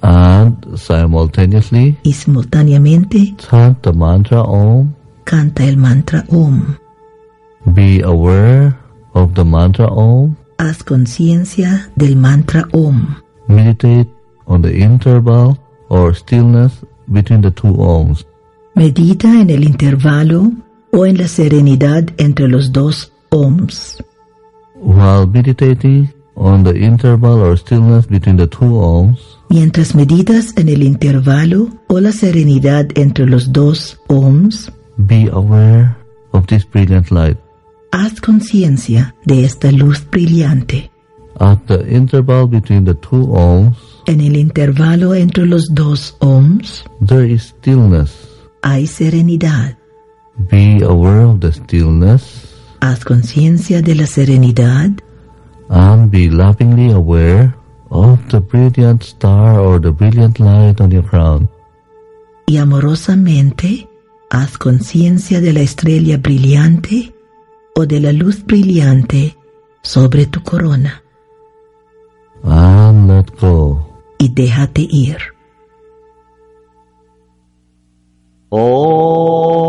and 0.00 0.76
simultaneously 0.76 1.98
y 2.02 2.12
simultáneamente 2.14 3.34
chant 3.36 3.82
the 3.82 3.92
mantra 3.92 4.42
Om. 4.42 4.94
canta 5.24 5.64
el 5.64 5.76
mantra 5.76 6.24
Om. 6.30 6.76
Be 7.74 8.00
aware 8.02 8.74
of 9.12 9.34
the 9.34 9.44
mantra 9.44 9.86
Om. 9.86 10.34
Haz 10.62 10.84
conciencia 10.84 11.90
del 11.96 12.14
mantra 12.14 12.68
Om. 12.72 13.16
Meditate 13.48 14.08
on 14.46 14.62
the 14.62 14.70
interval 14.70 15.58
or 15.88 16.14
stillness 16.14 16.72
between 17.08 17.40
the 17.40 17.50
two 17.50 17.74
Oms. 17.78 18.24
Medita 18.76 19.40
en 19.40 19.50
el 19.50 19.64
intervalo 19.64 20.52
o 20.92 21.04
en 21.04 21.18
la 21.18 21.26
serenidad 21.26 22.04
entre 22.16 22.46
los 22.46 22.70
dos 22.70 23.12
Oms. 23.30 24.04
While 24.80 25.26
meditating 25.26 26.08
on 26.36 26.62
the 26.62 26.78
interval 26.78 27.42
or 27.42 27.56
stillness 27.58 28.06
between 28.06 28.36
the 28.36 28.46
two 28.46 28.80
Oms, 28.80 29.18
Mientras 29.48 29.96
meditas 29.96 30.54
en 30.56 30.68
el 30.68 30.84
intervalo 30.84 31.70
o 31.88 31.98
la 31.98 32.12
serenidad 32.12 32.86
entre 32.94 33.26
los 33.26 33.52
dos 33.52 34.00
Oms, 34.06 34.70
be 34.96 35.28
aware 35.32 35.96
of 36.30 36.46
this 36.46 36.64
brilliant 36.64 37.10
light. 37.10 37.36
Haz 37.92 38.20
conciencia 38.20 39.14
de 39.24 39.44
esta 39.44 39.70
luz 39.70 40.04
brillante. 40.10 40.90
At 41.38 41.58
the 41.66 41.80
interval 41.88 42.46
between 42.48 42.84
the 42.84 42.94
two 42.94 43.24
Oms, 43.32 43.76
En 44.06 44.20
el 44.20 44.36
intervalo 44.36 45.14
entre 45.14 45.46
los 45.46 45.74
dos 45.74 46.16
Oms 46.20 46.84
there 47.06 47.26
is 47.32 47.54
stillness. 47.58 48.10
hay 48.62 48.86
serenidad. 48.86 49.76
Be 50.50 50.82
aware 50.82 51.24
of 51.26 51.40
the 51.40 51.52
stillness 51.52 52.48
Haz 52.80 53.04
conciencia 53.04 53.80
de 53.82 53.94
la 53.94 54.06
serenidad 54.06 54.90
and 55.68 56.10
be 56.10 56.28
lovingly 56.30 56.90
aware 56.90 57.54
of 57.90 58.18
the 58.30 58.40
brilliant 58.40 59.02
star 59.02 59.58
or 59.60 59.80
the 59.80 59.90
brilliant 59.90 60.38
light 60.40 60.80
on 60.80 60.90
your 60.90 61.04
crown. 61.04 61.48
y 62.46 62.56
amorosamente 62.58 63.88
haz 64.30 64.58
conciencia 64.58 65.40
de 65.40 65.52
la 65.52 65.60
estrella 65.60 66.16
brillante 66.18 67.14
o 67.74 67.86
de 67.86 68.00
la 68.00 68.12
luz 68.12 68.44
brillante 68.44 69.36
sobre 69.82 70.26
tu 70.26 70.42
corona 70.42 71.02
go. 73.40 73.88
y 74.18 74.28
déjate 74.28 74.82
ir. 74.90 75.18
Continue 78.50 79.61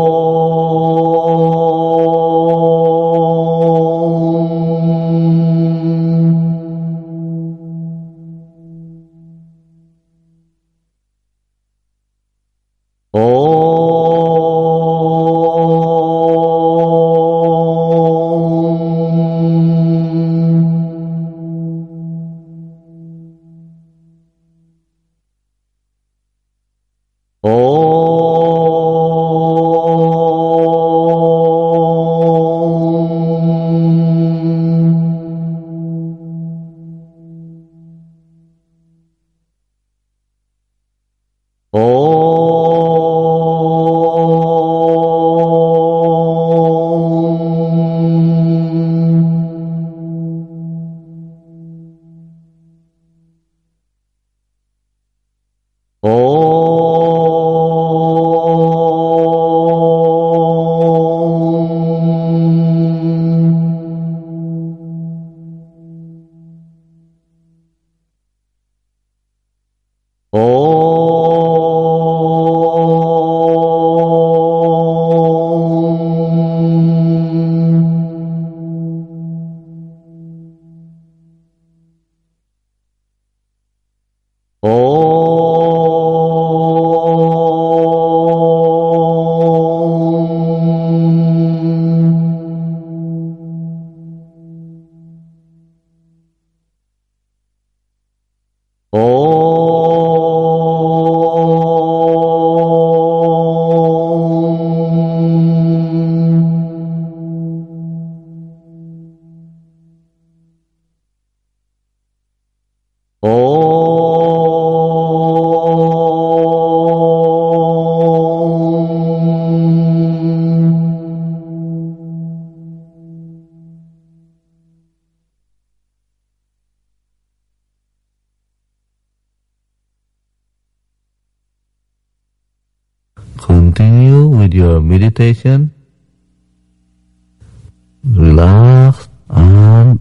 Relax 138.02 139.08
and 139.28 139.98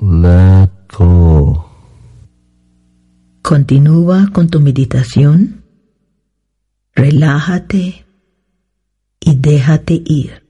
let 0.00 0.70
go. 0.88 1.64
Continúa 3.42 4.30
con 4.32 4.48
tu 4.48 4.60
meditación. 4.60 5.62
Relájate 6.94 8.06
y 9.20 9.34
déjate 9.36 10.02
ir. 10.04 10.43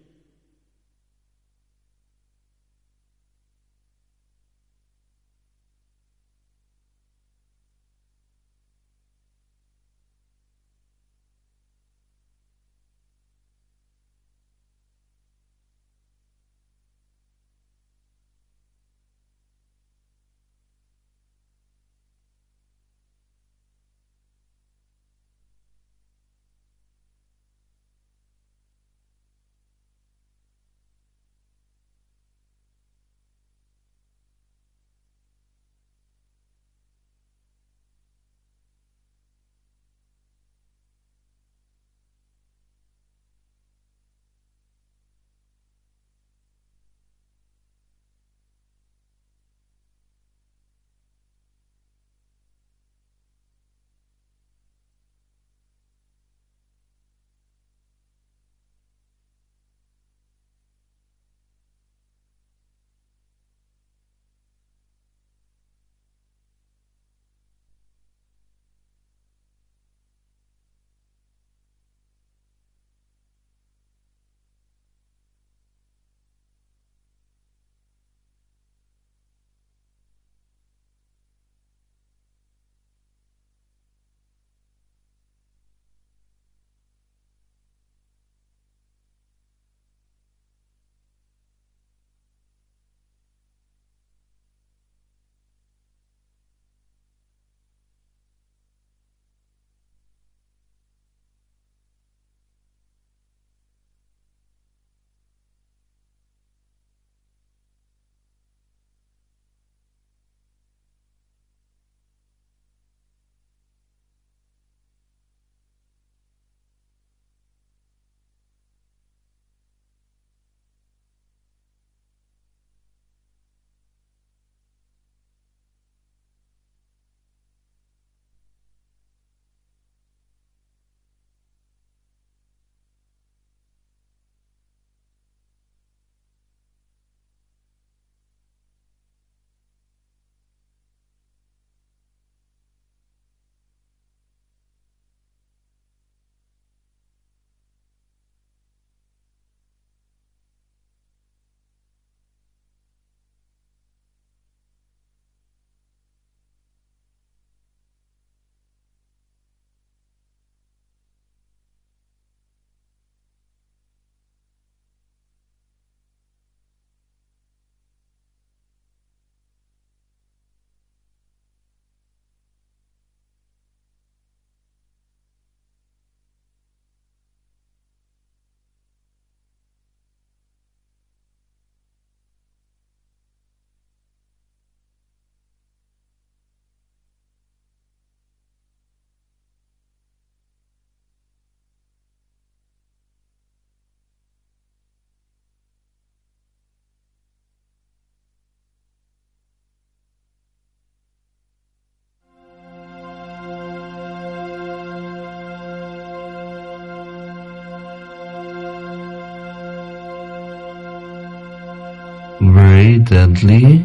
Very 212.84 212.98
gently 212.98 213.82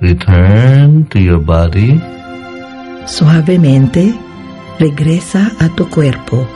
return 0.00 1.06
to 1.08 1.18
your 1.18 1.38
body. 1.40 1.96
Suavemente 3.06 4.12
regresa 4.78 5.50
a 5.60 5.70
tu 5.70 5.88
cuerpo. 5.88 6.46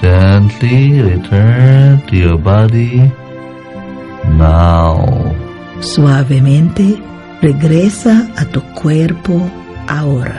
Gently 0.00 1.02
return 1.02 2.00
to 2.06 2.14
your 2.14 2.38
body 2.38 3.10
now. 4.38 5.02
Suavemente 5.80 7.02
regresa 7.42 8.30
a 8.38 8.44
tu 8.44 8.62
cuerpo 8.78 9.42
ahora. 9.88 10.38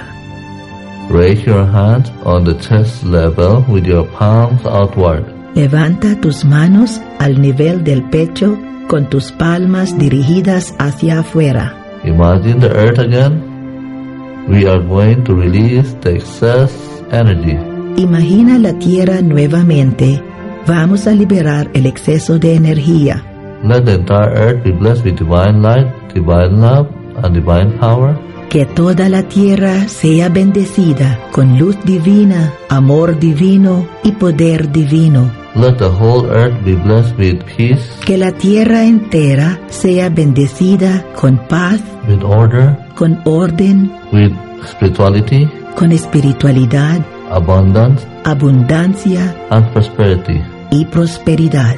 Raise 1.10 1.44
your 1.46 1.66
hands 1.66 2.10
on 2.24 2.46
the 2.46 2.56
chest 2.64 3.04
level 3.04 3.66
with 3.68 3.86
your 3.86 4.08
palms 4.16 4.66
outward. 4.66 5.26
Levanta 5.56 6.16
tus 6.22 6.46
manos 6.46 7.02
al 7.20 7.42
nivel 7.42 7.84
del 7.84 8.04
pecho 8.04 8.69
con 8.90 9.08
tus 9.08 9.32
palmas 9.32 9.96
dirigidas 10.00 10.74
hacia 10.80 11.20
afuera. 11.20 11.76
Imagine 12.04 12.60
the 12.60 12.70
earth 12.70 12.98
again. 12.98 14.48
We 14.48 14.68
are 14.68 14.80
going 14.80 15.24
to 15.26 15.36
release 15.36 15.96
the 16.02 16.16
excess 16.16 16.74
energy. 17.12 17.56
Imagina 18.02 18.58
la 18.58 18.74
tierra 18.80 19.22
nuevamente. 19.22 20.24
Vamos 20.66 21.06
a 21.06 21.12
liberar 21.12 21.70
el 21.76 21.86
exceso 21.86 22.40
de 22.40 22.56
energía. 22.56 23.24
Let 23.64 23.86
the 23.86 23.94
entire 23.94 24.34
earth 24.34 24.64
be 24.64 24.72
blessed 24.72 25.06
with 25.06 25.20
divine 25.20 25.62
light, 25.62 25.86
divine 26.16 26.60
love, 26.60 26.88
and 27.24 27.36
divine 27.36 27.78
power. 27.78 28.18
Que 28.50 28.66
toda 28.66 29.08
la 29.08 29.22
tierra 29.22 29.88
sea 29.88 30.30
bendecida 30.30 31.20
con 31.32 31.60
luz 31.60 31.78
divina, 31.86 32.54
amor 32.70 33.20
divino 33.20 33.88
y 34.04 34.14
poder 34.14 34.72
divino. 34.72 35.39
Let 35.56 35.78
the 35.80 35.90
whole 35.90 36.26
earth 36.30 36.64
be 36.64 36.76
blessed 36.76 37.18
with 37.18 37.44
peace, 37.58 37.82
Que 38.06 38.18
la 38.18 38.32
tierra 38.32 38.86
entera 38.86 39.60
sea 39.70 40.10
bendecida 40.10 41.04
con 41.16 41.38
paz, 41.48 41.82
with 42.08 42.24
order, 42.24 42.78
con 42.96 43.20
orden, 43.26 43.92
with 44.14 44.32
spirituality, 44.66 45.50
con 45.76 45.92
espiritualidad, 45.92 47.02
abundance, 47.32 48.06
abundancia 48.26 49.36
and 49.50 49.66
prosperity. 49.74 50.40
y 50.72 50.86
prosperidad. 50.86 51.76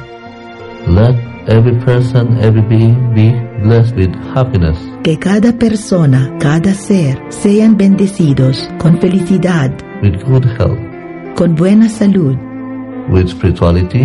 Let 0.86 1.16
every 1.48 1.78
person, 1.84 2.36
every 2.42 2.62
being 2.62 3.14
be 3.14 3.32
blessed 3.62 3.96
with 3.96 4.14
happiness, 4.34 4.78
Que 5.02 5.18
cada 5.18 5.52
persona, 5.52 6.30
cada 6.38 6.74
ser 6.74 7.18
sean 7.30 7.76
bendecidos 7.76 8.68
con 8.78 8.98
felicidad, 9.00 9.72
with 10.02 10.22
good 10.24 10.44
health, 10.58 10.78
con 11.36 11.54
buena 11.54 11.88
salud, 11.88 12.36
with 13.10 13.28
spirituality 13.28 14.02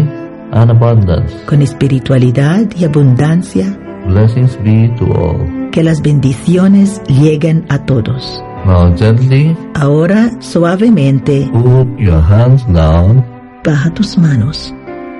and 0.51 0.71
abundance. 0.71 1.33
con 1.45 1.61
espiritualidad 1.61 2.67
y 2.77 2.85
abundancia. 2.85 3.77
Blessings 4.07 4.57
be 4.63 4.87
to 4.97 5.05
all. 5.13 5.69
Que 5.71 5.83
las 5.83 6.01
bendiciones 6.01 7.01
lleguen 7.07 7.65
a 7.69 7.85
todos. 7.85 8.41
Now 8.65 8.93
gently 8.97 9.55
Ahora 9.75 10.31
suavemente 10.39 11.49
put 11.51 11.99
your 11.99 12.21
hands 12.21 12.65
down. 12.67 13.23
baja 13.63 13.89
tus 13.93 14.17
manos. 14.17 14.73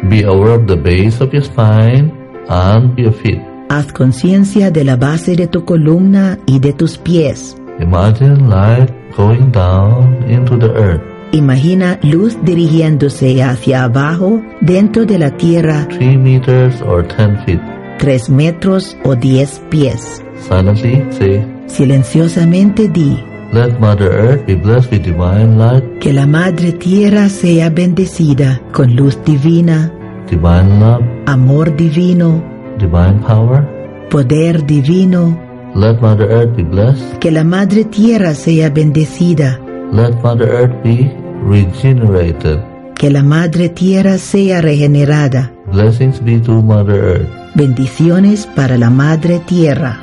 Be 0.09 0.23
aware 0.23 0.53
of 0.55 0.67
the 0.67 0.75
base 0.75 1.21
of 1.23 1.33
your 1.33 1.43
spine 1.43 2.11
and 2.49 2.97
your 2.97 3.11
feet. 3.11 3.41
Haz 3.69 3.91
conciencia 3.91 4.71
de 4.71 4.83
la 4.85 4.95
base 4.95 5.35
de 5.35 5.47
tu 5.47 5.65
columna 5.65 6.37
y 6.45 6.59
de 6.59 6.71
tus 6.73 6.97
pies. 6.97 7.55
Imagine 7.79 8.47
light 8.49 8.89
going 9.15 9.51
down 9.51 10.23
into 10.29 10.57
the 10.57 10.69
earth. 10.73 11.01
Imagina 11.31 11.99
luz 12.03 12.37
dirigiéndose 12.43 13.43
hacia 13.43 13.83
abajo 13.83 14.41
dentro 14.61 15.05
de 15.05 15.19
la 15.19 15.31
tierra 15.31 15.87
3 15.89 16.17
meters 16.17 16.81
or 16.81 17.05
10 17.07 17.43
feet. 17.45 17.61
3 17.99 18.29
metros 18.29 18.95
o 19.03 19.15
10 19.15 19.61
pies. 19.69 20.23
Silently 20.47 21.03
say, 21.11 21.43
Silenciosamente 21.67 22.87
di 22.87 23.17
Let 23.53 23.79
Mother 23.79 24.11
Earth 24.11 24.45
be 24.45 24.55
blessed 24.55 24.91
with 24.91 25.03
divine 25.03 25.57
light, 25.57 25.83
que 25.99 26.13
la 26.13 26.25
Madre 26.25 26.73
Tierra 26.73 27.27
sea 27.29 27.69
bendecida 27.69 28.61
con 28.71 28.95
luz 28.95 29.17
divina, 29.25 29.91
divine 30.29 30.79
love, 30.79 31.03
amor 31.25 31.75
divino, 31.75 32.43
divine 32.77 33.19
power. 33.25 33.65
poder 34.09 34.65
divino. 34.65 35.37
Let 35.75 35.99
Mother 36.01 36.29
Earth 36.31 36.55
be 36.55 36.63
blessed. 36.63 37.19
Que 37.19 37.31
la 37.31 37.43
Madre 37.43 37.85
Tierra 37.85 38.33
sea 38.33 38.69
bendecida. 38.69 39.59
Let 39.91 40.21
Mother 40.21 40.49
Earth 40.49 40.83
be 40.83 41.11
regenerated. 41.43 42.59
Que 42.95 43.09
la 43.09 43.23
Madre 43.23 43.69
Tierra 43.69 44.17
sea 44.17 44.61
regenerada. 44.61 45.51
Blessings 45.71 46.19
be 46.19 46.39
to 46.39 46.61
Mother 46.61 46.95
Earth. 46.95 47.29
Bendiciones 47.55 48.45
para 48.45 48.77
la 48.77 48.89
Madre 48.89 49.39
Tierra. 49.39 49.99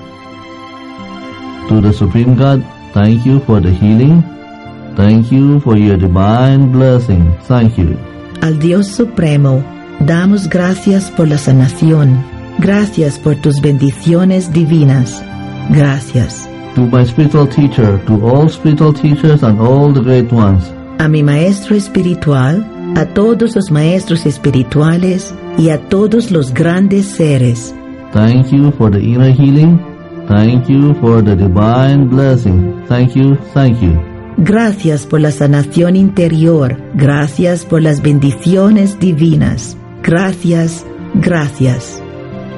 To 1.68 1.80
the 1.80 1.92
Supreme 1.92 2.34
God, 2.34 2.62
thank 2.92 3.24
you 3.24 3.40
for 3.40 3.60
the 3.60 3.70
healing. 3.70 4.22
Thank 4.96 5.32
you 5.32 5.60
for 5.60 5.76
your 5.76 5.96
divine 5.96 6.70
blessing. 6.72 7.34
Thank 7.48 7.76
you. 7.76 7.96
Al 8.42 8.58
Dios 8.58 8.86
Supremo, 8.88 9.62
damos 10.00 10.48
gracias 10.48 11.10
por 11.10 11.28
la 11.28 11.38
sanación. 11.38 12.22
Gracias 12.58 13.18
por 13.18 13.36
tus 13.36 13.60
bendiciones 13.60 14.52
divinas. 14.52 15.22
Gracias. 15.70 16.48
To 16.74 16.80
my 16.86 17.04
spiritual 17.04 17.46
teacher, 17.46 17.98
to 18.06 18.26
all 18.26 18.48
spiritual 18.48 18.92
teachers 18.92 19.42
and 19.44 19.60
all 19.60 19.92
the 19.92 20.00
great 20.00 20.32
ones, 20.32 20.64
A 20.98 21.08
mi 21.08 21.22
maestro 21.22 21.76
espiritual, 21.76 22.64
a 22.96 23.04
todos 23.06 23.54
los 23.54 23.70
maestros 23.70 24.26
espirituales 24.26 25.32
y 25.58 25.70
a 25.70 25.78
todos 25.88 26.30
los 26.30 26.52
grandes 26.52 27.06
seres. 27.06 27.74
thank 28.12 28.50
you 28.52 28.70
for 28.72 28.90
the 28.90 28.98
inner 29.00 29.32
healing. 29.32 29.78
Thank 30.28 30.68
you 30.68 30.94
for 31.00 31.20
the 31.22 31.36
divine 31.36 32.08
blessing. 32.08 32.82
Thank 32.88 33.14
you, 33.14 33.36
thank 33.52 33.80
you. 33.82 33.92
Gracias 34.38 35.06
por 35.06 35.20
la 35.20 35.30
sanación 35.30 35.96
interior. 35.96 36.76
Gracias 36.94 37.64
por 37.64 37.82
las 37.82 38.00
bendiciones 38.02 38.98
divinas. 38.98 39.76
Gracias, 40.02 40.84
gracias. 41.14 42.03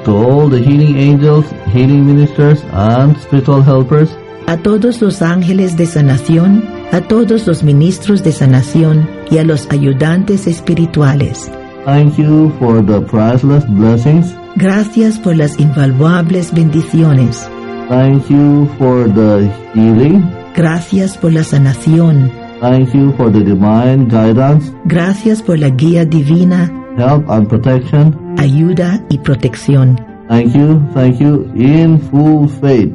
To 0.05 0.11
all 0.15 0.49
the 0.49 0.59
healing 0.59 0.97
angels, 0.97 1.45
healing 1.73 2.05
ministers, 2.05 2.63
and 2.71 3.17
spiritual 3.17 3.61
helpers, 3.63 4.09
A 4.47 4.55
todos 4.57 5.01
los 5.01 5.21
ángeles 5.21 5.75
de 5.75 5.85
sanación, 5.85 6.63
a 6.93 7.01
todos 7.01 7.45
los 7.47 7.63
ministros 7.63 8.23
de 8.23 8.31
sanación 8.31 9.09
y 9.29 9.39
a 9.39 9.43
los 9.43 9.67
ayudantes 9.69 10.47
espirituales. 10.47 11.51
thank 11.85 12.17
you 12.17 12.49
for 12.59 12.81
the 12.85 13.01
priceless 13.01 13.65
blessings. 13.67 14.33
Gracias 14.55 15.19
por 15.19 15.35
las 15.35 15.59
invaluables 15.59 16.53
bendiciones. 16.53 17.49
Thank 17.89 18.27
you 18.29 18.67
for 18.77 19.07
the 19.13 19.49
healing. 19.73 20.23
Gracias 20.55 21.17
por 21.17 21.31
la 21.33 21.43
sanación. 21.43 22.31
Thank 22.61 22.93
you 22.93 23.11
for 23.17 23.29
the 23.31 23.43
divine 23.43 24.07
guidance, 24.07 24.71
Gracias 24.85 25.41
por 25.43 25.59
la 25.59 25.69
guía 25.69 26.05
divina, 26.05 26.71
help, 26.97 27.29
and 27.29 27.47
protection. 27.47 28.35
ayuda 28.39 28.99
y 29.09 29.17
protección. 29.19 29.95
Thank 30.27 30.53
you, 30.55 30.81
thank 30.93 31.19
you, 31.19 31.49
in 31.55 31.99
full 31.99 32.47
faith. 32.47 32.91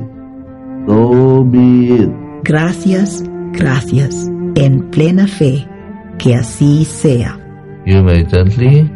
So 0.87 1.45
be 1.45 1.95
it. 1.95 2.11
Gracias, 2.45 3.23
gracias, 3.53 4.29
en 4.57 4.91
plena 4.91 5.27
fe, 5.29 5.67
que 6.19 6.35
así 6.35 6.85
sea. 6.85 7.39
You 7.87 8.03
may 8.03 8.25
gently 8.25 8.91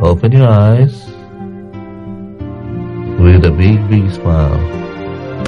open 0.00 0.32
your 0.32 0.48
eyes 0.48 1.04
with 3.18 3.44
a 3.44 3.50
big, 3.50 3.78
big 3.88 4.08
smile. 4.12 4.58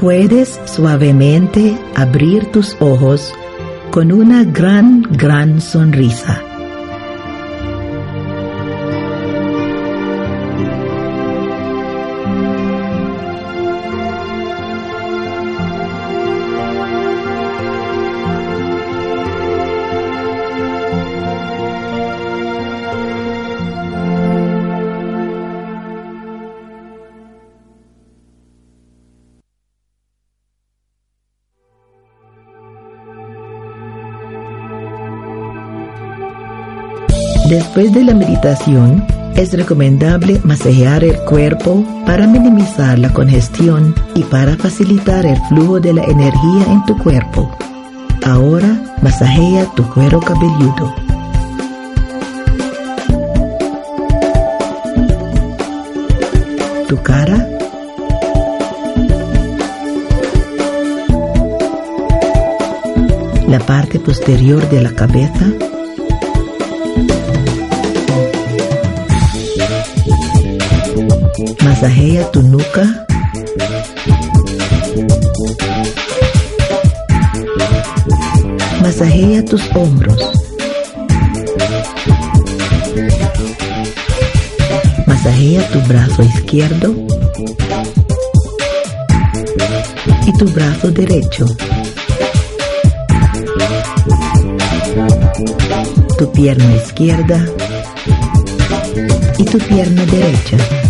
Puedes 0.01 0.61
suavemente 0.67 1.77
abrir 1.97 2.47
tus 2.53 2.77
ojos 2.81 3.33
con 3.95 4.11
una 4.11 4.43
gran, 4.43 5.03
gran 5.03 5.61
sonrisa. 5.61 6.54
Después 37.75 37.93
de 37.93 38.05
la 38.05 38.15
meditación, 38.15 39.05
es 39.35 39.53
recomendable 39.53 40.41
masajear 40.45 41.03
el 41.03 41.17
cuerpo 41.25 41.85
para 42.07 42.25
minimizar 42.25 43.01
la 43.01 43.13
congestión 43.13 43.97
y 44.15 44.23
para 44.23 44.57
facilitar 44.57 45.27
el 45.27 45.37
flujo 45.49 45.81
de 45.81 45.93
la 45.93 46.05
energía 46.05 46.67
en 46.69 46.85
tu 46.87 46.97
cuerpo. 46.97 47.51
Ahora 48.25 48.81
masajea 49.03 49.67
tu 49.75 49.83
cuero 49.91 50.21
cabelludo. 50.21 50.95
Tu 56.87 57.03
cara. 57.03 57.49
La 63.49 63.59
parte 63.59 63.99
posterior 63.99 64.63
de 64.71 64.81
la 64.81 64.93
cabeza. 64.93 65.74
Masajea 71.65 72.31
tu 72.31 72.43
nuca. 72.43 73.07
Masajea 78.83 79.45
tus 79.45 79.63
hombros. 79.75 80.21
Masajea 85.07 85.69
tu 85.71 85.81
brazo 85.89 86.23
izquierdo 86.23 86.95
y 90.27 90.33
tu 90.39 90.45
brazo 90.47 90.91
derecho. 90.91 91.47
Tu 96.19 96.33
pierna 96.33 96.77
izquierda 96.77 97.45
y 99.39 99.45
tu 99.45 99.59
pierna 99.59 100.05
derecha. 100.07 100.84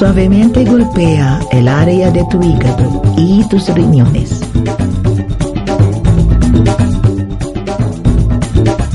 Suavemente 0.00 0.64
golpea 0.64 1.40
el 1.52 1.68
área 1.68 2.10
de 2.10 2.24
tu 2.30 2.42
hígado 2.42 3.02
y 3.18 3.46
tus 3.50 3.68
riñones. 3.68 4.40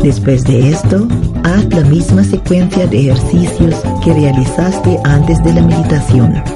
Después 0.01 0.43
de 0.45 0.71
esto, 0.71 1.07
haz 1.43 1.65
la 1.65 1.81
misma 1.81 2.23
secuencia 2.23 2.87
de 2.87 3.01
ejercicios 3.01 3.75
que 4.03 4.13
realizaste 4.15 4.97
antes 5.03 5.43
de 5.43 5.53
la 5.53 5.61
meditación. 5.61 6.54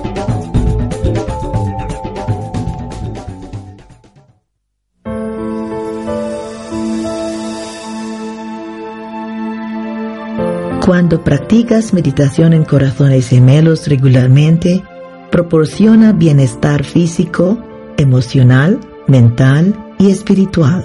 Cuando 10.89 11.23
practicas 11.23 11.93
meditación 11.93 12.51
en 12.51 12.65
corazones 12.65 13.27
gemelos 13.29 13.87
regularmente, 13.87 14.83
proporciona 15.29 16.13
bienestar 16.13 16.83
físico, 16.83 17.59
emocional, 17.97 18.79
mental 19.05 19.75
y 19.99 20.09
espiritual. 20.09 20.83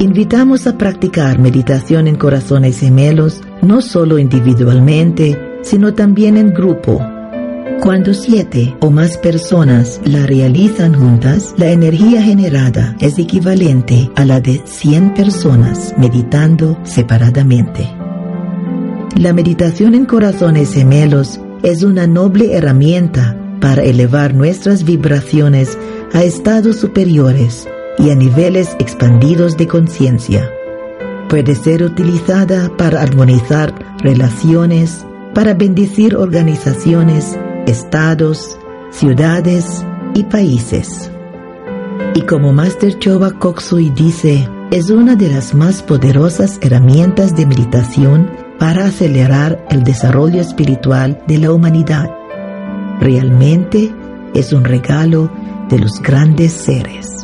Invitamos 0.00 0.66
a 0.66 0.76
practicar 0.76 1.38
meditación 1.38 2.06
en 2.08 2.16
corazones 2.16 2.80
gemelos 2.80 3.40
no 3.62 3.80
solo 3.80 4.18
individualmente, 4.18 5.40
sino 5.62 5.94
también 5.94 6.36
en 6.36 6.52
grupo. 6.52 7.00
Cuando 7.80 8.12
siete 8.12 8.76
o 8.80 8.90
más 8.90 9.16
personas 9.16 9.98
la 10.04 10.26
realizan 10.26 10.92
juntas, 10.92 11.54
la 11.56 11.70
energía 11.70 12.20
generada 12.20 12.96
es 13.00 13.18
equivalente 13.18 14.10
a 14.14 14.26
la 14.26 14.42
de 14.42 14.60
100 14.66 15.14
personas 15.14 15.94
meditando 15.96 16.78
separadamente. 16.84 18.03
La 19.16 19.32
meditación 19.32 19.94
en 19.94 20.06
corazones 20.06 20.72
gemelos 20.74 21.40
es 21.62 21.84
una 21.84 22.08
noble 22.08 22.56
herramienta 22.56 23.36
para 23.60 23.84
elevar 23.84 24.34
nuestras 24.34 24.84
vibraciones 24.84 25.78
a 26.12 26.24
estados 26.24 26.76
superiores 26.76 27.68
y 27.96 28.10
a 28.10 28.16
niveles 28.16 28.74
expandidos 28.80 29.56
de 29.56 29.68
conciencia. 29.68 30.50
Puede 31.28 31.54
ser 31.54 31.84
utilizada 31.84 32.76
para 32.76 33.02
armonizar 33.02 33.72
relaciones, 34.00 35.06
para 35.32 35.54
bendecir 35.54 36.16
organizaciones, 36.16 37.38
estados, 37.66 38.58
ciudades 38.90 39.84
y 40.14 40.24
países. 40.24 41.08
Y 42.14 42.22
como 42.22 42.52
Master 42.52 42.98
Choba 42.98 43.30
Koksui 43.30 43.90
dice, 43.90 44.48
es 44.72 44.90
una 44.90 45.14
de 45.14 45.28
las 45.28 45.54
más 45.54 45.82
poderosas 45.82 46.58
herramientas 46.62 47.36
de 47.36 47.46
meditación 47.46 48.43
para 48.64 48.86
acelerar 48.86 49.62
el 49.68 49.84
desarrollo 49.84 50.40
espiritual 50.40 51.22
de 51.26 51.36
la 51.36 51.52
humanidad. 51.52 52.10
Realmente 52.98 53.94
es 54.34 54.54
un 54.54 54.64
regalo 54.64 55.30
de 55.68 55.80
los 55.80 56.00
grandes 56.00 56.54
seres. 56.54 57.23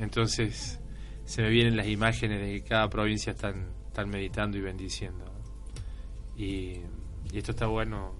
entonces 0.00 0.80
se 1.24 1.42
me 1.42 1.50
vienen 1.50 1.76
las 1.76 1.86
imágenes 1.86 2.40
de 2.40 2.52
que 2.54 2.62
cada 2.62 2.88
provincia 2.90 3.32
están, 3.32 3.68
están 3.86 4.10
meditando 4.10 4.58
y 4.58 4.60
bendiciendo. 4.60 5.24
Y, 6.36 6.78
esto 7.32 7.52
está 7.52 7.66
bueno. 7.66 8.16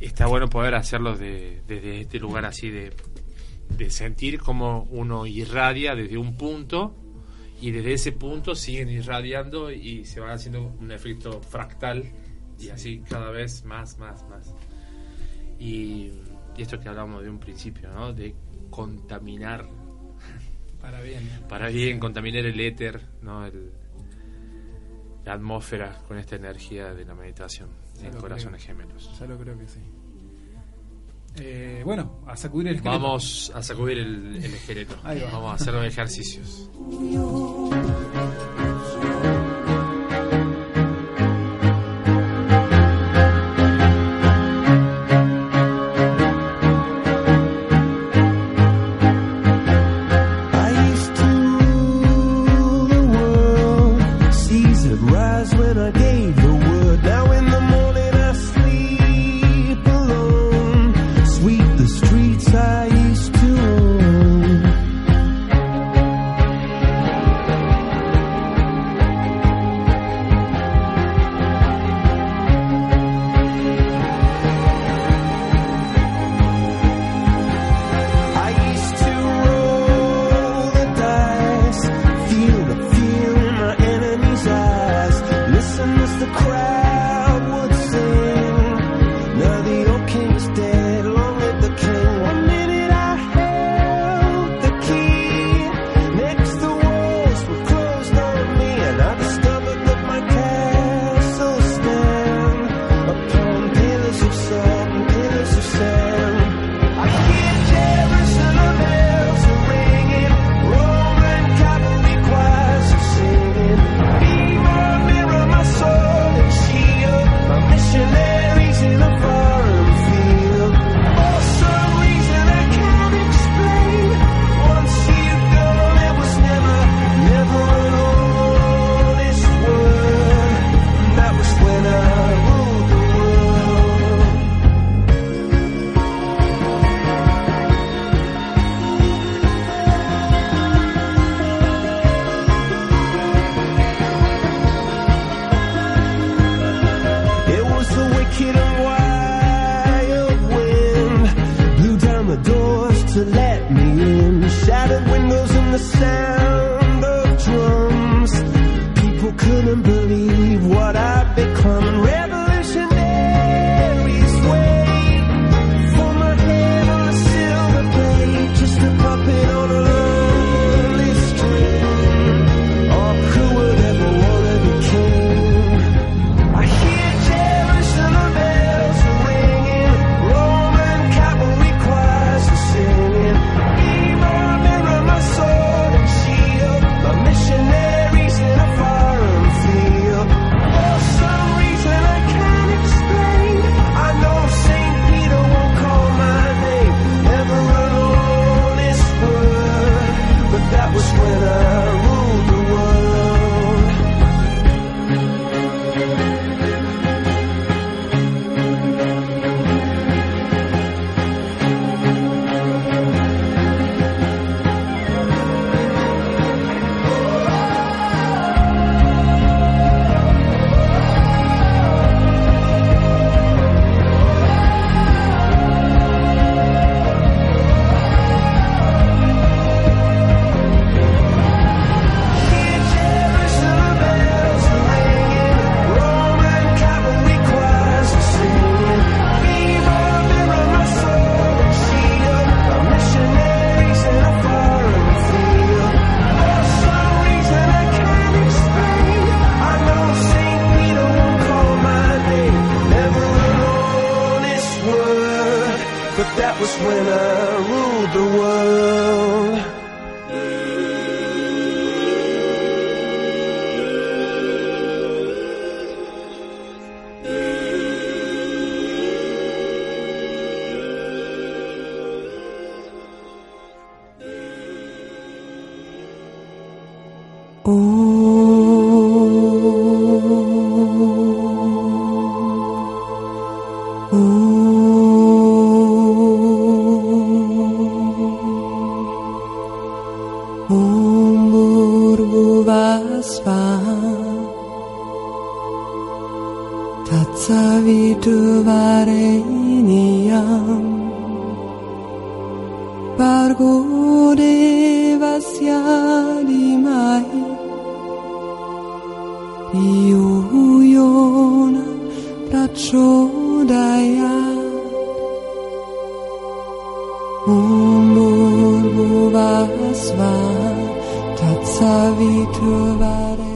Está 0.00 0.26
bueno 0.26 0.48
poder 0.48 0.74
hacerlo 0.74 1.16
desde 1.16 2.00
este 2.00 2.18
lugar 2.18 2.44
así 2.44 2.68
de, 2.68 2.92
de 3.70 3.90
sentir 3.90 4.40
como 4.40 4.82
uno 4.90 5.26
irradia 5.26 5.94
desde 5.94 6.18
un 6.18 6.36
punto 6.36 6.94
y 7.60 7.70
desde 7.70 7.94
ese 7.94 8.12
punto 8.12 8.54
siguen 8.54 8.88
irradiando 8.90 9.70
y 9.70 10.04
se 10.04 10.20
va 10.20 10.32
haciendo 10.32 10.62
un 10.78 10.92
efecto 10.92 11.40
fractal 11.40 12.04
y 12.58 12.68
así 12.68 13.02
cada 13.08 13.30
vez 13.30 13.64
más, 13.64 13.98
más, 13.98 14.26
más. 14.28 14.54
Y, 15.58 16.10
esto 16.58 16.80
que 16.80 16.88
hablamos 16.88 17.22
de 17.22 17.28
un 17.28 17.38
principio, 17.38 17.90
¿no? 17.90 18.14
De 18.14 18.34
contaminar. 18.76 19.66
Para 20.82 21.00
bien. 21.00 21.28
Para 21.48 21.68
bien, 21.68 21.98
contaminar 21.98 22.44
el 22.44 22.60
éter, 22.60 23.00
¿no? 23.22 23.50
la 25.24 25.32
atmósfera 25.32 25.98
con 26.06 26.18
esta 26.18 26.36
energía 26.36 26.94
de 26.94 27.04
la 27.04 27.14
meditación 27.14 27.70
en 28.00 28.12
corazones 28.12 28.62
gemelos. 28.64 29.10
Ya 29.18 29.26
lo 29.26 29.38
creo 29.38 29.58
que 29.58 29.66
sí. 29.66 29.80
Eh, 31.38 31.82
bueno, 31.84 32.20
a 32.26 32.36
sacudir 32.36 32.68
el 32.68 32.76
esqueleto. 32.76 33.02
Vamos 33.02 33.50
a 33.54 33.62
sacudir 33.62 33.98
el, 33.98 34.36
el 34.36 34.54
esqueleto. 34.54 34.96
Vamos 35.02 35.52
a 35.52 35.54
hacer 35.54 35.74
los 35.74 35.84
ejercicios. 35.86 36.70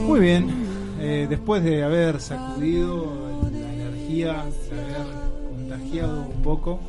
Muy 0.07 0.19
bien, 0.19 0.49
eh, 0.99 1.27
después 1.29 1.63
de 1.63 1.83
haber 1.83 2.19
sacudido 2.19 3.05
la 3.51 3.73
energía, 3.73 4.45
de 4.69 4.79
haber 4.79 5.07
contagiado 5.49 6.21
un 6.21 6.41
poco, 6.41 6.79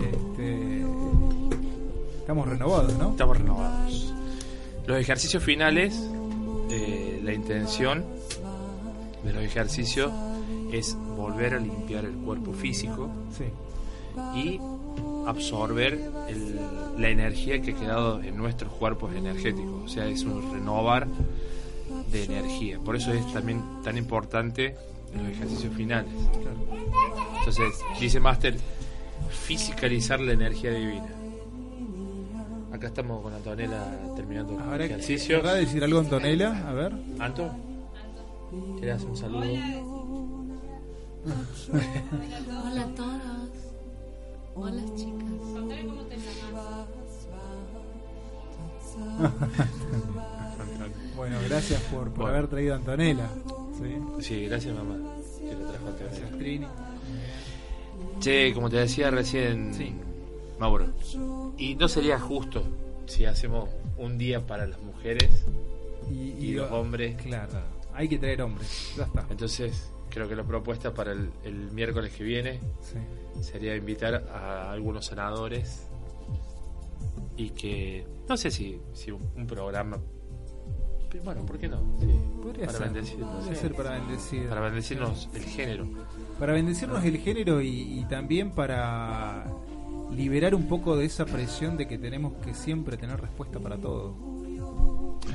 este, 0.00 0.84
estamos 2.20 2.48
renovados, 2.48 2.96
¿no? 2.98 3.10
Estamos 3.10 3.38
renovados. 3.38 4.14
Los 4.86 5.00
ejercicios 5.00 5.42
finales, 5.42 6.00
eh, 6.70 7.20
la 7.24 7.32
intención 7.32 8.04
de 9.24 9.32
los 9.32 9.42
ejercicios 9.42 10.12
es 10.72 10.96
volver 11.20 11.54
a 11.54 11.58
limpiar 11.58 12.04
el 12.04 12.14
cuerpo 12.14 12.52
físico 12.52 13.10
y 14.34 14.60
absorber 15.26 15.98
la 16.98 17.08
energía 17.08 17.60
que 17.60 17.72
ha 17.72 17.76
quedado 17.76 18.22
en 18.22 18.36
nuestros 18.36 18.72
cuerpos 18.72 19.14
energéticos. 19.14 19.84
O 19.84 19.88
sea, 19.88 20.06
es 20.06 20.24
un 20.24 20.52
renovar 20.52 21.06
de 22.10 22.24
energía. 22.24 22.78
Por 22.78 22.96
eso 22.96 23.12
es 23.12 23.32
también 23.32 23.62
tan 23.82 23.96
importante 23.96 24.74
los 25.14 25.28
ejercicios 25.28 25.74
finales. 25.74 26.12
Entonces, 27.38 27.80
dice 28.00 28.20
Master, 28.20 28.56
fisicalizar 29.28 30.20
la 30.20 30.32
energía 30.32 30.72
divina. 30.72 31.08
Acá 32.72 32.86
estamos 32.86 33.22
con 33.22 33.34
Antonella 33.34 33.84
terminando 34.14 34.56
el 34.74 34.80
ejercicio. 34.80 35.40
¿Querrá 35.40 35.54
decir 35.54 35.82
algo 35.82 35.98
Antonella? 35.98 36.68
A 36.68 36.72
ver. 36.72 36.92
¿Anto? 37.18 37.50
¿Quieres 38.78 38.96
hacer 38.96 39.08
un 39.08 39.16
saludo? 39.16 39.99
Hola 41.24 42.82
a 42.82 42.94
todos. 42.94 43.50
Hola 44.54 44.82
chicas. 44.96 45.28
cómo 45.86 46.02
te 46.04 46.16
bueno, 51.16 51.36
gracias 51.48 51.82
por, 51.84 52.10
por 52.12 52.30
haber 52.30 52.48
traído 52.48 52.74
a 52.74 52.76
Antonella. 52.76 53.28
¿sí? 53.78 54.24
sí, 54.24 54.46
gracias 54.46 54.74
mamá. 54.74 54.96
Que 55.38 55.52
lo 55.52 55.66
trajo 55.66 55.88
Antonella. 55.88 56.38
Trini. 56.38 56.66
Che, 58.20 58.54
como 58.54 58.70
te 58.70 58.76
decía 58.78 59.10
recién, 59.10 59.74
sí. 59.74 59.94
Mauro, 60.58 60.88
y 61.56 61.74
no 61.74 61.88
sería 61.88 62.18
justo 62.18 62.62
si 63.06 63.24
hacemos 63.24 63.68
un 63.96 64.18
día 64.18 64.46
para 64.46 64.66
las 64.66 64.80
mujeres 64.82 65.44
y, 66.10 66.52
los 66.52 66.70
hombres. 66.70 67.16
Claro, 67.22 67.60
hay 67.94 68.08
que 68.08 68.18
traer 68.18 68.42
hombres, 68.42 68.92
ya 68.96 69.04
está. 69.04 69.26
Entonces, 69.30 69.90
creo 70.10 70.28
que 70.28 70.36
la 70.36 70.44
propuesta 70.44 70.92
para 70.92 71.12
el, 71.12 71.30
el 71.44 71.70
miércoles 71.72 72.12
que 72.12 72.24
viene 72.24 72.60
sería 73.40 73.74
invitar 73.76 74.26
a 74.32 74.72
algunos 74.72 75.06
senadores 75.06 75.86
y 77.36 77.50
que, 77.50 78.06
no 78.28 78.36
sé 78.36 78.50
si, 78.50 78.78
si 78.92 79.10
un, 79.10 79.46
programa 79.46 79.98
bueno, 81.24 81.44
¿por 81.44 81.58
qué 81.58 81.68
no? 81.68 81.82
Podría 82.40 82.66
para 82.66 82.78
ser. 82.78 83.74
para 83.74 83.90
bendecir. 83.98 84.48
Para 84.48 84.60
bendecirnos 84.60 85.28
el 85.34 85.42
género. 85.42 85.88
Para 86.38 86.52
bendecirnos 86.52 87.04
el 87.04 87.18
género 87.18 87.60
y, 87.60 88.06
también 88.08 88.52
para 88.52 89.46
liberar 90.12 90.54
un 90.54 90.68
poco 90.68 90.96
de 90.96 91.06
esa 91.06 91.24
presión 91.24 91.76
de 91.76 91.88
que 91.88 91.98
tenemos 91.98 92.34
que 92.44 92.54
siempre 92.54 92.96
tener 92.96 93.20
respuesta 93.20 93.58
para 93.58 93.76
todo. 93.76 94.14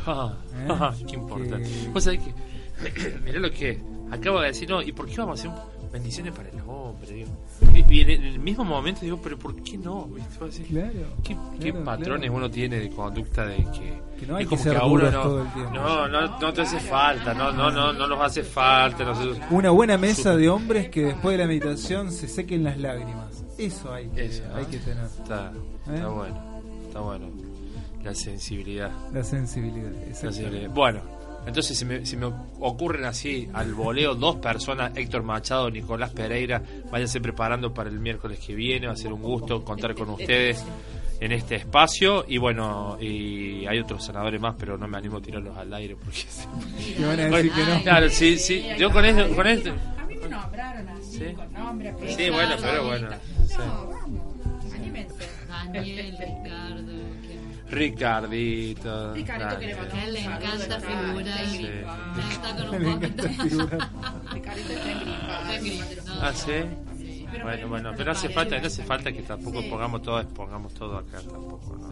Ah, 0.07 0.93
¿Eh? 0.99 1.05
qué 1.07 1.15
importante. 1.15 1.69
Vos 1.91 2.03
sabés 2.03 2.19
que, 2.19 3.19
mirá 3.23 3.39
lo 3.39 3.49
que 3.49 3.79
acabo 4.11 4.39
de 4.41 4.47
decir, 4.47 4.69
no, 4.69 4.81
¿y 4.81 4.91
por 4.91 5.07
qué 5.07 5.17
vamos 5.17 5.43
a 5.43 5.49
hacer 5.49 5.61
bendiciones 5.91 6.33
para 6.33 6.49
el 6.49 6.59
hombre? 6.67 7.11
Digo. 7.11 7.29
Y, 7.89 8.01
en 8.01 8.09
el 8.09 8.39
mismo 8.39 8.63
momento 8.63 9.01
digo, 9.01 9.19
pero 9.21 9.37
¿por 9.37 9.55
qué 9.61 9.77
no? 9.77 10.09
Claro, 10.67 10.91
¿Qué, 11.23 11.73
patrones 11.73 12.29
uno 12.29 12.49
tiene 12.49 12.79
de 12.79 12.89
conducta 12.89 13.45
de 13.45 13.57
que, 13.57 14.25
no 14.25 14.37
hay 14.37 14.45
que, 14.45 14.57
ser 14.57 14.77
a 14.77 14.85
uno 14.85 15.11
no, 15.11 15.43
no, 15.71 16.07
no, 16.07 16.39
no 16.39 16.53
te 16.53 16.61
hace 16.61 16.79
falta, 16.79 17.33
no, 17.33 17.51
no, 17.51 17.69
no, 17.69 17.93
no 17.93 18.07
nos 18.07 18.21
hace 18.21 18.43
falta. 18.43 19.13
Una 19.49 19.71
buena 19.71 19.97
mesa 19.97 20.35
de 20.35 20.49
hombres 20.49 20.89
que 20.89 21.05
después 21.05 21.37
de 21.37 21.43
la 21.43 21.47
meditación 21.47 22.11
se 22.11 22.27
sequen 22.27 22.63
las 22.63 22.77
lágrimas. 22.77 23.43
Eso 23.57 23.93
hay 23.93 24.07
que, 24.09 24.25
Eso, 24.25 24.43
hay 24.53 24.65
que 24.65 24.77
tener. 24.79 25.05
Está, 25.05 25.51
¿Eh? 25.87 25.95
está 25.95 26.07
bueno, 26.07 26.61
está 26.87 26.99
bueno. 26.99 27.29
La 28.03 28.13
sensibilidad. 28.13 28.91
La 29.13 29.23
sensibilidad, 29.23 29.91
La 30.07 30.13
sensibilidad. 30.13 30.69
Bueno, 30.69 31.01
entonces, 31.45 31.77
si 31.77 31.85
me, 31.85 32.05
si 32.05 32.17
me 32.17 32.25
ocurren 32.59 33.05
así 33.05 33.47
al 33.53 33.73
voleo 33.73 34.15
dos 34.15 34.37
personas, 34.37 34.91
Héctor 34.95 35.23
Machado, 35.23 35.69
Nicolás 35.69 36.11
Pereira, 36.11 36.61
váyanse 36.91 37.21
preparando 37.21 37.73
para 37.73 37.89
el 37.89 37.99
miércoles 37.99 38.39
que 38.39 38.55
viene, 38.55 38.87
va 38.87 38.93
a 38.93 38.97
ser 38.97 39.13
un 39.13 39.21
gusto 39.21 39.63
contar 39.63 39.93
con 39.95 40.09
ustedes 40.09 40.63
en 41.19 41.31
este 41.31 41.55
espacio. 41.55 42.25
Y 42.27 42.37
bueno 42.37 42.97
y 42.99 43.65
hay 43.67 43.79
otros 43.79 44.03
senadores 44.05 44.39
más 44.41 44.55
pero 44.57 44.77
no 44.77 44.87
me 44.87 44.97
animo 44.97 45.17
a 45.17 45.21
tirarlos 45.21 45.55
al 45.57 45.73
aire 45.73 45.95
porque 45.95 46.23
van 47.05 47.19
a 47.19 47.37
decir 47.37 47.51
que 47.51 47.63
no. 47.65 47.81
Claro 47.83 48.09
sí 48.09 48.37
sí. 48.37 48.65
Yo 48.77 48.91
con 48.91 49.05
esto 49.05 49.35
con 49.35 49.47
esto 49.47 49.71
a 49.97 50.05
mí 50.05 50.15
me 50.17 50.27
nombraron 50.29 50.89
así 50.89 51.17
¿Sí? 51.19 51.33
con 51.33 51.53
nombre 51.53 51.93
sí 52.07 52.29
bueno 52.29 52.55
pero 52.61 52.85
bueno 52.85 53.09
no 53.09 53.87
vamos 53.87 54.73
anímense. 54.73 55.15
Daniel 55.71 56.17
Ricardo 56.19 57.04
Ricardito. 57.69 59.13
Ricardito 59.13 59.59
que 59.59 59.67
le 59.67 60.11
le 60.11 60.19
encanta 60.23 60.79
figura 60.79 61.43
y 61.43 61.65
está 62.31 62.55
con 62.55 62.75
un 62.75 62.83
poco. 62.99 63.77
Ricardito 64.31 64.73
está 64.73 64.91
en. 64.91 64.99
Ah, 66.21 66.31
sí. 66.33 66.51
bueno, 67.41 67.67
bueno, 67.67 67.91
pero 67.93 68.05
no 68.05 68.11
hace 68.11 68.29
falta, 68.29 68.59
no 68.59 68.67
hace 68.67 68.83
falta 68.83 69.11
que 69.11 69.23
tampoco 69.23 69.61
pongamos 69.69 70.01
todo, 70.01 70.27
pongamos 70.29 70.73
todo 70.73 70.97
acá 70.97 71.19
tampoco, 71.21 71.75
¿no? 71.77 71.89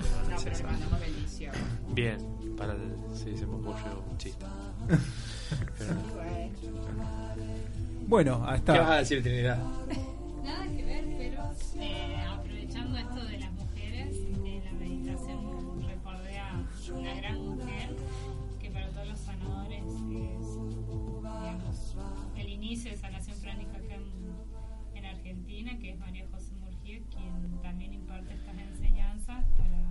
Bien, 1.93 2.17
para 2.57 2.73
el, 2.73 2.79
sí, 3.15 3.35
se 3.37 3.45
me 3.45 3.55
ocurrió 3.55 4.03
un 4.09 4.17
chiste. 4.17 4.45
Bueno, 8.05 8.43
hasta. 8.45 8.73
¿Qué 8.73 8.79
vas 8.79 8.89
a 8.89 8.95
decir, 8.95 9.23
Trinidad? 9.23 9.57
Nada 10.43 10.67
que 10.67 10.82
una 17.03 17.15
gran 17.15 17.45
mujer 17.45 17.95
que 18.61 18.71
para 18.71 18.89
todos 18.91 19.09
los 19.09 19.19
sanadores 19.19 19.83
es 21.69 21.95
el 22.37 22.49
inicio 22.49 22.91
de 22.91 22.97
sanación 22.97 23.37
pránica 23.41 23.77
acá 23.77 23.95
en, 24.95 25.05
Argentina, 25.05 25.77
que 25.79 25.91
es 25.91 25.99
María 25.99 26.25
José 26.31 26.53
Murgía, 26.55 26.99
quien 27.11 27.61
también 27.61 27.93
imparte 27.93 28.33
estas 28.33 28.57
enseñanzas 28.57 29.43
para, 29.57 29.81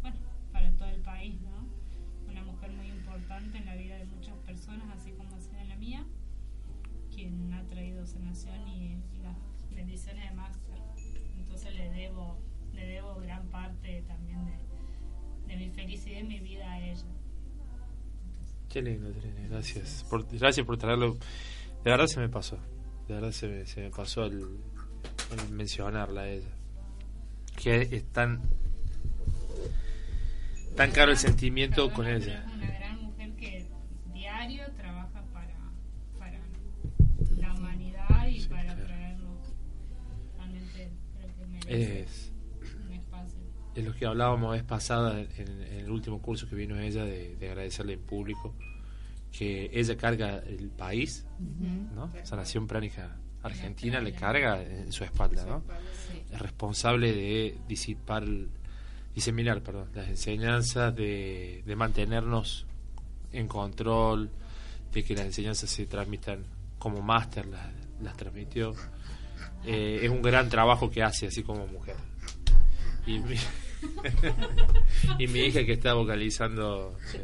bueno, 0.00 0.16
para 0.52 0.70
todo 0.76 0.88
el 0.90 1.00
país, 1.00 1.40
¿no? 1.40 1.66
Una 2.30 2.44
mujer 2.44 2.70
muy 2.72 2.86
importante 2.86 3.58
en 3.58 3.66
la 3.66 3.74
vida 3.74 3.96
de 3.96 4.06
muchas 4.06 4.36
personas, 4.38 4.86
así 4.94 5.10
como 5.10 5.34
ha 5.34 5.40
sido 5.40 5.64
la 5.64 5.74
mía, 5.74 6.06
quien 7.12 7.52
ha 7.52 7.64
traído 7.64 8.06
sanación 8.06 8.68
y, 8.68 8.96
las 9.22 9.36
bendiciones 9.74 10.30
de 10.30 10.36
Máster. 10.36 10.78
Entonces 11.36 11.74
le 11.74 11.90
debo, 11.90 12.38
le 12.72 12.86
debo 12.86 13.16
gran 13.16 13.48
parte 13.48 14.04
también 14.06 14.46
de 14.46 14.69
de 15.50 15.56
mi 15.56 15.70
felicidad 15.70 16.20
y 16.20 16.24
mi 16.24 16.38
vida 16.38 16.70
a 16.70 16.80
ella. 16.80 17.04
Qué 18.68 18.82
lindo, 18.82 19.12
gracias. 19.48 20.06
Por, 20.08 20.26
gracias 20.38 20.64
por 20.64 20.78
traerlo. 20.78 21.14
De 21.84 21.90
verdad 21.90 22.06
se 22.06 22.20
me 22.20 22.28
pasó. 22.28 22.56
De 23.08 23.14
verdad 23.14 23.32
se 23.32 23.48
me, 23.48 23.66
se 23.66 23.80
me 23.80 23.90
pasó 23.90 24.24
el, 24.24 24.46
mencionarla 25.50 26.22
a 26.22 26.28
ella. 26.28 26.50
Que 27.56 27.80
es 27.80 28.04
tan 28.12 28.40
tan 30.76 30.92
caro 30.92 31.10
el 31.10 31.18
sentimiento 31.18 31.92
con 31.92 32.06
ella. 32.06 32.46
Una 32.54 32.66
gran 32.66 33.02
mujer 33.02 33.32
que 33.32 33.66
diario 34.14 34.64
trabaja 34.76 35.24
para, 35.32 35.56
para 36.16 36.38
la 37.36 37.54
humanidad 37.54 38.28
y 38.28 38.40
para 38.46 38.76
traerlo 38.76 39.36
realmente 40.36 40.90
lo 41.20 41.26
que 41.36 41.46
merece. 41.46 42.00
Es 42.02 42.19
de 43.80 43.88
los 43.88 43.96
que 43.96 44.06
hablábamos 44.06 44.52
vez 44.52 44.62
pasada 44.62 45.20
en, 45.20 45.62
el 45.62 45.90
último 45.90 46.20
curso 46.20 46.48
que 46.48 46.54
vino 46.54 46.78
ella 46.78 47.04
de, 47.04 47.36
agradecerle 47.40 47.94
en 47.94 48.00
público 48.00 48.54
que 49.36 49.70
ella 49.72 49.96
carga 49.96 50.38
el 50.46 50.70
país 50.70 51.26
¿no? 51.94 52.10
Sanación 52.24 52.66
Pránica 52.66 53.16
Argentina 53.42 54.00
le 54.00 54.12
carga 54.12 54.62
en 54.62 54.92
su 54.92 55.04
espalda 55.04 55.44
¿no? 55.46 55.62
es 56.32 56.38
responsable 56.38 57.12
de 57.12 57.56
disipar 57.68 58.24
diseminar 59.14 59.62
perdón 59.62 59.88
las 59.94 60.08
enseñanzas 60.08 60.94
de, 60.94 61.62
de 61.64 61.76
mantenernos 61.76 62.66
en 63.32 63.46
control 63.46 64.30
de 64.92 65.04
que 65.04 65.14
las 65.14 65.26
enseñanzas 65.26 65.70
se 65.70 65.86
transmitan 65.86 66.44
como 66.78 67.00
máster 67.02 67.46
las 67.46 68.16
transmitió. 68.16 68.74
Eh, 69.64 70.00
es 70.02 70.10
un 70.10 70.22
gran 70.22 70.48
trabajo 70.48 70.90
que 70.90 71.02
hace 71.02 71.26
así 71.26 71.42
como 71.42 71.66
mujer. 71.66 71.96
Y 73.06 73.20
y 75.18 75.26
mi 75.28 75.40
hija 75.40 75.64
que 75.64 75.72
está 75.72 75.94
vocalizando. 75.94 76.96
sí. 77.10 77.18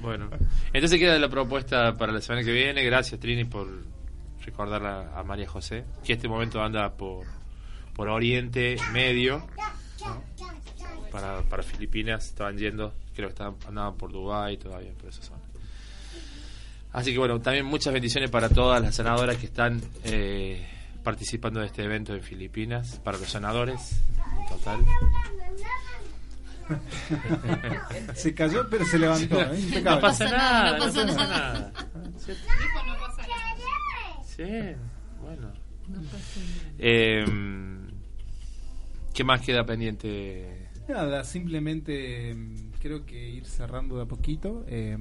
Bueno, 0.00 0.30
entonces 0.72 0.98
queda 0.98 1.18
la 1.18 1.28
propuesta 1.28 1.94
para 1.96 2.12
la 2.12 2.20
semana 2.20 2.44
que 2.44 2.52
viene. 2.52 2.84
Gracias 2.84 3.20
Trini 3.20 3.44
por 3.44 3.68
recordar 4.44 4.84
a, 4.86 5.18
a 5.18 5.22
María 5.24 5.48
José, 5.48 5.84
que 6.04 6.14
este 6.14 6.28
momento 6.28 6.62
anda 6.62 6.96
por, 6.96 7.26
por 7.94 8.08
Oriente 8.08 8.76
Medio, 8.92 9.46
¿no? 10.00 10.22
para, 11.10 11.42
para 11.42 11.62
Filipinas, 11.62 12.26
estaban 12.26 12.56
yendo, 12.56 12.94
creo 13.14 13.28
que 13.28 13.32
estaban, 13.32 13.56
andaban 13.66 13.96
por 13.96 14.12
Dubái 14.12 14.56
todavía, 14.56 14.92
por 14.92 15.08
esa 15.08 15.22
zona. 15.22 15.40
Así 16.92 17.12
que 17.12 17.18
bueno, 17.18 17.40
también 17.40 17.66
muchas 17.66 17.92
bendiciones 17.92 18.30
para 18.30 18.48
todas 18.48 18.80
las 18.80 18.94
sanadoras 18.94 19.36
que 19.36 19.46
están 19.46 19.82
eh, 20.04 20.66
participando 21.06 21.60
de 21.60 21.66
este 21.66 21.84
evento 21.84 22.12
en 22.16 22.20
Filipinas, 22.20 23.00
para 23.04 23.16
los 23.16 23.30
sanadores 23.30 24.02
en 24.40 24.48
total. 24.48 24.84
se 28.16 28.34
cayó, 28.34 28.68
pero 28.68 28.84
se 28.84 28.98
levantó. 28.98 29.40
¿eh? 29.40 29.82
No 29.84 30.00
pasa 30.00 30.24
nada, 30.24 30.72
no 30.72 30.84
pasa 30.84 31.04
no 31.04 31.14
pasa 31.14 31.28
nada. 31.28 31.52
nada. 31.52 31.72
Dijo, 32.26 32.86
no 32.88 32.96
pasa 32.98 33.22
nada. 33.22 34.24
Sí, 34.26 34.42
bueno. 35.22 35.52
Eh, 36.80 37.24
¿Qué 39.14 39.22
más 39.22 39.40
queda 39.42 39.64
pendiente? 39.64 40.70
Nada, 40.88 41.22
simplemente 41.22 42.34
mm, 42.34 42.72
creo 42.80 43.06
que 43.06 43.28
ir 43.28 43.46
cerrando 43.46 43.94
de 43.98 44.02
a 44.02 44.06
poquito. 44.06 44.64
eh, 44.66 44.96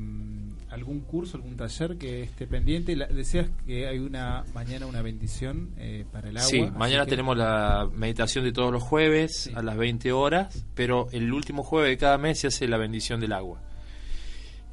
algún 0.76 1.00
curso, 1.02 1.38
algún 1.38 1.56
taller 1.58 1.98
que 1.98 2.22
esté 2.24 2.46
pendiente. 2.48 2.96
La- 2.96 3.08
decías 3.08 3.48
que 3.66 3.88
hay 3.88 3.98
una 4.00 4.44
mañana 4.54 4.86
una 4.86 5.02
bendición 5.02 5.72
eh, 5.78 6.06
para 6.12 6.30
el 6.30 6.38
agua. 6.38 6.50
Sí, 6.50 6.62
mañana 6.78 7.06
que- 7.06 7.12
tenemos 7.12 7.36
la 7.38 7.90
meditación 7.94 8.44
de 8.46 8.52
todos 8.52 8.72
los 8.72 8.84
jueves 8.84 9.50
a 9.56 9.62
las 9.64 9.76
20 9.78 10.12
horas, 10.12 10.66
pero 10.76 11.08
el 11.12 11.34
último 11.34 11.64
jueves 11.64 11.90
de 11.90 11.98
cada 11.98 12.18
mes 12.18 12.40
se 12.40 12.48
hace 12.48 12.68
la 12.68 12.78
bendición 12.78 13.20
del 13.20 13.34
agua. 13.34 13.62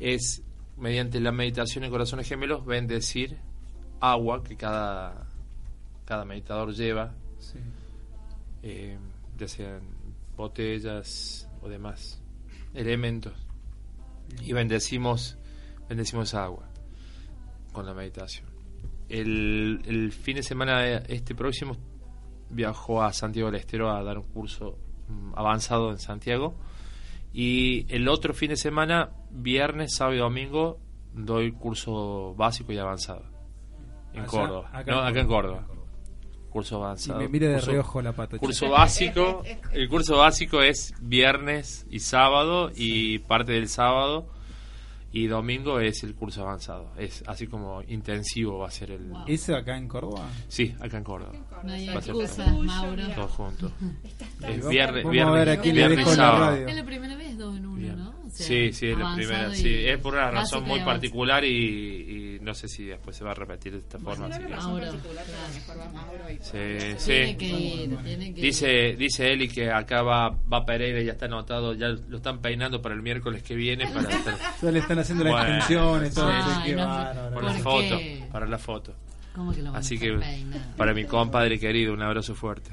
Es 0.00 0.42
mediante 0.76 1.20
la 1.20 1.32
meditación 1.32 1.84
en 1.84 1.90
corazones 1.90 2.28
gemelos 2.28 2.66
bendecir 2.66 3.36
agua 4.00 4.42
que 4.42 4.56
cada, 4.56 5.26
cada 6.04 6.24
meditador 6.24 6.74
lleva, 6.74 7.14
Sí. 7.38 7.58
eh, 8.64 8.98
ya 9.38 9.46
sean 9.48 9.80
botellas 10.36 11.48
o 11.60 11.68
demás 11.68 12.20
elementos, 12.74 13.34
y 14.44 14.52
bendecimos, 14.54 15.36
bendecimos 15.88 16.28
esa 16.28 16.44
agua 16.44 16.68
con 17.72 17.86
la 17.86 17.94
meditación. 17.94 18.46
El, 19.08 19.80
el 19.86 20.12
fin 20.12 20.36
de 20.36 20.42
semana 20.42 20.86
este 20.96 21.34
próximo 21.34 21.76
viajó 22.50 23.02
a 23.02 23.12
Santiago 23.12 23.50
del 23.50 23.60
Estero 23.60 23.90
a 23.90 24.02
dar 24.02 24.18
un 24.18 24.24
curso 24.24 24.78
mm, 25.08 25.32
avanzado 25.36 25.90
en 25.90 25.98
Santiago 25.98 26.54
y 27.32 27.86
el 27.94 28.08
otro 28.08 28.34
fin 28.34 28.50
de 28.50 28.56
semana, 28.56 29.10
viernes, 29.30 29.94
sábado 29.94 30.16
y 30.16 30.18
domingo, 30.20 30.78
doy 31.14 31.52
curso 31.52 32.34
básico 32.36 32.72
y 32.72 32.78
avanzado 32.78 33.24
en 34.12 34.20
Allá, 34.20 34.28
Córdoba. 34.28 34.70
acá 34.72 34.92
no, 34.92 35.00
en 35.00 35.06
acá 35.06 35.20
en 35.20 35.26
Córdoba. 35.26 35.66
Córdoba. 35.66 35.78
Curso 36.50 36.74
Y 36.76 36.82
avanzado. 36.82 37.18
me 37.20 37.28
mira 37.28 37.48
de 37.48 37.54
curso- 37.54 37.70
reojo 37.72 38.02
la 38.02 38.12
pata. 38.12 38.36
Curso 38.38 38.68
básico, 38.68 39.42
el 39.72 39.88
curso 39.88 40.18
básico 40.18 40.60
es 40.60 40.94
viernes 41.00 41.86
y 41.90 42.00
sábado 42.00 42.70
y 42.74 43.18
parte 43.20 43.52
del 43.52 43.68
sábado 43.68 44.26
y 45.12 45.26
domingo 45.26 45.78
es 45.78 46.02
el 46.04 46.14
curso 46.14 46.42
avanzado. 46.42 46.92
Es 46.96 47.22
así 47.26 47.46
como 47.46 47.82
intensivo 47.82 48.58
va 48.58 48.68
a 48.68 48.70
ser 48.70 48.92
el... 48.92 49.04
Wow. 49.04 49.24
¿Ese 49.26 49.54
acá 49.54 49.76
en 49.76 49.86
Córdoba? 49.86 50.26
Sí, 50.48 50.74
acá 50.80 50.96
en 50.96 51.04
Córdoba. 51.04 51.32
No 51.62 51.72
hay 51.72 51.88
excusas, 51.88 52.52
Mauro. 52.62 53.08
Todos 53.14 53.30
juntos. 53.32 53.72
Es 54.42 54.68
viernes, 54.68 55.08
viernes, 55.08 55.62
viernes 55.62 56.08
sábado. 56.08 56.66
Es 56.66 56.76
la 56.76 56.84
primera 56.84 57.14
vez 57.14 57.36
dos 57.36 57.56
en 57.56 57.66
uno. 57.66 57.96
¿no? 57.96 58.10
O 58.26 58.30
sea, 58.30 58.46
Sí, 58.46 58.72
sí, 58.72 58.88
es 58.88 58.98
la 58.98 59.14
primera. 59.14 59.54
Sí, 59.54 59.84
es 59.84 59.98
por 59.98 60.14
una 60.14 60.30
razón 60.30 60.64
muy 60.64 60.80
particular 60.80 61.44
y, 61.44 61.48
y 61.48 62.31
no 62.42 62.54
sé 62.54 62.68
si 62.68 62.84
después 62.84 63.16
se 63.16 63.24
va 63.24 63.30
a 63.30 63.34
repetir 63.34 63.72
de 63.72 63.78
esta 63.78 63.98
forma. 63.98 64.26
así 64.26 64.40
que- 64.40 64.48
Mauro, 64.48 64.84
Sí, 66.40 66.50
Tiene 66.52 66.98
sí. 66.98 67.36
que 67.36 67.46
ir, 67.46 67.96
tiene 68.02 68.34
que 68.34 68.40
ir. 68.40 68.44
Dice, 68.44 68.96
dice 68.96 69.32
Eli 69.32 69.48
que 69.48 69.70
acá 69.70 70.02
va, 70.02 70.30
va 70.30 70.64
Pereira, 70.64 71.00
ya 71.02 71.12
está 71.12 71.26
anotado, 71.26 71.74
ya 71.74 71.88
lo 71.88 72.16
están 72.16 72.40
peinando 72.40 72.80
para 72.82 72.94
el 72.94 73.02
miércoles 73.02 73.42
que 73.42 73.54
viene 73.54 73.86
para, 73.88 74.08
estar- 74.10 74.36
Ya 74.60 74.70
le 74.70 74.78
están 74.80 74.98
haciendo 74.98 75.24
las 75.24 75.34
extensiones, 75.48 76.14
todo. 76.14 76.28
Ay, 76.30 76.72
no, 76.74 77.30
por 77.32 77.44
la 77.44 77.52
¿Por 77.52 77.60
foto, 77.62 77.98
para 78.30 78.46
la 78.46 78.58
foto. 78.58 78.94
¿Cómo 79.34 79.52
que 79.52 79.62
lo 79.62 79.72
van 79.72 79.80
Así 79.80 79.96
a 79.96 80.00
que 80.00 80.20
para 80.76 80.92
mi 80.92 81.04
compadre 81.04 81.58
querido, 81.58 81.92
un 81.94 82.02
abrazo 82.02 82.34
fuerte. 82.34 82.70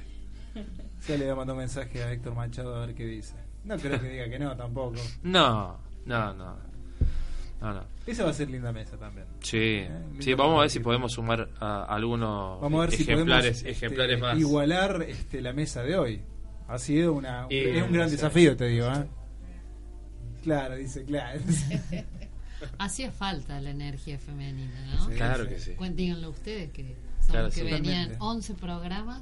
Ya 1.07 1.15
le 1.15 1.23
voy 1.23 1.31
a 1.31 1.35
mandar 1.35 1.53
un 1.55 1.59
mensaje 1.61 2.03
a 2.03 2.11
Héctor 2.11 2.35
Machado 2.35 2.75
a 2.75 2.85
ver 2.85 2.93
qué 2.95 3.05
dice. 3.05 3.33
No 3.63 3.77
creo 3.77 3.99
que 3.99 4.09
diga 4.09 4.29
que 4.29 4.37
no, 4.39 4.55
tampoco. 4.55 4.95
No, 5.23 5.79
no, 6.05 6.33
no. 6.33 6.68
No, 7.61 7.73
no. 7.73 7.83
Esa 8.07 8.23
va 8.23 8.29
a 8.29 8.33
ser 8.33 8.49
linda 8.49 8.71
mesa 8.71 8.97
también. 8.97 9.27
Sí, 9.41 9.57
Eh, 9.57 9.89
sí, 10.19 10.33
vamos 10.33 10.57
a 10.57 10.61
ver 10.61 10.69
si 10.69 10.79
podemos 10.79 11.11
sumar 11.11 11.49
a 11.59 11.83
algunos 11.83 12.61
Vamos 12.61 12.79
a 12.79 12.81
ver 12.87 12.95
si 12.95 13.03
ejemplares, 13.03 13.27
podemos 13.27 13.57
este, 13.57 13.69
ejemplares 13.71 14.19
más. 14.19 14.37
igualar 14.39 15.01
este, 15.03 15.41
la 15.41 15.51
mesa 15.53 15.83
de 15.83 15.97
hoy. 15.97 16.21
Ha 16.67 16.77
sido 16.77 17.13
una, 17.13 17.47
Y- 17.49 17.57
es 17.57 17.83
un 17.83 17.91
gran 17.91 18.09
sí. 18.09 18.15
desafío, 18.15 18.55
te 18.55 18.67
digo. 18.67 18.87
¿eh? 18.87 19.05
Claro, 20.43 20.75
dice, 20.75 21.03
claro. 21.03 21.41
Hacía 22.77 23.11
falta 23.11 23.59
la 23.61 23.69
energía 23.71 24.19
femenina, 24.19 24.73
¿no? 24.95 25.07
Sí. 25.07 25.13
Claro 25.15 25.47
que 25.47 25.59
sí. 25.59 25.75
Díganlo 25.93 26.29
ustedes 26.29 26.71
que 26.71 26.95
son 27.21 27.31
Claro, 27.31 27.45
los 27.47 27.55
que 27.55 27.63
venían 27.63 27.83
Totalmente. 28.09 28.17
11 28.19 28.53
programas. 28.55 29.21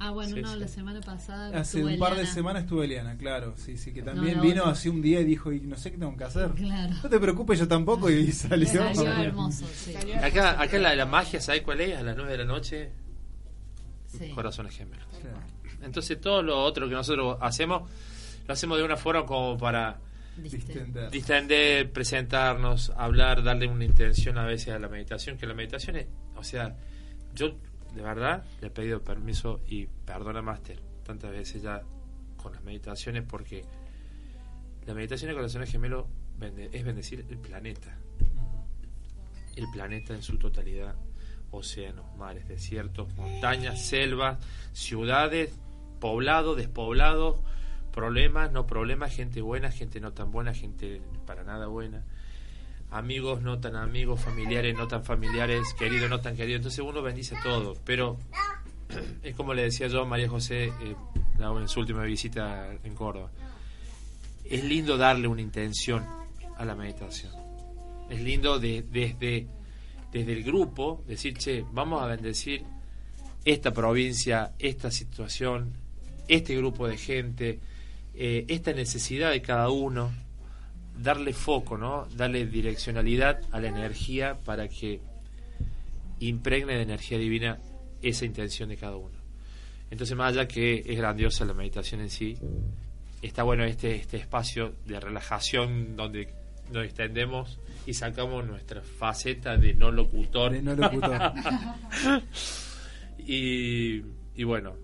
Ah, 0.00 0.10
bueno, 0.10 0.36
Sí, 0.36 0.42
no, 0.42 0.52
sí. 0.54 0.60
la 0.60 0.68
semana 0.68 1.00
pasada. 1.00 1.58
Hace 1.58 1.84
un 1.84 1.98
par 1.98 2.14
de 2.16 2.24
semanas 2.26 2.62
estuvo 2.62 2.82
Eliana, 2.84 3.16
claro. 3.16 3.54
Sí, 3.56 3.76
sí, 3.76 3.92
que 3.92 4.02
también 4.02 4.36
No, 4.36 4.42
vino 4.44 4.64
así 4.64 4.88
un 4.88 5.02
día 5.02 5.20
y 5.20 5.24
dijo, 5.24 5.52
y 5.52 5.60
no 5.60 5.76
sé 5.76 5.90
qué 5.90 5.98
tengo 5.98 6.16
que 6.16 6.24
hacer. 6.24 6.50
Claro. 6.52 6.94
No 7.02 7.08
te 7.08 7.18
preocupes, 7.18 7.58
yo 7.58 7.66
tampoco. 7.66 8.08
Y 8.08 8.30
salió. 8.32 8.68
Salió 8.68 9.12
hermoso, 9.12 9.66
sí. 9.74 9.94
Acá, 10.22 10.60
acá 10.62 10.78
la, 10.78 10.94
la 10.94 11.06
magia, 11.06 11.40
¿sabes 11.40 11.62
cuál 11.62 11.80
es? 11.80 11.96
A 11.96 12.02
las 12.02 12.16
9 12.16 12.30
de 12.30 12.38
la 12.38 12.44
noche, 12.44 12.90
sí. 14.06 14.28
corazones 14.30 14.76
gemelos. 14.76 15.06
Claro. 15.20 15.38
Entonces 15.82 16.20
todo 16.20 16.42
lo 16.42 16.58
otro 16.62 16.88
que 16.88 16.94
nosotros 16.94 17.36
hacemos, 17.40 17.88
lo 18.46 18.52
hacemos 18.52 18.78
de 18.78 18.84
una 18.84 18.96
forma 18.96 19.24
como 19.26 19.56
para 19.58 19.98
Diste. 20.36 20.58
Distender. 20.58 21.10
distender, 21.10 21.90
presentarnos, 21.92 22.90
hablar, 22.96 23.42
darle 23.42 23.66
una 23.66 23.84
intención 23.84 24.38
a 24.38 24.44
veces 24.44 24.68
a 24.74 24.78
la 24.78 24.88
meditación, 24.88 25.36
que 25.36 25.46
la 25.46 25.54
meditación 25.54 25.96
es, 25.96 26.06
o 26.36 26.44
sea, 26.44 26.76
yo 27.34 27.56
de 27.98 28.04
verdad 28.04 28.44
le 28.60 28.68
he 28.68 28.70
pedido 28.70 29.00
permiso 29.02 29.60
y 29.66 29.86
perdona 29.86 30.40
Master 30.40 30.78
tantas 31.04 31.32
veces 31.32 31.62
ya 31.62 31.82
con 32.36 32.52
las 32.52 32.62
meditaciones 32.62 33.24
porque 33.24 33.64
la 34.86 34.94
meditación 34.94 35.30
de 35.30 35.34
corazones 35.34 35.68
gemelos 35.68 36.06
es 36.40 36.84
bendecir 36.84 37.26
el 37.28 37.38
planeta, 37.38 37.98
el 39.56 39.68
planeta 39.72 40.14
en 40.14 40.22
su 40.22 40.38
totalidad, 40.38 40.94
océanos, 41.50 42.04
mares, 42.16 42.46
desiertos, 42.46 43.12
montañas, 43.16 43.84
selvas, 43.84 44.38
ciudades, 44.72 45.52
poblados, 45.98 46.56
despoblados, 46.56 47.38
problemas, 47.92 48.52
no 48.52 48.68
problemas, 48.68 49.12
gente 49.12 49.42
buena, 49.42 49.72
gente 49.72 49.98
no 49.98 50.12
tan 50.12 50.30
buena, 50.30 50.54
gente 50.54 51.02
para 51.26 51.42
nada 51.42 51.66
buena, 51.66 52.04
amigos 52.90 53.42
no 53.42 53.58
tan 53.60 53.76
amigos, 53.76 54.20
familiares 54.20 54.74
no 54.76 54.88
tan 54.88 55.04
familiares, 55.04 55.74
queridos 55.78 56.08
no 56.08 56.20
tan 56.20 56.36
queridos, 56.36 56.58
entonces 56.60 56.80
uno 56.80 57.02
bendice 57.02 57.36
todo, 57.42 57.76
pero 57.84 58.16
es 59.22 59.34
como 59.36 59.52
le 59.54 59.62
decía 59.62 59.88
yo 59.88 60.02
a 60.02 60.04
María 60.06 60.28
José 60.28 60.64
eh, 60.66 60.96
en 61.38 61.68
su 61.68 61.80
última 61.80 62.02
visita 62.04 62.70
en 62.82 62.94
Córdoba, 62.94 63.30
es 64.44 64.64
lindo 64.64 64.96
darle 64.96 65.28
una 65.28 65.42
intención 65.42 66.04
a 66.56 66.64
la 66.64 66.74
meditación, 66.74 67.32
es 68.08 68.20
lindo 68.20 68.58
de- 68.58 68.82
desde, 68.82 69.46
desde 70.10 70.32
el 70.32 70.42
grupo 70.42 71.04
decir, 71.06 71.36
che, 71.36 71.64
vamos 71.72 72.02
a 72.02 72.06
bendecir 72.06 72.64
esta 73.44 73.72
provincia, 73.72 74.52
esta 74.58 74.90
situación, 74.90 75.72
este 76.26 76.56
grupo 76.56 76.88
de 76.88 76.96
gente, 76.96 77.60
eh, 78.14 78.44
esta 78.48 78.72
necesidad 78.72 79.30
de 79.30 79.42
cada 79.42 79.68
uno, 79.70 80.10
darle 80.98 81.32
foco, 81.32 81.78
¿no? 81.78 82.06
Darle 82.14 82.46
direccionalidad 82.46 83.40
a 83.52 83.60
la 83.60 83.68
energía 83.68 84.38
para 84.44 84.68
que 84.68 85.00
impregne 86.20 86.74
de 86.74 86.82
energía 86.82 87.18
divina 87.18 87.58
esa 88.02 88.24
intención 88.24 88.68
de 88.68 88.76
cada 88.76 88.96
uno. 88.96 89.16
Entonces, 89.90 90.16
más 90.16 90.32
allá 90.32 90.46
que 90.46 90.82
es 90.86 90.98
grandiosa 90.98 91.44
la 91.44 91.54
meditación 91.54 92.00
en 92.00 92.10
sí, 92.10 92.36
está 93.22 93.42
bueno 93.42 93.64
este, 93.64 93.94
este 93.94 94.18
espacio 94.18 94.74
de 94.84 95.00
relajación 95.00 95.96
donde 95.96 96.28
nos 96.72 96.84
extendemos 96.84 97.58
y 97.86 97.94
sacamos 97.94 98.46
nuestra 98.46 98.82
faceta 98.82 99.56
de 99.56 99.74
no 99.74 99.90
locutor. 99.90 100.52
De 100.52 100.62
no 100.62 100.74
locutor. 100.74 101.32
y, 103.18 104.02
y 104.38 104.44
bueno, 104.44 104.74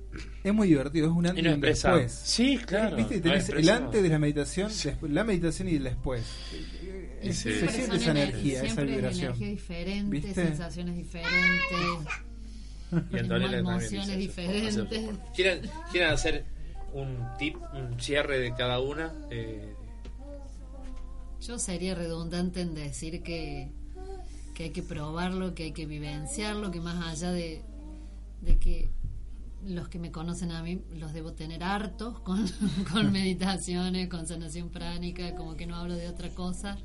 Es 0.42 0.52
muy 0.52 0.68
divertido, 0.68 1.06
es 1.06 1.12
un 1.12 1.26
antes 1.26 1.44
y 1.44 1.48
un 1.48 1.60
después. 1.60 2.12
Sí, 2.12 2.58
claro. 2.58 2.96
¿Viste? 2.96 3.20
Tenés 3.20 3.48
el 3.48 3.54
expresamos. 3.56 3.86
antes 3.86 4.02
de 4.02 4.08
la 4.08 4.18
meditación, 4.18 4.68
después- 4.84 5.12
la 5.12 5.24
meditación 5.24 5.68
y 5.68 5.76
el 5.76 5.84
después. 5.84 6.22
Es 7.22 7.38
Sí. 7.38 7.52
Se 7.52 7.68
siente 7.68 7.96
esa 7.96 8.10
energía, 8.10 8.54
esa 8.58 8.64
siempre 8.64 8.84
vibración. 8.86 9.24
energía 9.26 9.48
diferente, 9.48 10.10
¿Viste? 10.10 10.34
sensaciones 10.34 10.96
diferentes, 10.96 11.78
Y 13.10 13.18
Antonella 13.18 13.28
también 13.28 13.58
emociones 13.58 14.18
diferentes. 14.18 14.76
Hacer- 14.76 15.18
¿Quieren, 15.34 15.70
¿Quieren 15.90 16.10
hacer 16.10 16.44
un 16.92 17.16
tip, 17.38 17.56
un 17.74 17.98
cierre 18.00 18.38
de 18.38 18.54
cada 18.54 18.80
una? 18.80 19.12
Eh, 19.30 19.72
Yo 21.40 21.58
sería 21.58 21.94
redundante 21.94 22.60
en 22.60 22.74
decir 22.74 23.22
que, 23.22 23.70
que 24.54 24.64
hay 24.64 24.70
que 24.70 24.82
probarlo, 24.82 25.54
que 25.54 25.64
hay 25.64 25.72
que 25.72 25.86
vivenciarlo, 25.86 26.70
que 26.70 26.80
más 26.80 27.04
allá 27.06 27.32
de, 27.32 27.62
de 28.42 28.56
que 28.58 28.88
los 29.66 29.88
que 29.88 29.98
me 29.98 30.10
conocen 30.10 30.50
a 30.52 30.62
mí 30.62 30.82
los 30.94 31.12
debo 31.12 31.32
tener 31.32 31.62
hartos 31.62 32.20
con, 32.20 32.46
con 32.92 33.12
meditaciones, 33.12 34.08
con 34.08 34.26
sanación 34.26 34.70
pránica, 34.70 35.34
como 35.34 35.56
que 35.56 35.66
no 35.66 35.76
hablo 35.76 35.94
de 35.94 36.08
otra 36.08 36.30
cosa, 36.30 36.78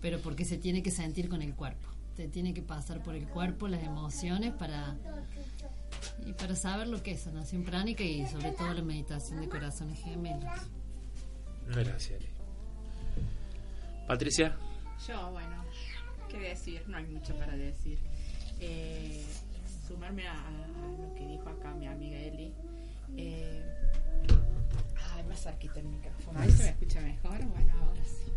pero 0.00 0.20
porque 0.20 0.44
se 0.44 0.58
tiene 0.58 0.82
que 0.82 0.90
sentir 0.90 1.28
con 1.28 1.42
el 1.42 1.54
cuerpo. 1.54 1.88
Se 2.16 2.28
tiene 2.28 2.52
que 2.52 2.62
pasar 2.62 3.02
por 3.02 3.14
el 3.14 3.26
cuerpo 3.28 3.68
las 3.68 3.82
emociones 3.82 4.52
para 4.52 4.96
y 6.26 6.32
para 6.32 6.54
saber 6.54 6.88
lo 6.88 7.02
que 7.02 7.12
es 7.12 7.22
sanación 7.22 7.64
pránica 7.64 8.02
y 8.02 8.26
sobre 8.26 8.52
todo 8.52 8.72
la 8.74 8.82
meditación 8.82 9.40
de 9.40 9.48
corazones 9.48 9.98
gemelos. 10.00 10.50
gracias. 11.66 12.22
Patricia, 14.06 14.56
Yo, 15.06 15.30
bueno, 15.30 15.64
¿qué 16.28 16.38
decir? 16.38 16.82
No 16.88 16.96
hay 16.96 17.06
mucho 17.06 17.34
para 17.36 17.56
decir. 17.56 17.98
Eh, 18.58 19.24
sumarme 19.90 20.24
a, 20.28 20.34
a 20.34 21.02
lo 21.02 21.12
que 21.14 21.26
dijo 21.26 21.48
acá 21.48 21.74
mi 21.74 21.88
amiga 21.88 22.16
Eli. 22.16 22.54
Eh, 23.16 23.64
ay, 25.14 25.24
más 25.24 25.42
cerquita 25.42 25.80
el 25.80 25.88
micrófono. 25.88 26.38
Ahí 26.38 26.50
se 26.52 26.62
me 26.62 26.68
escucha 26.68 27.00
mejor. 27.00 27.44
Bueno, 27.46 27.74
ahora 27.82 28.04
sí. 28.04 28.32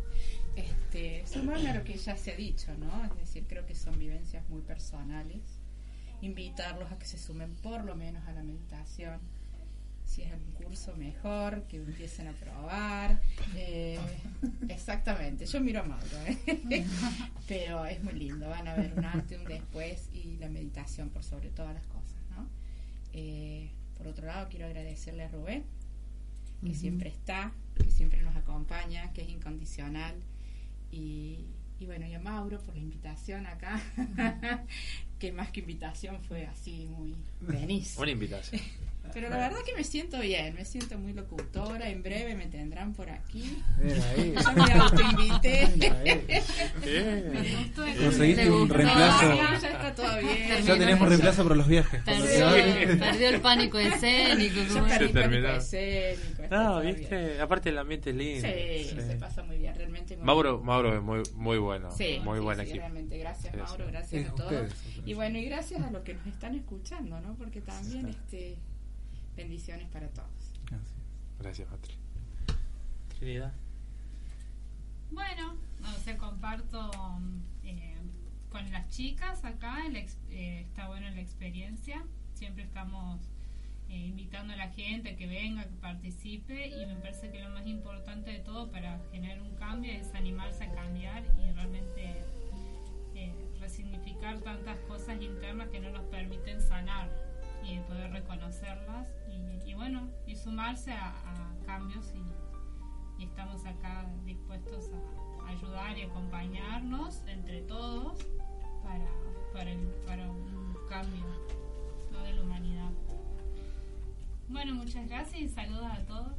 Este, 0.55 1.27
sumarme 1.27 1.69
a 1.69 1.75
lo 1.75 1.83
que 1.83 1.95
ya 1.95 2.17
se 2.17 2.31
ha 2.31 2.35
dicho, 2.35 2.75
¿no? 2.77 3.05
Es 3.05 3.15
decir, 3.17 3.45
creo 3.47 3.65
que 3.67 3.75
son 3.75 3.99
vivencias 3.99 4.47
muy 4.49 4.61
personales. 4.61 5.59
Invitarlos 6.21 6.91
a 6.91 6.97
que 6.97 7.05
se 7.05 7.19
sumen 7.19 7.53
por 7.57 7.83
lo 7.83 7.95
menos 7.95 8.27
a 8.27 8.31
la 8.31 8.41
meditación. 8.41 9.19
Si 10.05 10.21
es 10.21 10.31
un 10.31 10.51
curso 10.63 10.95
mejor, 10.95 11.63
que 11.63 11.77
empiecen 11.77 12.27
a 12.27 12.33
probar. 12.33 13.19
Eh, 13.55 13.99
exactamente, 14.69 15.45
yo 15.45 15.59
miro 15.59 15.79
a 15.81 15.83
Mauro, 15.83 16.17
¿eh? 16.27 16.37
pero 17.47 17.85
es 17.85 18.03
muy 18.03 18.13
lindo. 18.13 18.47
Van 18.49 18.67
a 18.67 18.75
ver 18.75 18.93
un 18.95 19.03
antes, 19.05 19.39
un 19.39 19.45
después 19.45 20.09
y 20.13 20.37
la 20.37 20.49
meditación 20.49 21.09
por 21.09 21.23
sobre 21.23 21.49
todas 21.49 21.73
las 21.73 21.85
cosas. 21.87 22.15
¿no? 22.35 22.47
Eh, 23.13 23.69
por 23.97 24.07
otro 24.07 24.27
lado, 24.27 24.47
quiero 24.49 24.65
agradecerle 24.65 25.23
a 25.23 25.29
Rubén, 25.29 25.63
que 26.61 26.69
Ujú. 26.69 26.79
siempre 26.79 27.09
está, 27.09 27.51
que 27.75 27.89
siempre 27.89 28.21
nos 28.21 28.35
acompaña, 28.35 29.11
que 29.13 29.21
es 29.23 29.29
incondicional. 29.29 30.15
Y, 30.91 31.45
y 31.79 31.85
bueno, 31.85 32.05
y 32.05 32.13
a 32.13 32.19
Mauro 32.19 32.59
por 32.61 32.75
la 32.75 32.81
invitación 32.81 33.47
acá, 33.47 33.81
que 35.19 35.31
más 35.31 35.51
que 35.51 35.61
invitación 35.61 36.21
fue 36.21 36.45
así 36.45 36.87
muy 36.87 37.15
venís. 37.47 37.95
una 37.97 38.11
invitación. 38.11 38.61
Pero 39.13 39.29
la 39.29 39.37
verdad 39.37 39.59
que 39.63 39.75
me 39.75 39.83
siento 39.83 40.19
bien, 40.21 40.55
me 40.55 40.65
siento 40.65 40.97
muy 40.97 41.13
locutora. 41.13 41.87
En 41.87 42.01
breve 42.01 42.33
me 42.33 42.47
tendrán 42.47 42.93
por 42.93 43.11
aquí. 43.11 43.59
Mira 43.79 44.03
ahí. 44.09 44.33
Yo 44.43 44.51
me 44.53 44.73
autoinvité. 44.73 45.67
Bien. 46.83 47.33
Conseguiste 48.03 48.49
un 48.49 48.69
reemplazo. 48.69 49.35
Ya, 49.35 49.59
ya 49.59 49.69
está 49.69 49.93
todo 49.93 50.17
bien. 50.19 50.63
Ya 50.65 50.77
tenemos 50.79 51.07
reemplazo 51.09 51.43
para 51.43 51.55
los 51.55 51.67
viajes. 51.67 52.01
Perdió, 52.03 52.99
perdió 52.99 53.29
el 53.29 53.41
pánico 53.41 53.77
escénico. 53.77 54.55
Ya 54.73 54.83
perdí 54.83 55.07
Se 55.07 55.13
terminó. 55.13 55.43
pánico 55.47 55.57
escénico, 55.63 56.43
No, 56.49 56.63
todo 56.71 56.81
bien. 56.81 56.95
viste, 56.95 57.41
aparte 57.41 57.69
el 57.69 57.77
ambiente 57.77 58.09
es 58.09 58.15
lindo. 58.15 58.47
Sí, 58.47 58.83
Sí. 58.89 58.95
se 58.95 59.15
pasa 59.17 59.43
muy 59.43 59.57
bien, 59.59 59.75
realmente. 59.75 60.15
muy 60.17 60.25
Mauro, 60.25 60.61
Mauro 60.63 60.95
es 60.95 61.03
muy, 61.03 61.21
muy 61.35 61.57
bueno, 61.59 61.91
Sí, 61.91 62.19
muy 62.23 62.39
sí, 62.39 62.43
buen 62.43 62.57
sí, 62.57 62.63
equipo. 62.63 62.79
realmente. 62.79 63.17
Gracias, 63.19 63.55
Mauro, 63.55 63.85
gracias 63.87 64.29
a 64.29 64.35
todos. 64.35 64.71
Y 65.05 65.13
bueno, 65.13 65.37
y 65.37 65.45
gracias 65.45 65.81
a 65.83 65.91
los 65.91 66.01
que 66.01 66.13
nos 66.15 66.25
están 66.27 66.55
escuchando, 66.55 67.19
¿no? 67.21 67.32
Porque 67.37 67.61
también 67.61 68.07
este 68.07 68.57
bendiciones 69.35 69.87
para 69.89 70.07
todos. 70.09 70.51
Así. 70.67 70.93
Gracias, 71.39 71.67
Patri. 71.67 71.95
Trinidad. 73.17 73.53
Bueno, 75.11 75.55
o 75.81 75.99
sea, 76.03 76.17
comparto 76.17 76.91
eh, 77.63 77.97
con 78.49 78.71
las 78.71 78.87
chicas 78.89 79.43
acá, 79.43 79.85
el 79.85 79.95
eh, 79.95 80.61
está 80.61 80.87
bueno 80.87 81.09
la 81.09 81.21
experiencia, 81.21 82.03
siempre 82.33 82.63
estamos 82.63 83.19
eh, 83.89 83.97
invitando 83.97 84.53
a 84.53 84.55
la 84.55 84.69
gente 84.69 85.09
a 85.09 85.15
que 85.15 85.27
venga, 85.27 85.63
que 85.63 85.75
participe 85.75 86.67
y 86.67 86.85
me 86.85 86.95
parece 86.95 87.29
que 87.29 87.39
lo 87.39 87.49
más 87.49 87.67
importante 87.67 88.31
de 88.31 88.39
todo 88.39 88.71
para 88.71 88.99
generar 89.11 89.39
un 89.41 89.55
cambio 89.55 89.91
es 89.91 90.13
animarse 90.15 90.63
a 90.63 90.71
cambiar 90.71 91.23
y 91.37 91.51
realmente 91.51 92.23
eh, 93.13 93.33
resignificar 93.59 94.39
tantas 94.39 94.79
cosas 94.87 95.21
internas 95.21 95.69
que 95.69 95.79
no 95.79 95.91
nos 95.91 96.03
permiten 96.05 96.59
sanar 96.59 97.09
y 97.63 97.79
poder 97.81 98.11
reconocerlas 98.11 99.07
y, 99.29 99.69
y 99.69 99.73
bueno, 99.73 100.09
y 100.27 100.35
sumarse 100.35 100.91
a, 100.91 101.09
a 101.09 101.65
cambios 101.65 102.13
y, 102.13 103.21
y 103.21 103.25
estamos 103.25 103.65
acá 103.65 104.05
dispuestos 104.25 104.89
a 105.45 105.49
ayudar 105.49 105.97
y 105.97 106.03
acompañarnos 106.03 107.21
entre 107.27 107.61
todos 107.61 108.17
para, 108.83 109.05
para, 109.53 109.71
el- 109.71 109.93
para 110.05 110.29
un 110.29 110.75
cambio 110.89 111.25
¿no? 112.11 112.19
de 112.23 112.33
la 112.33 112.41
humanidad. 112.41 112.89
Bueno, 114.49 114.75
muchas 114.75 115.07
gracias 115.07 115.41
y 115.41 115.47
saludos 115.49 115.85
a 115.85 115.99
todos. 116.05 116.33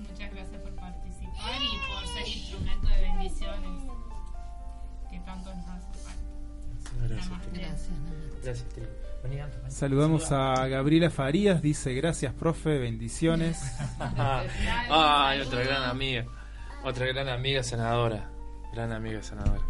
Muchas 0.00 0.32
gracias 0.32 0.60
por 0.62 0.72
participar 0.76 1.60
y 1.60 1.92
por 1.92 2.06
ser 2.06 2.28
instrumento 2.28 2.86
de 2.88 3.00
bendiciones 3.02 3.82
que 5.10 5.18
tanto 5.20 5.54
nos 5.54 5.66
hace 5.66 5.92
falta. 5.98 6.20
Gracias, 7.08 7.30
Namaste. 7.30 7.58
Gracias, 7.58 7.90
Namaste. 7.90 8.40
Gracias, 8.44 8.88
Saludamos 9.68 10.30
a 10.32 10.66
Gabriela 10.68 11.10
Farías, 11.10 11.60
dice 11.62 11.92
gracias 11.94 12.32
profe, 12.34 12.78
bendiciones. 12.78 13.60
Ay, 14.90 15.40
otra 15.40 15.62
gran 15.64 15.82
amiga. 15.84 16.24
Otra 16.84 17.06
gran 17.06 17.28
amiga 17.28 17.62
senadora. 17.62 18.30
Gran 18.72 18.92
amiga 18.92 19.22
senadora. 19.22 19.62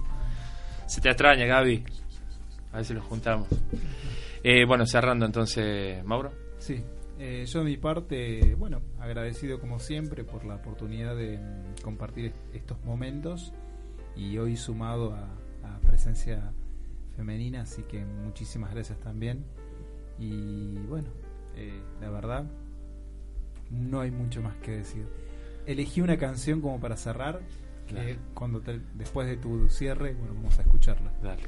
Se 0.86 1.00
te 1.00 1.08
extraña, 1.08 1.46
Gaby. 1.46 1.84
A 2.72 2.76
ver 2.76 2.84
si 2.84 2.94
los 2.94 3.04
juntamos. 3.04 3.48
Eh, 4.42 4.64
bueno, 4.66 4.86
cerrando 4.86 5.24
entonces, 5.26 6.04
Mauro. 6.04 6.32
Sí, 6.58 6.82
eh, 7.18 7.44
yo 7.46 7.60
de 7.60 7.64
mi 7.64 7.76
parte, 7.76 8.54
bueno, 8.56 8.82
agradecido 9.00 9.58
como 9.60 9.78
siempre 9.78 10.24
por 10.24 10.44
la 10.44 10.56
oportunidad 10.56 11.16
de 11.16 11.38
mm, 11.38 11.82
compartir 11.82 12.26
est- 12.26 12.36
estos 12.54 12.78
momentos 12.84 13.52
y 14.14 14.36
hoy 14.38 14.56
sumado 14.56 15.14
a, 15.14 15.24
a 15.74 15.78
presencia 15.80 16.52
femenina, 17.16 17.62
así 17.62 17.82
que 17.84 18.04
muchísimas 18.04 18.72
gracias 18.74 18.98
también. 19.00 19.44
Y 20.18 20.78
bueno, 20.88 21.08
eh, 21.56 21.80
la 22.00 22.10
verdad, 22.10 22.44
no 23.70 24.00
hay 24.00 24.10
mucho 24.10 24.42
más 24.42 24.54
que 24.56 24.72
decir. 24.72 25.06
Elegí 25.66 26.00
una 26.00 26.16
canción 26.16 26.60
como 26.60 26.78
para 26.78 26.96
cerrar, 26.96 27.40
que 27.88 27.94
Dale. 27.94 28.18
cuando 28.34 28.60
te- 28.60 28.80
después 28.94 29.26
de 29.28 29.36
tu 29.36 29.68
cierre, 29.68 30.14
bueno, 30.14 30.34
vamos 30.34 30.58
a 30.58 30.62
escucharla. 30.62 31.12
Dale. 31.22 31.42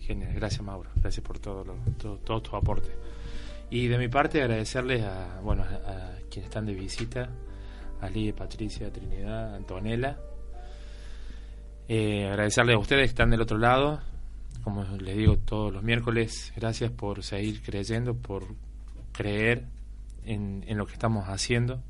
Genial. 0.00 0.32
Gracias, 0.34 0.62
Mauro. 0.62 0.90
Gracias 0.96 1.24
por 1.24 1.38
todo, 1.38 1.64
lo, 1.64 1.74
todo, 1.98 2.18
todo 2.18 2.42
tu 2.42 2.56
aporte. 2.56 2.90
Y 3.70 3.88
de 3.88 3.98
mi 3.98 4.08
parte, 4.08 4.42
agradecerles 4.42 5.02
a, 5.02 5.40
bueno, 5.42 5.62
a, 5.64 5.66
a 5.76 6.12
quienes 6.30 6.44
están 6.50 6.66
de 6.66 6.74
visita, 6.74 7.28
a 8.00 8.08
Lidia, 8.10 8.34
Patricia, 8.36 8.92
Trinidad, 8.92 9.54
Antonella. 9.54 10.18
Eh, 11.88 12.26
agradecerles 12.28 12.76
a 12.76 12.78
ustedes 12.78 13.02
que 13.02 13.08
están 13.10 13.30
del 13.30 13.40
otro 13.40 13.58
lado. 13.58 14.00
Como 14.64 14.82
les 14.82 15.16
digo 15.16 15.36
todos 15.36 15.72
los 15.72 15.82
miércoles, 15.82 16.52
gracias 16.56 16.90
por 16.90 17.22
seguir 17.22 17.62
creyendo, 17.62 18.16
por 18.16 18.46
creer 19.12 19.66
en, 20.24 20.64
en 20.66 20.78
lo 20.78 20.86
que 20.86 20.94
estamos 20.94 21.28
haciendo. 21.28 21.82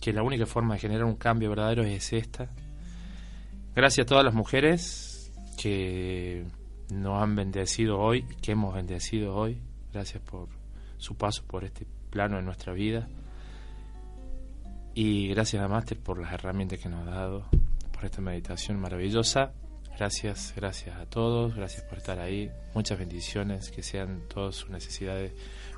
Que 0.00 0.12
la 0.12 0.22
única 0.22 0.46
forma 0.46 0.74
de 0.74 0.80
generar 0.80 1.04
un 1.04 1.16
cambio 1.16 1.50
verdadero 1.50 1.82
es 1.82 2.12
esta. 2.12 2.48
Gracias 3.74 4.04
a 4.04 4.08
todas 4.08 4.24
las 4.24 4.34
mujeres 4.34 5.32
que 5.60 6.46
nos 6.90 7.22
han 7.22 7.34
bendecido 7.34 7.98
hoy, 7.98 8.22
que 8.40 8.52
hemos 8.52 8.74
bendecido 8.74 9.34
hoy. 9.34 9.60
Gracias 9.92 10.22
por 10.22 10.48
su 10.96 11.16
paso 11.16 11.42
por 11.46 11.64
este 11.64 11.86
plano 12.10 12.36
de 12.36 12.42
nuestra 12.42 12.72
vida. 12.72 13.08
Y 14.94 15.28
gracias 15.28 15.62
a 15.62 15.68
Master 15.68 15.98
por 15.98 16.20
las 16.20 16.32
herramientas 16.32 16.78
que 16.78 16.88
nos 16.88 17.06
ha 17.06 17.10
dado, 17.10 17.46
por 17.92 18.04
esta 18.04 18.20
meditación 18.20 18.78
maravillosa. 18.80 19.52
Gracias, 20.00 20.54
gracias 20.56 20.96
a 20.96 21.04
todos, 21.04 21.54
gracias 21.54 21.82
por 21.82 21.98
estar 21.98 22.18
ahí. 22.20 22.50
Muchas 22.74 22.98
bendiciones, 22.98 23.70
que 23.70 23.82
sean 23.82 24.22
todas 24.28 24.54
sus 24.54 24.70
necesidades 24.70 25.34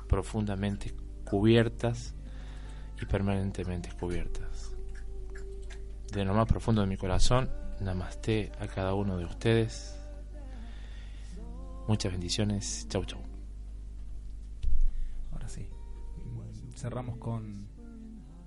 profundamente 0.07 0.95
cubiertas 1.25 2.15
y 3.01 3.05
permanentemente 3.05 3.89
cubiertas. 3.99 4.71
De 6.13 6.23
lo 6.23 6.33
más 6.33 6.47
profundo 6.47 6.79
de 6.79 6.87
mi 6.87 6.95
corazón, 6.95 7.49
namaste 7.81 8.53
a 8.61 8.67
cada 8.67 8.93
uno 8.93 9.17
de 9.17 9.25
ustedes. 9.25 9.99
Muchas 11.89 12.13
bendiciones. 12.13 12.87
Chau, 12.87 13.03
chau. 13.03 13.19
Ahora 15.33 15.49
sí. 15.49 15.67
Cerramos 16.77 17.17
con 17.17 17.67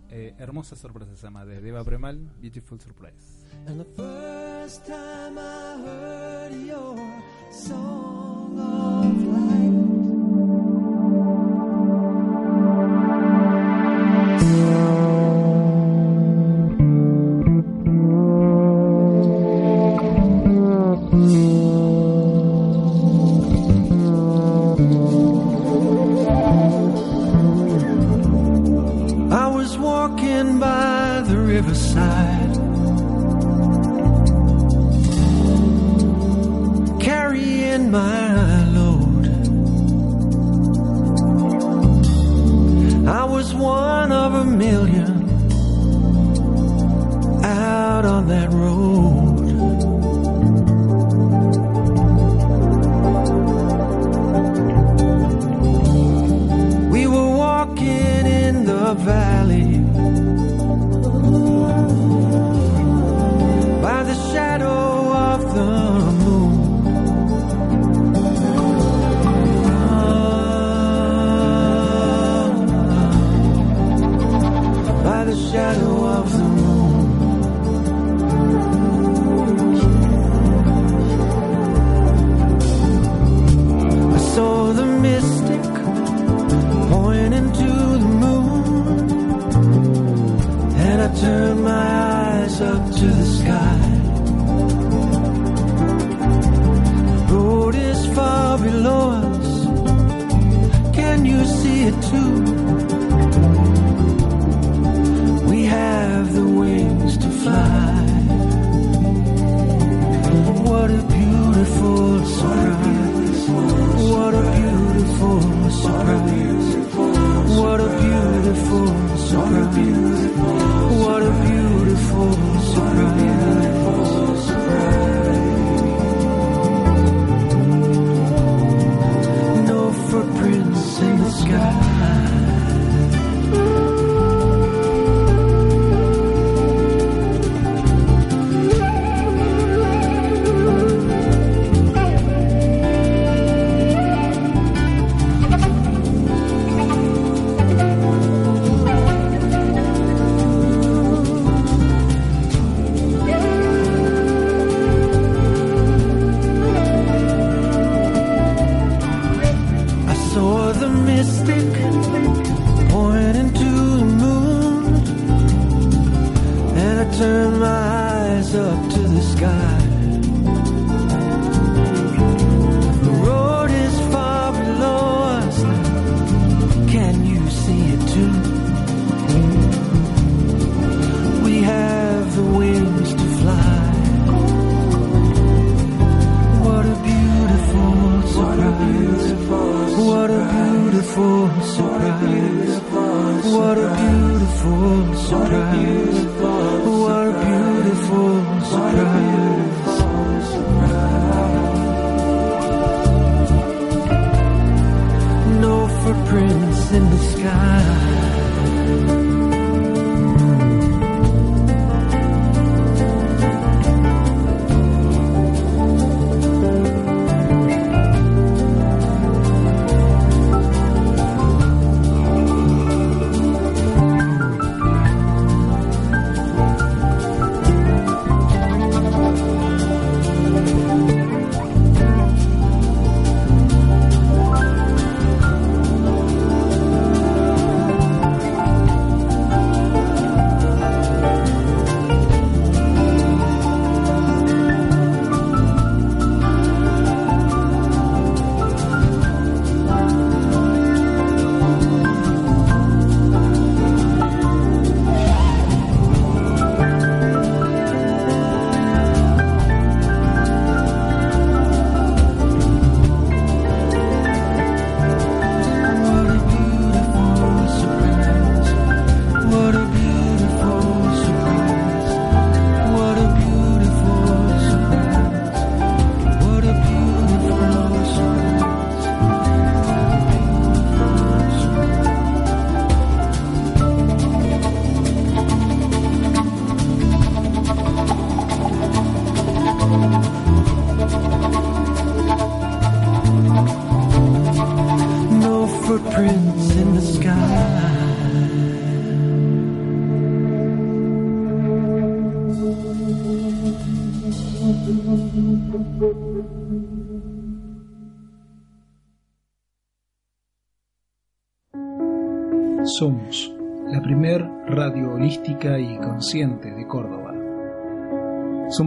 Eh, 0.09 0.35
hermosa 0.39 0.75
sorpresa 0.77 1.15
se 1.17 1.23
llama 1.23 1.45
de 1.45 1.69
Eva 1.69 1.85
Premal, 1.85 2.33
Beautiful 2.41 2.81
Surprise. 2.81 3.36
And 3.67 3.81
the 3.81 3.85
first 3.97 4.87
time 4.87 5.39
I 5.39 5.79
heard 5.85 6.53
your 6.53 6.97
song 7.51 8.06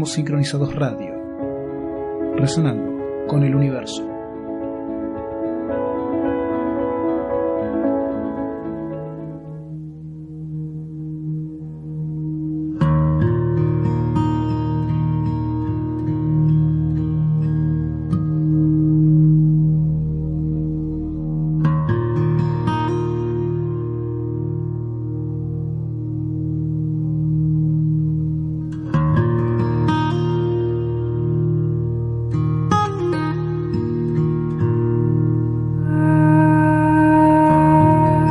Sincronizados 0.09 0.73
Radio, 0.73 1.13
resonando 2.35 3.27
con 3.27 3.43
el 3.43 3.53
universo. 3.53 3.68